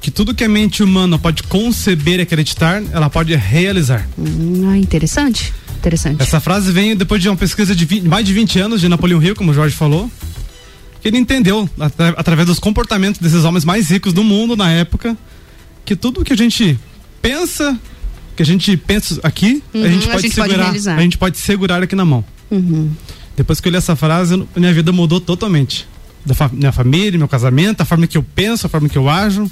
[0.00, 4.08] que tudo que a mente humana pode conceber e acreditar, ela pode realizar.
[4.18, 5.52] Hum, ah, interessante.
[5.76, 6.20] Interessante.
[6.22, 9.22] Essa frase vem depois de uma pesquisa de 20 mais de 20 anos de Napoleão
[9.22, 10.10] Hill, como o Jorge falou,
[11.00, 15.16] que ele entendeu, atra- através dos comportamentos desses homens mais ricos do mundo na época,
[15.84, 16.78] que tudo que a gente
[17.22, 17.78] pensa,
[18.36, 20.96] que a gente pensa aqui, Uhum, a gente a pode gente pode segurar, realizar.
[20.96, 22.24] a gente pode segurar aqui na mão.
[22.50, 22.90] Uhum.
[23.36, 25.86] Depois que eu li essa frase, minha vida mudou totalmente.
[26.26, 29.48] Da minha família, meu casamento, a forma que eu penso, a forma que eu ajo.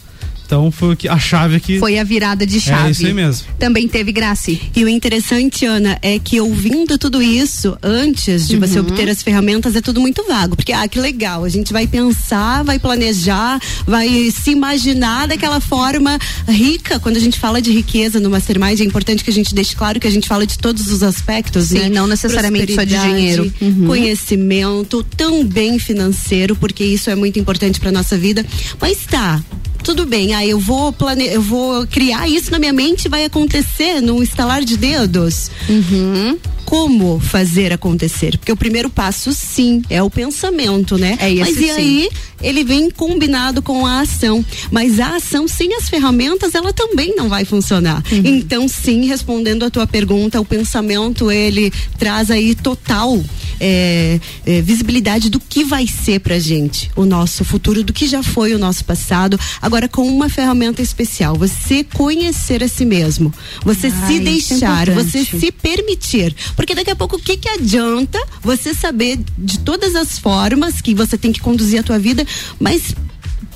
[0.47, 1.79] Então foi que- a chave que.
[1.79, 2.89] Foi a virada de chave.
[2.89, 3.47] É isso aí mesmo.
[3.59, 4.61] Também teve Grace.
[4.75, 8.87] E o interessante, Ana, é que ouvindo tudo isso, antes de você Uhum.
[8.87, 10.55] obter as ferramentas, é tudo muito vago.
[10.57, 16.19] Porque, ah, que legal, a gente vai pensar, vai planejar, vai se imaginar daquela forma
[16.49, 16.99] rica.
[17.01, 19.99] Quando a gente fala de riqueza no Mastermind, é importante que a gente deixe claro
[19.99, 21.89] que a gente fala de todos os aspectos, Sim, né?
[21.89, 23.53] não necessariamente só de dinheiro.
[23.61, 23.87] Uhum.
[23.87, 28.45] Conhecimento, também financeiro, porque isso é muito importante para nossa vida.
[28.81, 29.43] Mas tá,
[29.87, 31.29] tudo bem, aí eu vou plane...
[31.29, 35.49] eu vou criar isso na minha mente vai acontecer num estalar de dedos.
[35.69, 36.37] Uhum.
[36.67, 38.37] Como fazer acontecer?
[38.37, 41.17] Porque o primeiro passo, sim, é o pensamento, né?
[41.21, 41.71] É esse Mas e sim.
[41.71, 42.09] aí,
[42.43, 44.45] ele vem combinado com a ação.
[44.71, 48.03] Mas a ação sem as ferramentas, ela também não vai funcionar.
[48.11, 48.23] Uhum.
[48.25, 53.23] Então, sim, respondendo a tua pergunta, o pensamento, ele traz aí total
[53.61, 58.23] é, é, visibilidade do que vai ser pra gente o nosso futuro, do que já
[58.23, 59.39] foi o nosso passado.
[59.63, 63.33] Agora, com uma ferramenta especial, você conhecer a si mesmo,
[63.65, 65.41] você Ah, se isso é deixar, você importante.
[65.41, 66.35] se permitir.
[66.57, 70.95] Porque daqui a pouco, o que que adianta você saber de todas as formas que
[70.95, 72.27] você tem que conduzir a tua vida,
[72.59, 72.95] mas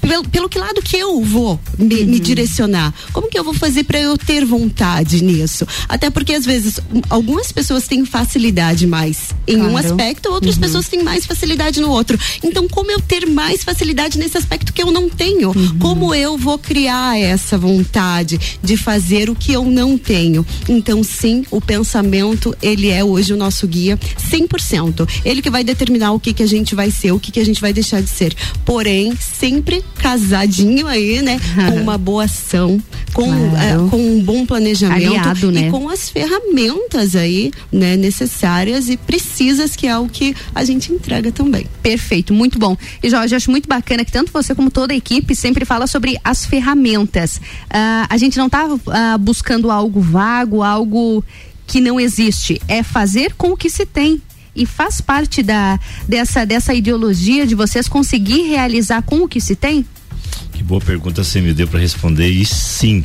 [0.01, 2.93] pelo, pelo que lado que eu vou me, me direcionar?
[3.13, 5.67] Como que eu vou fazer para eu ter vontade nisso?
[5.89, 9.87] Até porque às vezes um, algumas pessoas têm facilidade mais em um Claro.
[9.87, 10.61] aspecto, outras Uhum.
[10.61, 12.19] pessoas têm mais facilidade no outro.
[12.43, 15.53] Então, como eu ter mais facilidade nesse aspecto que eu não tenho?
[15.79, 20.45] Como eu vou criar essa vontade de fazer o que eu não tenho?
[20.69, 23.99] Então, sim, o pensamento, ele é hoje o nosso guia
[24.31, 25.07] 100%.
[25.25, 27.45] Ele que vai determinar o que que a gente vai ser, o que que a
[27.45, 28.35] gente vai deixar de ser.
[28.65, 31.41] Porém, sempre casadinho aí, né?
[31.55, 33.87] Com uma boa ação, com, Claro.
[33.87, 35.71] eh, com um bom planejamento Aliado, e né?
[35.71, 41.31] com as ferramentas aí, né, necessárias e precisas, que é o que a gente entrega
[41.31, 41.67] também.
[41.83, 42.77] Perfeito, muito bom.
[43.03, 46.17] E Jorge, acho muito bacana que tanto você como toda a equipe sempre fala sobre
[46.25, 47.41] as ferramentas.
[47.69, 48.67] Ah, a gente não está
[49.19, 51.23] buscando algo vago, algo
[51.67, 52.61] que não existe.
[52.67, 54.21] É fazer com o que se tem.
[54.61, 59.57] E faz parte da, dessa, dessa ideologia de vocês conseguir realizar com o que se
[59.57, 59.87] tem?
[60.53, 63.03] Que boa pergunta você me deu para responder e sim.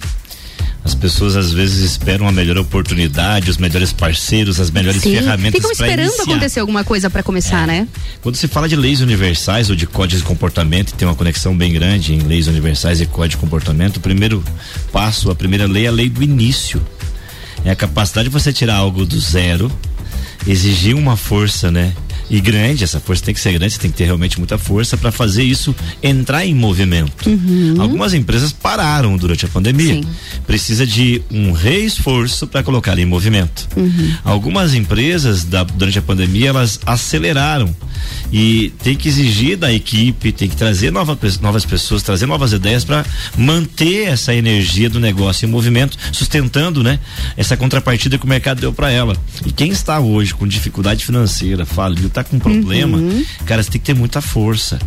[0.84, 5.16] As pessoas às vezes esperam a melhor oportunidade, os melhores parceiros, as melhores Sim.
[5.16, 6.24] ferramentas Ficam esperando iniciar.
[6.24, 7.88] acontecer alguma coisa para começar, né?
[8.22, 11.72] Quando se fala de leis universais ou de códigos de comportamento, tem uma conexão bem
[11.72, 13.98] grande em leis universais e código de comportamento.
[13.98, 14.44] O primeiro
[14.92, 16.86] passo, a primeira lei é a lei do início.
[17.64, 19.72] É a capacidade de você tirar algo do zero,
[20.48, 21.94] exigir uma força, né?
[22.30, 24.98] E grande, essa força tem que ser grande, você tem que ter realmente muita força
[24.98, 27.30] para fazer isso entrar em movimento.
[27.80, 30.02] Algumas empresas pararam durante a pandemia.
[30.48, 33.68] Precisa de um reesforço para colocar em movimento.
[34.24, 37.76] Algumas empresas da- durante a pandemia elas aceleraram
[38.32, 42.84] e tem que exigir da equipe, tem que trazer nova novas pessoas, trazer novas ideias
[42.84, 43.06] para
[43.38, 47.00] manter essa energia do negócio em movimento, sustentando, né,
[47.38, 49.16] essa contrapartida que o mercado deu para ela.
[49.46, 52.98] E quem está hoje com dificuldade financeira, faliu, tá com problema,
[53.46, 54.80] cara, você tem que ter muita força.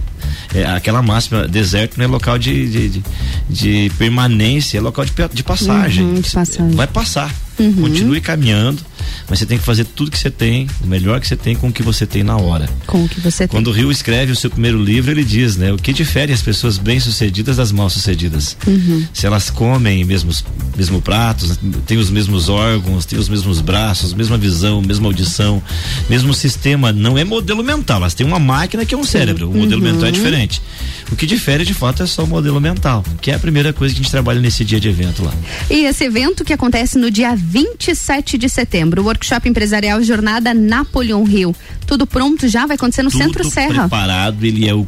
[0.55, 3.03] É, aquela máxima, deserto não é local de, de, de-
[3.49, 6.05] de permanência, é local de, de passagem.
[6.05, 6.71] Uhum, de passagem.
[6.75, 7.35] Vai passar.
[7.59, 7.73] Uhum.
[7.73, 8.83] Continue caminhando,
[9.29, 11.69] mas você tem que fazer tudo que você tem, o melhor que você tem com
[11.69, 12.69] o que você tem na hora.
[12.87, 13.49] Com o que você tem.
[13.49, 15.73] Quando o Rio escreve o seu primeiro livro, ele diz, né?
[15.73, 18.57] O que difere as pessoas bem-sucedidas das mal-sucedidas?
[18.67, 19.07] Uhum.
[19.13, 20.45] Se elas comem mesmos
[20.77, 25.61] mesmo pratos, têm os mesmos órgãos, têm os mesmos braços, mesma visão, mesma audição,
[26.09, 29.55] mesmo sistema, não é modelo mental, elas têm uma máquina que é um cérebro, o
[29.57, 29.93] modelo Uhum.
[29.93, 30.63] mental é diferente.
[31.11, 33.93] O que difere de fato é só o modelo mental, que é a primeira coisa
[33.95, 35.33] que a gente trabalha nesse dia de evento lá.
[35.71, 41.25] E esse evento que acontece no dia 27 de setembro, o workshop empresarial Jornada Napoleon
[41.25, 41.55] Rio.
[41.87, 42.67] Tudo pronto já?
[42.67, 43.83] Vai acontecer no Centro Tudo Serra.
[43.89, 44.87] preparado, ele é o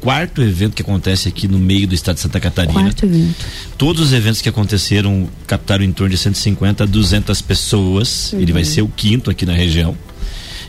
[0.00, 2.74] quarto evento que acontece aqui no meio do estado de Santa Catarina.
[2.74, 3.46] Quarto evento.
[3.78, 8.32] Todos os eventos que aconteceram captaram em torno de 150 a 200 pessoas.
[8.34, 8.52] Ele Uhum.
[8.52, 9.96] vai ser o quinto aqui na região.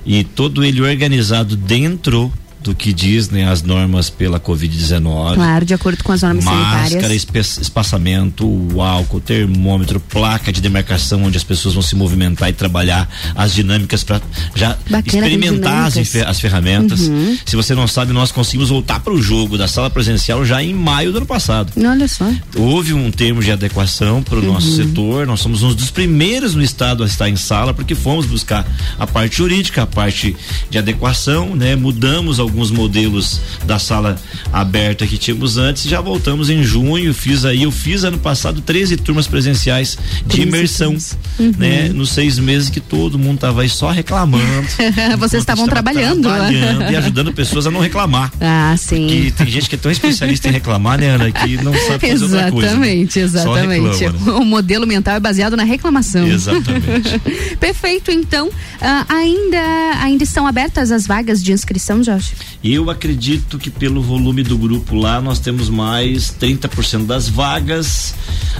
[0.05, 2.31] E todo ele organizado dentro
[2.63, 5.35] do que dizem as normas pela Covid-19.
[5.35, 7.11] Claro, de acordo com as normas Máscara, sanitárias.
[7.11, 12.53] espe- espaçamento, o álcool, termômetro, placa de demarcação onde as pessoas vão se movimentar e
[12.53, 14.21] trabalhar as dinâmicas para
[14.55, 17.01] já Bacana, experimentar as, as ferramentas.
[17.01, 17.37] Uhum.
[17.45, 20.73] Se você não sabe, nós conseguimos voltar para o jogo da sala presencial já em
[20.73, 21.71] maio do ano passado.
[21.77, 22.29] Olha só.
[22.55, 24.75] Houve um termo de adequação para o nosso Uhum.
[24.77, 25.27] setor.
[25.27, 28.65] Nós somos um dos primeiros no estado a estar em sala, porque fomos buscar
[28.97, 30.35] a parte jurídica, a parte
[30.69, 31.75] de adequação, né?
[31.75, 34.17] Mudamos alguns modelos da sala
[34.51, 37.13] aberta que tínhamos antes já voltamos em junho.
[37.13, 41.17] Fiz aí, eu fiz ano passado 13 turmas presenciais de 13 imersão, turmas.
[41.39, 41.53] Uhum.
[41.57, 41.89] né?
[41.89, 44.43] Nos seis meses que todo mundo tava aí só reclamando.
[45.17, 46.23] Vocês estavam Estava trabalhando.
[46.23, 48.31] trabalhando e ajudando pessoas a não reclamar.
[48.39, 49.07] Ah, sim.
[49.07, 52.23] Que tem gente que é tão especialista em reclamar, né, Ana, que não sabe fazer
[52.25, 52.75] outra coisa.
[52.77, 52.93] né?
[52.93, 53.99] Exatamente, Só exatamente.
[54.03, 54.31] reclama, né?
[54.39, 56.27] O modelo mental é baseado na reclamação.
[56.27, 57.19] Exatamente.
[57.59, 58.49] Perfeito, então.
[58.81, 59.57] ah, ainda,
[60.01, 62.33] ainda estão abertas as vagas de inscrição, Jorge?
[62.63, 68.15] Eu acredito que pelo volume do grupo lá nós temos mais 30% das vagas.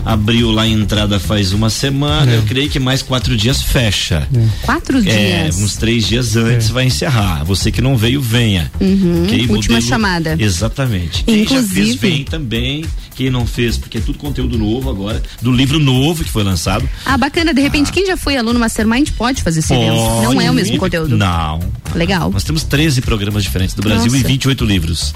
[0.05, 2.31] Abriu lá a entrada faz uma semana.
[2.33, 2.37] É.
[2.37, 4.27] Eu creio que mais quatro dias fecha.
[4.63, 5.57] Quatro É, dias.
[5.57, 7.43] uns três dias antes vai encerrar.
[7.45, 8.71] Você que não veio, venha.
[8.81, 9.39] Uhum, Ok?
[9.49, 10.35] última Modelo- chamada.
[10.39, 11.23] Exatamente.
[11.23, 12.85] Quem já Inclusive- fez, vem também.
[13.15, 16.87] Quem não fez, porque é tudo conteúdo novo agora, do livro novo que foi lançado.
[17.05, 17.53] Ah, bacana.
[17.53, 19.93] De repente, quem já foi aluno Mastermind pode fazer esse evento.
[20.23, 21.17] Não é o mesmo conteúdo.
[21.17, 21.59] Não.
[21.95, 22.31] Legal.
[22.31, 24.17] Nós temos 13 programas diferentes do Brasil Nossa.
[24.17, 25.13] e 28 livros.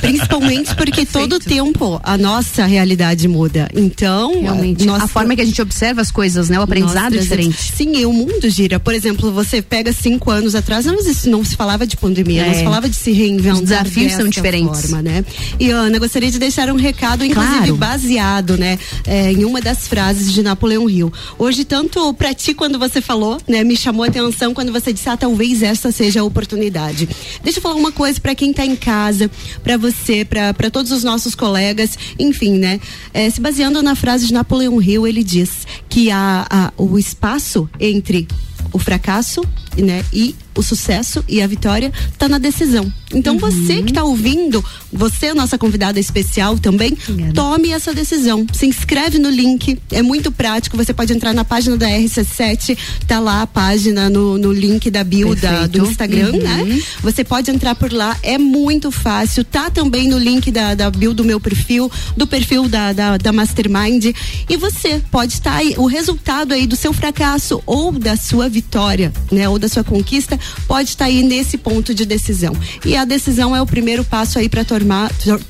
[0.00, 3.68] Principalmente porque todo tempo a nossa realidade muda.
[3.74, 4.84] Então, Realmente.
[4.84, 6.58] nós A forma que a gente observa as coisas, né?
[6.58, 7.72] O aprendizado é nós trazemos- diferente.
[7.76, 8.78] Sim, e o mundo gira.
[8.78, 12.54] Por exemplo, você pega cinco anos atrás, não, não se falava de pandemia, não É.
[12.54, 13.54] se falava de se reinventar.
[13.54, 14.82] Os desafios são diferentes.
[14.82, 15.24] Forma, né?
[15.58, 17.76] E Ana, gostaria de deixar um recado, inclusive Claro.
[17.76, 21.12] baseado, né, é, em uma das frases de Napoleão Hill.
[21.38, 25.08] Hoje, tanto pra ti quando você falou, né, me chamou a atenção quando você disse,
[25.08, 27.08] ah, talvez essa seja a oportunidade.
[27.42, 29.30] Deixa eu falar uma coisa pra quem tá em casa,
[29.62, 32.80] pra você, pra todos os nossos colegas, enfim, né?
[33.12, 37.68] É, se baseando na frase de Napoleão Hill, ele diz que a, a- o espaço
[37.80, 38.26] entre
[38.72, 39.42] o fracasso
[39.76, 42.92] né, e o sucesso e a vitória está na decisão.
[43.14, 44.62] Então você que está ouvindo,
[44.92, 46.96] você é nossa convidada especial também,
[47.32, 48.44] tome essa decisão.
[48.52, 50.76] Se inscreve no link, é muito prático.
[50.76, 52.76] Você pode entrar na página da RC7,
[53.06, 55.86] tá lá a página no, no link da bio da, do.
[55.88, 56.38] Instagram, Uhum.
[56.42, 56.82] né?
[57.02, 59.44] Você pode entrar por lá, é muito fácil.
[59.44, 63.32] Tá também no link da, da bio do meu perfil, do perfil da, da, da
[63.32, 64.06] Mastermind.
[64.48, 69.12] E você pode estar aí, o resultado aí do seu fracasso ou da sua vitória,
[69.30, 69.48] né?
[69.48, 72.54] Ou da sua conquista, pode estar tá aí nesse ponto de decisão.
[72.84, 74.64] E a decisão é o primeiro passo aí para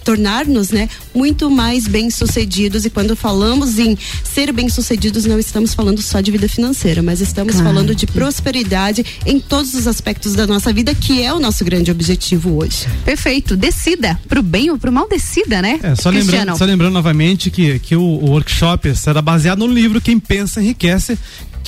[0.05, 2.85] tornar-nos, né, muito mais bem-sucedidos.
[2.85, 7.55] E quando falamos em ser bem-sucedidos, não estamos falando só de vida financeira, mas estamos
[7.55, 7.69] claro.
[7.69, 11.91] falando de prosperidade em todos os aspectos da nossa vida, que é o nosso grande
[11.91, 12.87] objetivo hoje.
[13.05, 13.57] Perfeito.
[13.57, 14.19] Decida.
[14.29, 15.79] Pro bem ou pro mal, decida, né?
[15.83, 20.01] É, só, lembrando, só lembrando novamente que, que o, o workshop será baseado no livro
[20.01, 21.19] Quem Pensa Enriquece,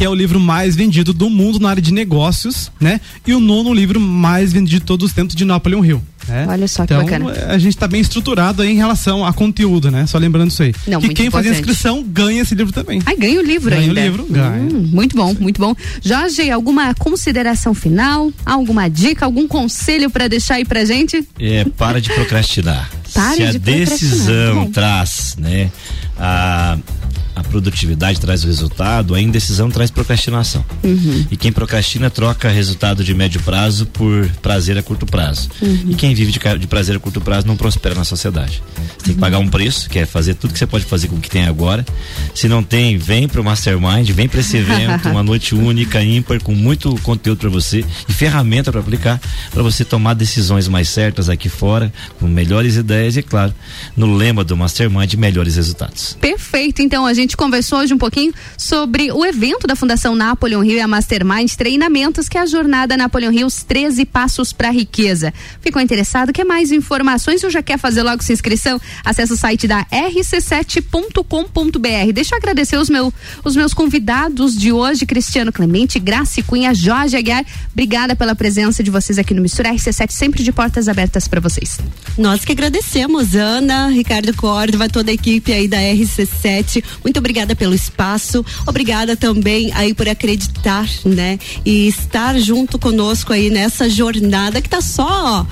[0.01, 3.03] que é o livro mais vendido do mundo na área de negócios, né?
[3.27, 6.03] E o nono livro mais vendido de todos os tempos de Napoleon Hill.
[6.27, 6.47] Né?
[6.49, 7.31] Olha só que então, bacana.
[7.49, 10.07] A gente está bem estruturado aí em relação a conteúdo, né?
[10.07, 10.75] Só lembrando isso aí.
[10.87, 11.31] Não, que quem importante.
[11.31, 13.03] fazer inscrição ganha esse livro também.
[13.05, 13.95] Ai, ganha o livro ganha ainda.
[13.95, 14.63] Ganha o livro, ganha.
[14.63, 15.75] Hum, muito bom, muito bom.
[16.03, 18.33] Jorge, alguma consideração final?
[18.47, 21.29] Alguma dica, algum conselho para deixar aí pra gente?
[21.39, 22.91] É, para de procrastinar.
[23.13, 25.71] Pare Se a de decisão traz, né,
[26.19, 27.00] a a
[27.51, 30.65] produtividade traz o resultado, a indecisão traz procrastinação.
[30.83, 31.27] Uhum.
[31.31, 35.51] E quem procrastina troca resultado de médio prazo por prazer a curto prazo.
[35.61, 35.87] Uhum.
[35.89, 38.63] E quem vive de, de, prazer a curto prazo não prospera na sociedade.
[38.97, 41.17] Você tem que pagar um preço, que é fazer tudo que você pode fazer com
[41.17, 41.85] o que tem agora.
[42.35, 46.55] Se não tem, vem pro Mastermind, vem para esse evento, uma noite única, ímpar, com
[46.55, 49.21] muito conteúdo para você e ferramenta para aplicar,
[49.51, 53.53] para você tomar decisões mais certas aqui fora, com melhores ideias e, claro,
[53.97, 56.17] no lema do Mastermind, melhores resultados.
[56.21, 56.83] Perfeito.
[56.83, 60.81] Então a gente conversou hoje um pouquinho sobre o evento da Fundação Napoleon Rio e
[60.81, 65.33] a Mastermind Treinamentos, que é a jornada Napoleon Rio, os 13 passos para a riqueza.
[65.63, 66.35] Ficou interessado?
[66.35, 68.79] Quer mais informações ou já quer fazer logo sua inscrição?
[69.03, 72.13] Acesse o site da rc7.com.br.
[72.13, 73.11] Deixa eu agradecer os, meu,
[73.43, 77.47] os meus convidados de hoje, Cristiano Clemente, Graça Cunha, Jorge Aguiar.
[77.73, 81.79] Obrigada pela presença de vocês aqui no Mistura RC7, sempre de portas abertas para vocês.
[82.19, 86.85] Nós que agradecemos, Ana, Ricardo Córdova, toda a equipe aí da RC7.
[87.03, 91.39] Muito obrigada pelo espaço, obrigada também aí por acreditar, né?
[91.65, 95.47] E estar junto conosco aí nessa jornada que tá só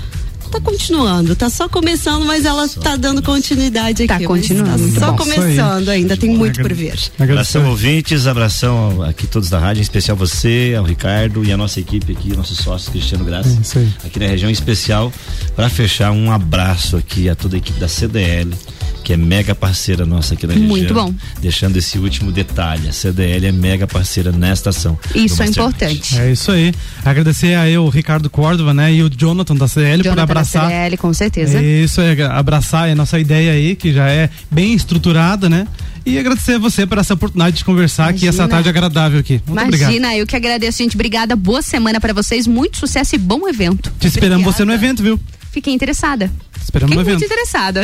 [0.49, 4.25] tá continuando, tá só começando, mas ela só tá dando continuidade tá aqui.
[4.25, 4.93] Tá continuando.
[4.93, 6.99] Tá só começando ainda, tem muito por vir.
[7.19, 11.81] Abração ouvintes, abração aqui todos da rádio, em especial você, ao Ricardo e a nossa
[11.81, 15.13] equipe aqui, nossos sócios Cristiano Graça, é aqui na região especial,
[15.55, 18.53] para fechar um abraço aqui a toda a equipe da CDL,
[19.05, 20.69] que é mega parceira nossa aqui na região.
[20.69, 21.15] Muito bom.
[21.41, 24.99] Deixando esse último detalhe, a CDL é mega parceira nesta ação.
[25.15, 26.19] Isso é importante.
[26.19, 26.75] É isso aí.
[27.05, 30.38] Agradecer a eu, Ricardo Córdova, né, e o Jonathan da CDL Jonathan por abraçar.
[30.39, 31.63] Da CDL, com certeza.
[31.63, 35.67] Isso é abraçar a nossa ideia aí, que já é bem estruturada, né?
[36.05, 38.17] E agradecer a você por essa oportunidade de conversar Imagina.
[38.17, 39.43] aqui essa tarde agradável aqui.
[39.47, 40.13] Muito Imagina, obrigado.
[40.15, 40.97] eu que agradeço, gente.
[40.97, 43.93] Obrigada, boa semana para vocês, muito sucesso e bom evento.
[44.01, 45.21] Te esperamos você no evento, viu?
[45.51, 46.31] Fiquei interessada.
[46.63, 47.83] Esperamos Fiquei muito interessada.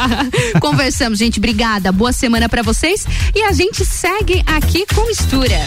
[0.60, 1.38] Conversamos, gente.
[1.38, 1.92] Obrigada.
[1.92, 3.06] Boa semana para vocês.
[3.34, 5.58] E a gente segue aqui com mistura.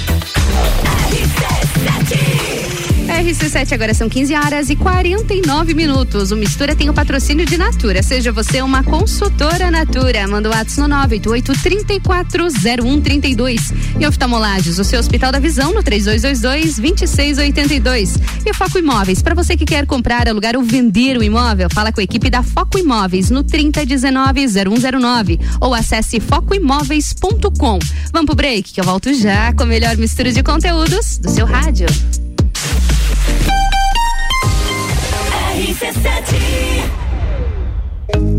[3.08, 6.32] RC7 agora são 15 horas e 49 minutos.
[6.32, 8.04] O Mistura tem o patrocínio de Natura.
[8.04, 10.28] Seja você uma consultora Natura.
[10.28, 13.74] Manda o WhatsApp no 988 340132.
[14.00, 18.20] E oftalmolages, o seu Hospital da Visão no 3222 2682.
[18.46, 22.00] E Foco Imóveis, para você que quer comprar, alugar ou vender o imóvel, fala com
[22.02, 27.80] a equipe da Foco Imóveis no 3019 0109 ou acesse focoimóveis.com.
[28.12, 31.46] Vamos pro break que eu volto já com a melhor mistura de conteúdos do seu
[31.46, 31.88] rádio.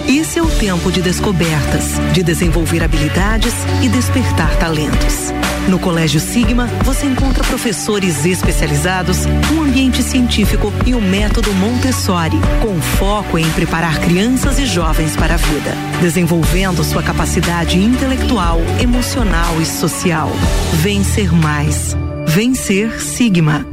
[0.07, 3.53] Esse é o tempo de descobertas, de desenvolver habilidades
[3.83, 5.33] e despertar talentos.
[5.67, 12.79] No Colégio Sigma, você encontra professores especializados, um ambiente científico e o método Montessori, com
[12.81, 15.71] foco em preparar crianças e jovens para a vida,
[16.01, 20.29] desenvolvendo sua capacidade intelectual, emocional e social.
[20.73, 21.95] Vencer mais.
[22.27, 23.65] Vencer Sigma.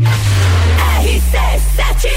[1.03, 2.09] RC7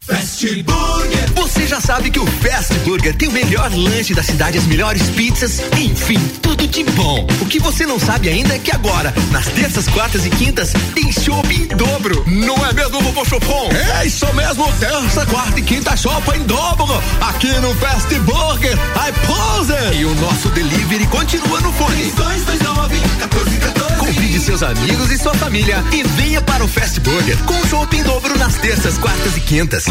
[0.00, 1.25] Fast Burger.
[1.66, 5.10] Você já sabe que o Fast Burger tem o melhor lanche da cidade, as melhores
[5.10, 7.26] pizzas, enfim, tudo de bom.
[7.40, 11.10] O que você não sabe ainda é que agora, nas terças, quartas e quintas, tem
[11.10, 12.22] chopp em dobro.
[12.24, 13.68] Não é mesmo, vovô Chopon?
[13.98, 17.02] É isso mesmo, terça, quarta e quinta chopp em dobro.
[17.20, 19.98] Aqui no Fast Burger, I Pose.
[19.98, 22.12] E o nosso delivery continua no fone.
[22.12, 23.95] 229 1414.
[24.06, 28.04] Convide seus amigos e sua família e venha para o Fast Burger com chopp em
[28.04, 29.86] dobro nas terças, quartas e quintas.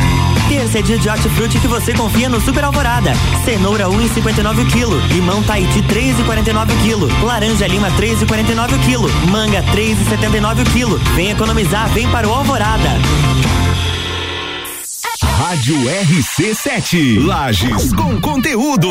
[0.48, 3.12] Terça é dia de hortifruti que você confia no Super Alvorada.
[3.44, 4.98] Cenoura 1,59 um quilo.
[5.08, 7.26] Limão Tahiti 3,49 quilo.
[7.26, 9.10] Laranja Lima 3,49 quilo.
[9.30, 10.98] Manga 3,79 quilo.
[11.14, 12.92] Vem economizar, vem para o Alvorada.
[15.22, 17.26] Rádio RC7.
[17.26, 18.90] Lages com conteúdo.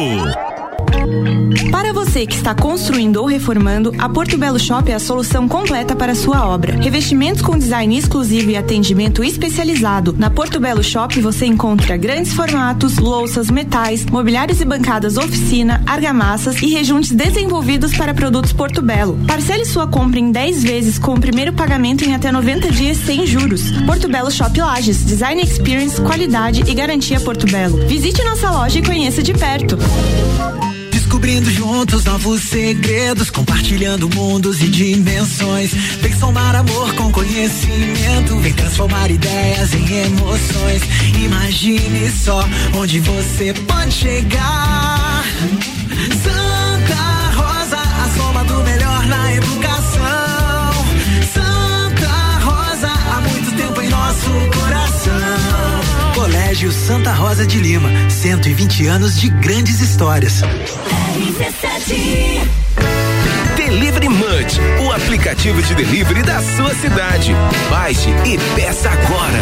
[1.70, 5.94] Para você que está construindo ou reformando, a Porto Belo Shop é a solução completa
[5.94, 6.76] para sua obra.
[6.76, 10.14] Revestimentos com design exclusivo e atendimento especializado.
[10.18, 16.60] Na Porto Belo Shop você encontra grandes formatos, louças, metais, mobiliários e bancadas oficina, argamassas
[16.62, 19.18] e rejuntes desenvolvidos para produtos Porto Belo.
[19.26, 23.26] Parcele sua compra em 10 vezes com o primeiro pagamento em até 90 dias sem
[23.26, 23.70] juros.
[23.86, 27.78] Porto Belo Shop Lages, design experience, qualidade e garantia Porto Belo.
[27.86, 29.76] Visite nossa loja e conheça de perto.
[31.24, 35.72] Descobrindo juntos novos segredos, compartilhando mundos e dimensões.
[35.72, 40.82] Vem somar amor com conhecimento, vem transformar ideias em emoções.
[41.24, 45.24] Imagine só onde você pode chegar.
[46.22, 50.74] Santa Rosa, a soma do melhor na educação.
[51.32, 54.28] Santa Rosa, há muito tempo em nosso
[54.60, 56.14] coração.
[56.14, 60.42] Colégio Santa Rosa de Lima, 120 anos de grandes histórias.
[63.56, 67.32] Delivery Munch, o aplicativo de delivery da sua cidade.
[67.70, 69.38] Baixe e peça agora.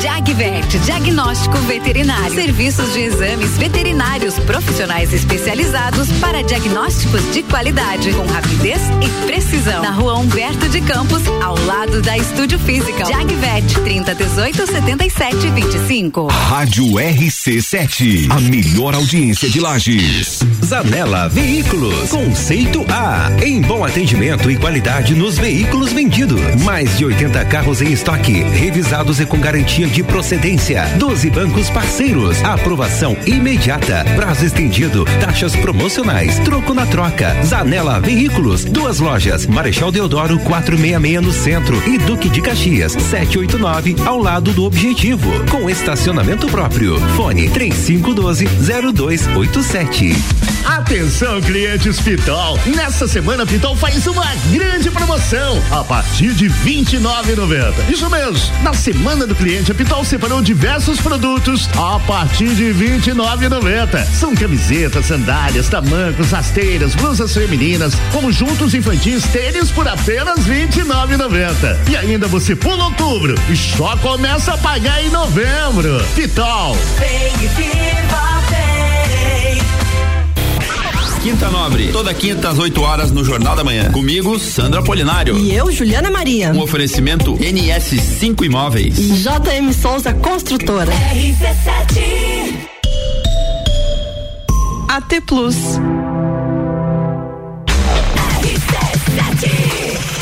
[0.00, 2.34] Jagvet, diagnóstico veterinário.
[2.34, 9.82] Serviços de exames veterinários profissionais especializados para diagnósticos de qualidade, com rapidez e precisão.
[9.82, 13.04] Na rua Humberto de Campos, ao lado da Estúdio Física.
[13.04, 16.28] Jagvet, 30 18 77 25.
[16.28, 20.40] Rádio RC7, a melhor audiência de Lages.
[20.64, 23.30] Zanela Veículos, conceito A.
[23.44, 26.40] Em bom atendimento e qualidade nos veículos vendidos.
[26.64, 30.84] Mais de 80 carros em estoque, revisados e com garantia de procedência.
[30.98, 32.42] 12 bancos parceiros.
[32.44, 34.04] Aprovação imediata.
[34.16, 35.04] Prazo estendido.
[35.20, 36.38] Taxas promocionais.
[36.40, 37.36] Troco na troca.
[37.44, 38.64] Zanela Veículos.
[38.64, 39.46] Duas lojas.
[39.46, 45.30] Marechal Deodoro 466 no centro e Duque de Caxias 789 ao lado do Objetivo.
[45.50, 46.98] Com estacionamento próprio.
[47.16, 50.49] Fone 3512 0287.
[50.64, 52.58] Atenção, clientes Pitol.
[52.66, 57.88] Nessa semana, Pitol faz uma grande promoção a partir de R$ 29,90.
[57.88, 58.62] Isso mesmo.
[58.62, 64.04] Na semana do cliente, a Pitol separou diversos produtos a partir de R$ 29,90.
[64.12, 71.88] São camisetas, sandálias, tamancos, rasteiras, blusas femininas, conjuntos infantis, tênis por apenas R$ 29,90.
[71.90, 76.04] E ainda você pula outubro e só começa a pagar em novembro.
[76.14, 76.76] Pitol.
[76.98, 78.49] Vem e viva.
[81.22, 83.92] Quinta Nobre, toda quinta às 8 horas no Jornal da Manhã.
[83.92, 85.36] Comigo, Sandra Polinário.
[85.38, 86.50] E eu, Juliana Maria.
[86.50, 88.98] Um oferecimento NS 5 Imóveis.
[88.98, 90.90] E JM Souza Construtora.
[90.90, 92.68] RC7.
[94.88, 95.56] AT Plus.
[98.40, 100.19] RC7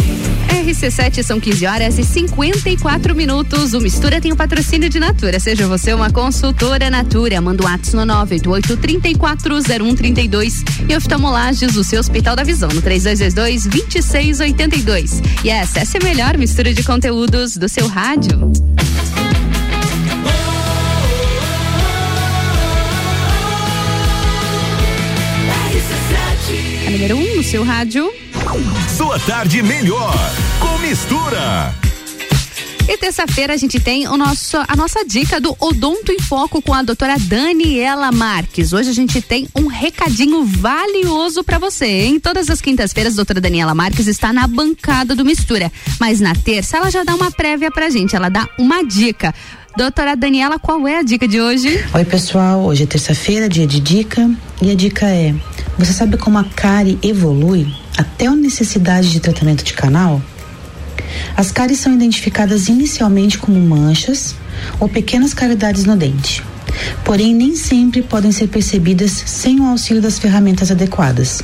[1.29, 3.75] são 15 horas e 54 minutos.
[3.75, 5.39] O Mistura tem o patrocínio de Natura.
[5.39, 7.41] Seja você uma consultora Natura.
[7.41, 13.67] Manda um ato no 988 340132 e oftalmolages, o seu Hospital da Visão, no 3222
[13.67, 15.23] 2682.
[15.45, 15.61] E é
[15.99, 18.51] a melhor mistura de conteúdos do seu rádio.
[26.87, 28.28] A número 1 um no seu rádio.
[28.97, 30.15] Sua tarde melhor
[30.61, 31.75] com mistura.
[32.89, 36.73] E terça-feira a gente tem o nosso, a nossa dica do Odonto em Foco com
[36.73, 38.73] a doutora Daniela Marques.
[38.73, 42.19] Hoje a gente tem um recadinho valioso para você, hein?
[42.19, 45.71] Todas as quintas-feiras a doutora Daniela Marques está na bancada do Mistura,
[46.01, 49.35] mas na terça ela já dá uma prévia pra gente, ela dá uma dica.
[49.77, 51.85] Doutora Daniela, qual é a dica de hoje?
[51.95, 52.65] Oi, pessoal.
[52.65, 54.29] Hoje é terça-feira, dia de dica.
[54.61, 55.35] E a dica é:
[55.79, 60.21] você sabe como a cárie evolui até a necessidade de tratamento de canal?
[61.37, 64.35] As cáries são identificadas inicialmente como manchas
[64.81, 66.43] ou pequenas cavidades no dente.
[67.05, 71.41] Porém, nem sempre podem ser percebidas sem o auxílio das ferramentas adequadas.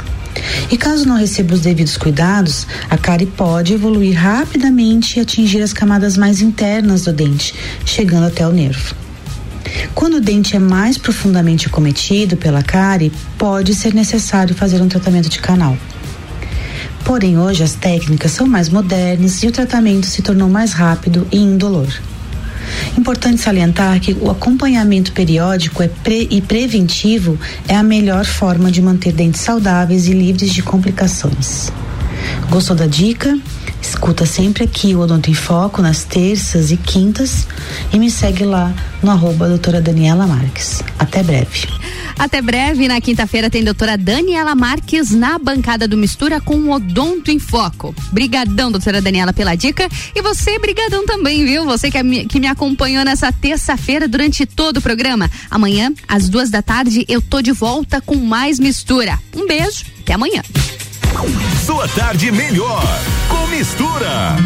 [0.68, 5.72] E caso não receba os devidos cuidados, a cárie pode evoluir rapidamente e atingir as
[5.72, 7.54] camadas mais internas do dente,
[7.86, 9.03] chegando até o nervo.
[9.94, 15.28] Quando o dente é mais profundamente cometido pela cárie, pode ser necessário fazer um tratamento
[15.28, 15.76] de canal.
[17.04, 21.38] Porém, hoje as técnicas são mais modernas e o tratamento se tornou mais rápido e
[21.38, 21.88] indolor.
[22.96, 27.38] Importante salientar que o acompanhamento periódico é pre e preventivo
[27.68, 31.70] é a melhor forma de manter dentes saudáveis e livres de complicações.
[32.50, 33.38] Gostou da dica?
[33.80, 37.46] Escuta sempre aqui o Odonto em Foco nas terças e quintas
[37.92, 38.72] e me segue lá
[39.02, 40.82] no arroba doutora Daniela Marques.
[40.98, 41.68] Até breve.
[42.18, 47.30] Até breve, na quinta-feira tem doutora Daniela Marques na bancada do Mistura com o Odonto
[47.30, 47.94] em Foco.
[48.12, 49.88] Brigadão, doutora Daniela, pela dica.
[50.14, 51.64] E você, brigadão também, viu?
[51.64, 55.30] Você que, me, que me acompanhou nessa terça-feira durante todo o programa.
[55.50, 59.18] Amanhã, às duas da tarde, eu tô de volta com mais Mistura.
[59.34, 60.42] Um beijo, até amanhã.
[61.64, 62.82] Sua tarde melhor
[63.28, 64.36] com Mistura.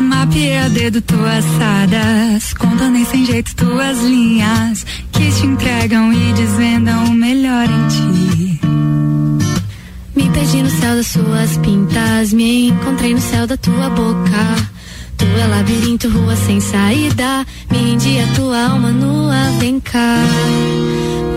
[0.00, 6.32] Mapeei a dedo tuas sadas, contando em sem jeito tuas linhas que te entregam e
[6.32, 8.60] desvendam o melhor em ti.
[10.14, 14.72] Me perdi no céu das suas pintas, me encontrei no céu da tua boca.
[15.16, 17.46] Tu é labirinto, rua sem saída.
[17.70, 20.16] Me rendi a tua alma nua, vem cá.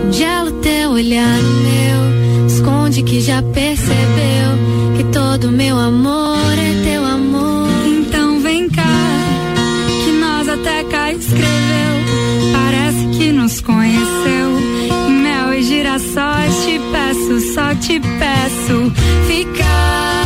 [0.06, 2.46] Congela o teu olhar meu.
[2.46, 7.68] Esconde que já percebeu que todo meu amor é teu amor.
[7.84, 8.84] Então vem cá,
[10.04, 11.96] que nós até cá escreveu.
[12.52, 14.60] Parece que nos conheceu.
[15.08, 18.92] Em mel e girassóis te peço, só te peço.
[19.26, 20.25] Ficar,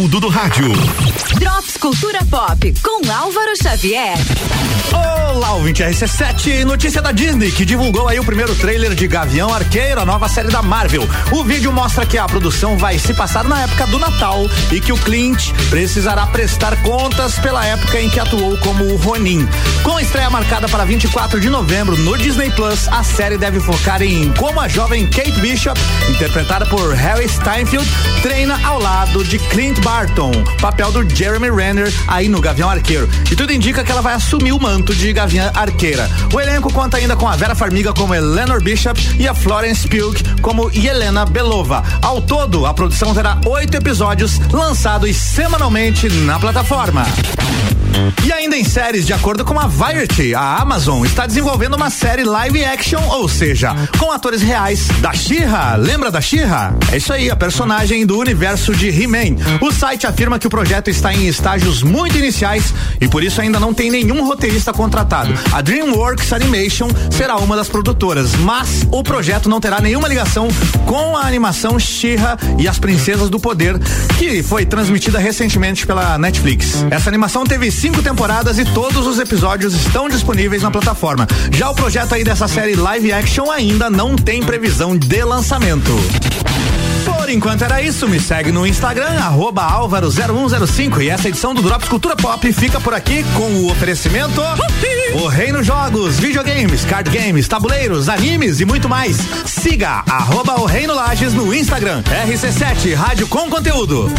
[0.00, 0.72] conteúdo do rádio.
[1.38, 4.16] Drops Cultura Pop com Álvaro Xavier.
[4.92, 10.00] Olá, ouvinte RC7, notícia da Disney, que divulgou aí o primeiro trailer de Gavião Arqueiro,
[10.00, 11.08] a nova série da Marvel.
[11.30, 14.40] O vídeo mostra que a produção vai se passar na época do Natal
[14.72, 19.46] e que o Clint precisará prestar contas pela época em que atuou como o Ronin.
[19.84, 24.02] Com a estreia marcada para 24 de novembro no Disney Plus, a série deve focar
[24.02, 27.88] em como a jovem Kate Bishop, interpretada por Harry Steinfeld,
[28.22, 33.08] treina ao lado de Clint Barton, papel do Jeremy Renner aí no Gavião Arqueiro.
[33.30, 36.08] E tudo indica que ela vai assumir o manto de Gavião Arqueira.
[36.32, 40.14] O elenco conta ainda com a Vera Farmiga como Eleanor Bishop e a Florence Pugh
[40.42, 41.82] como Helena Belova.
[42.02, 47.06] Ao todo, a produção terá oito episódios lançados semanalmente na plataforma.
[48.24, 52.24] E ainda em séries, de acordo com a Variety, a Amazon está desenvolvendo uma série
[52.24, 55.76] live action, ou seja, com atores reais da She-Ra.
[55.76, 56.74] Lembra da She-Ra?
[56.92, 59.36] É isso aí, a personagem do universo de He-Man.
[59.60, 63.60] O site afirma que o projeto está em estágios muito iniciais e por isso ainda
[63.60, 65.32] não tem nenhum roteirista contratado.
[65.52, 70.48] A DreamWorks Animation será uma das produtoras, mas o projeto não terá nenhuma ligação
[70.86, 73.78] com a animação She-Ra e as Princesas do Poder,
[74.18, 76.84] que foi transmitida recentemente pela Netflix.
[76.90, 78.02] Essa animação teve cinco
[78.40, 81.26] temporadas e todos os episódios estão disponíveis na plataforma.
[81.52, 85.90] Já o projeto aí dessa série live action ainda não tem previsão de lançamento.
[87.04, 91.88] Por enquanto era isso, me segue no Instagram, arroba álvaro0105 e essa edição do Drops
[91.88, 94.40] Cultura Pop fica por aqui com o oferecimento
[95.14, 99.18] O Reino Jogos, videogames, card games, tabuleiros, animes e muito mais.
[99.44, 104.10] Siga arroba o Reino Lages no Instagram, RC7, Rádio com Conteúdo.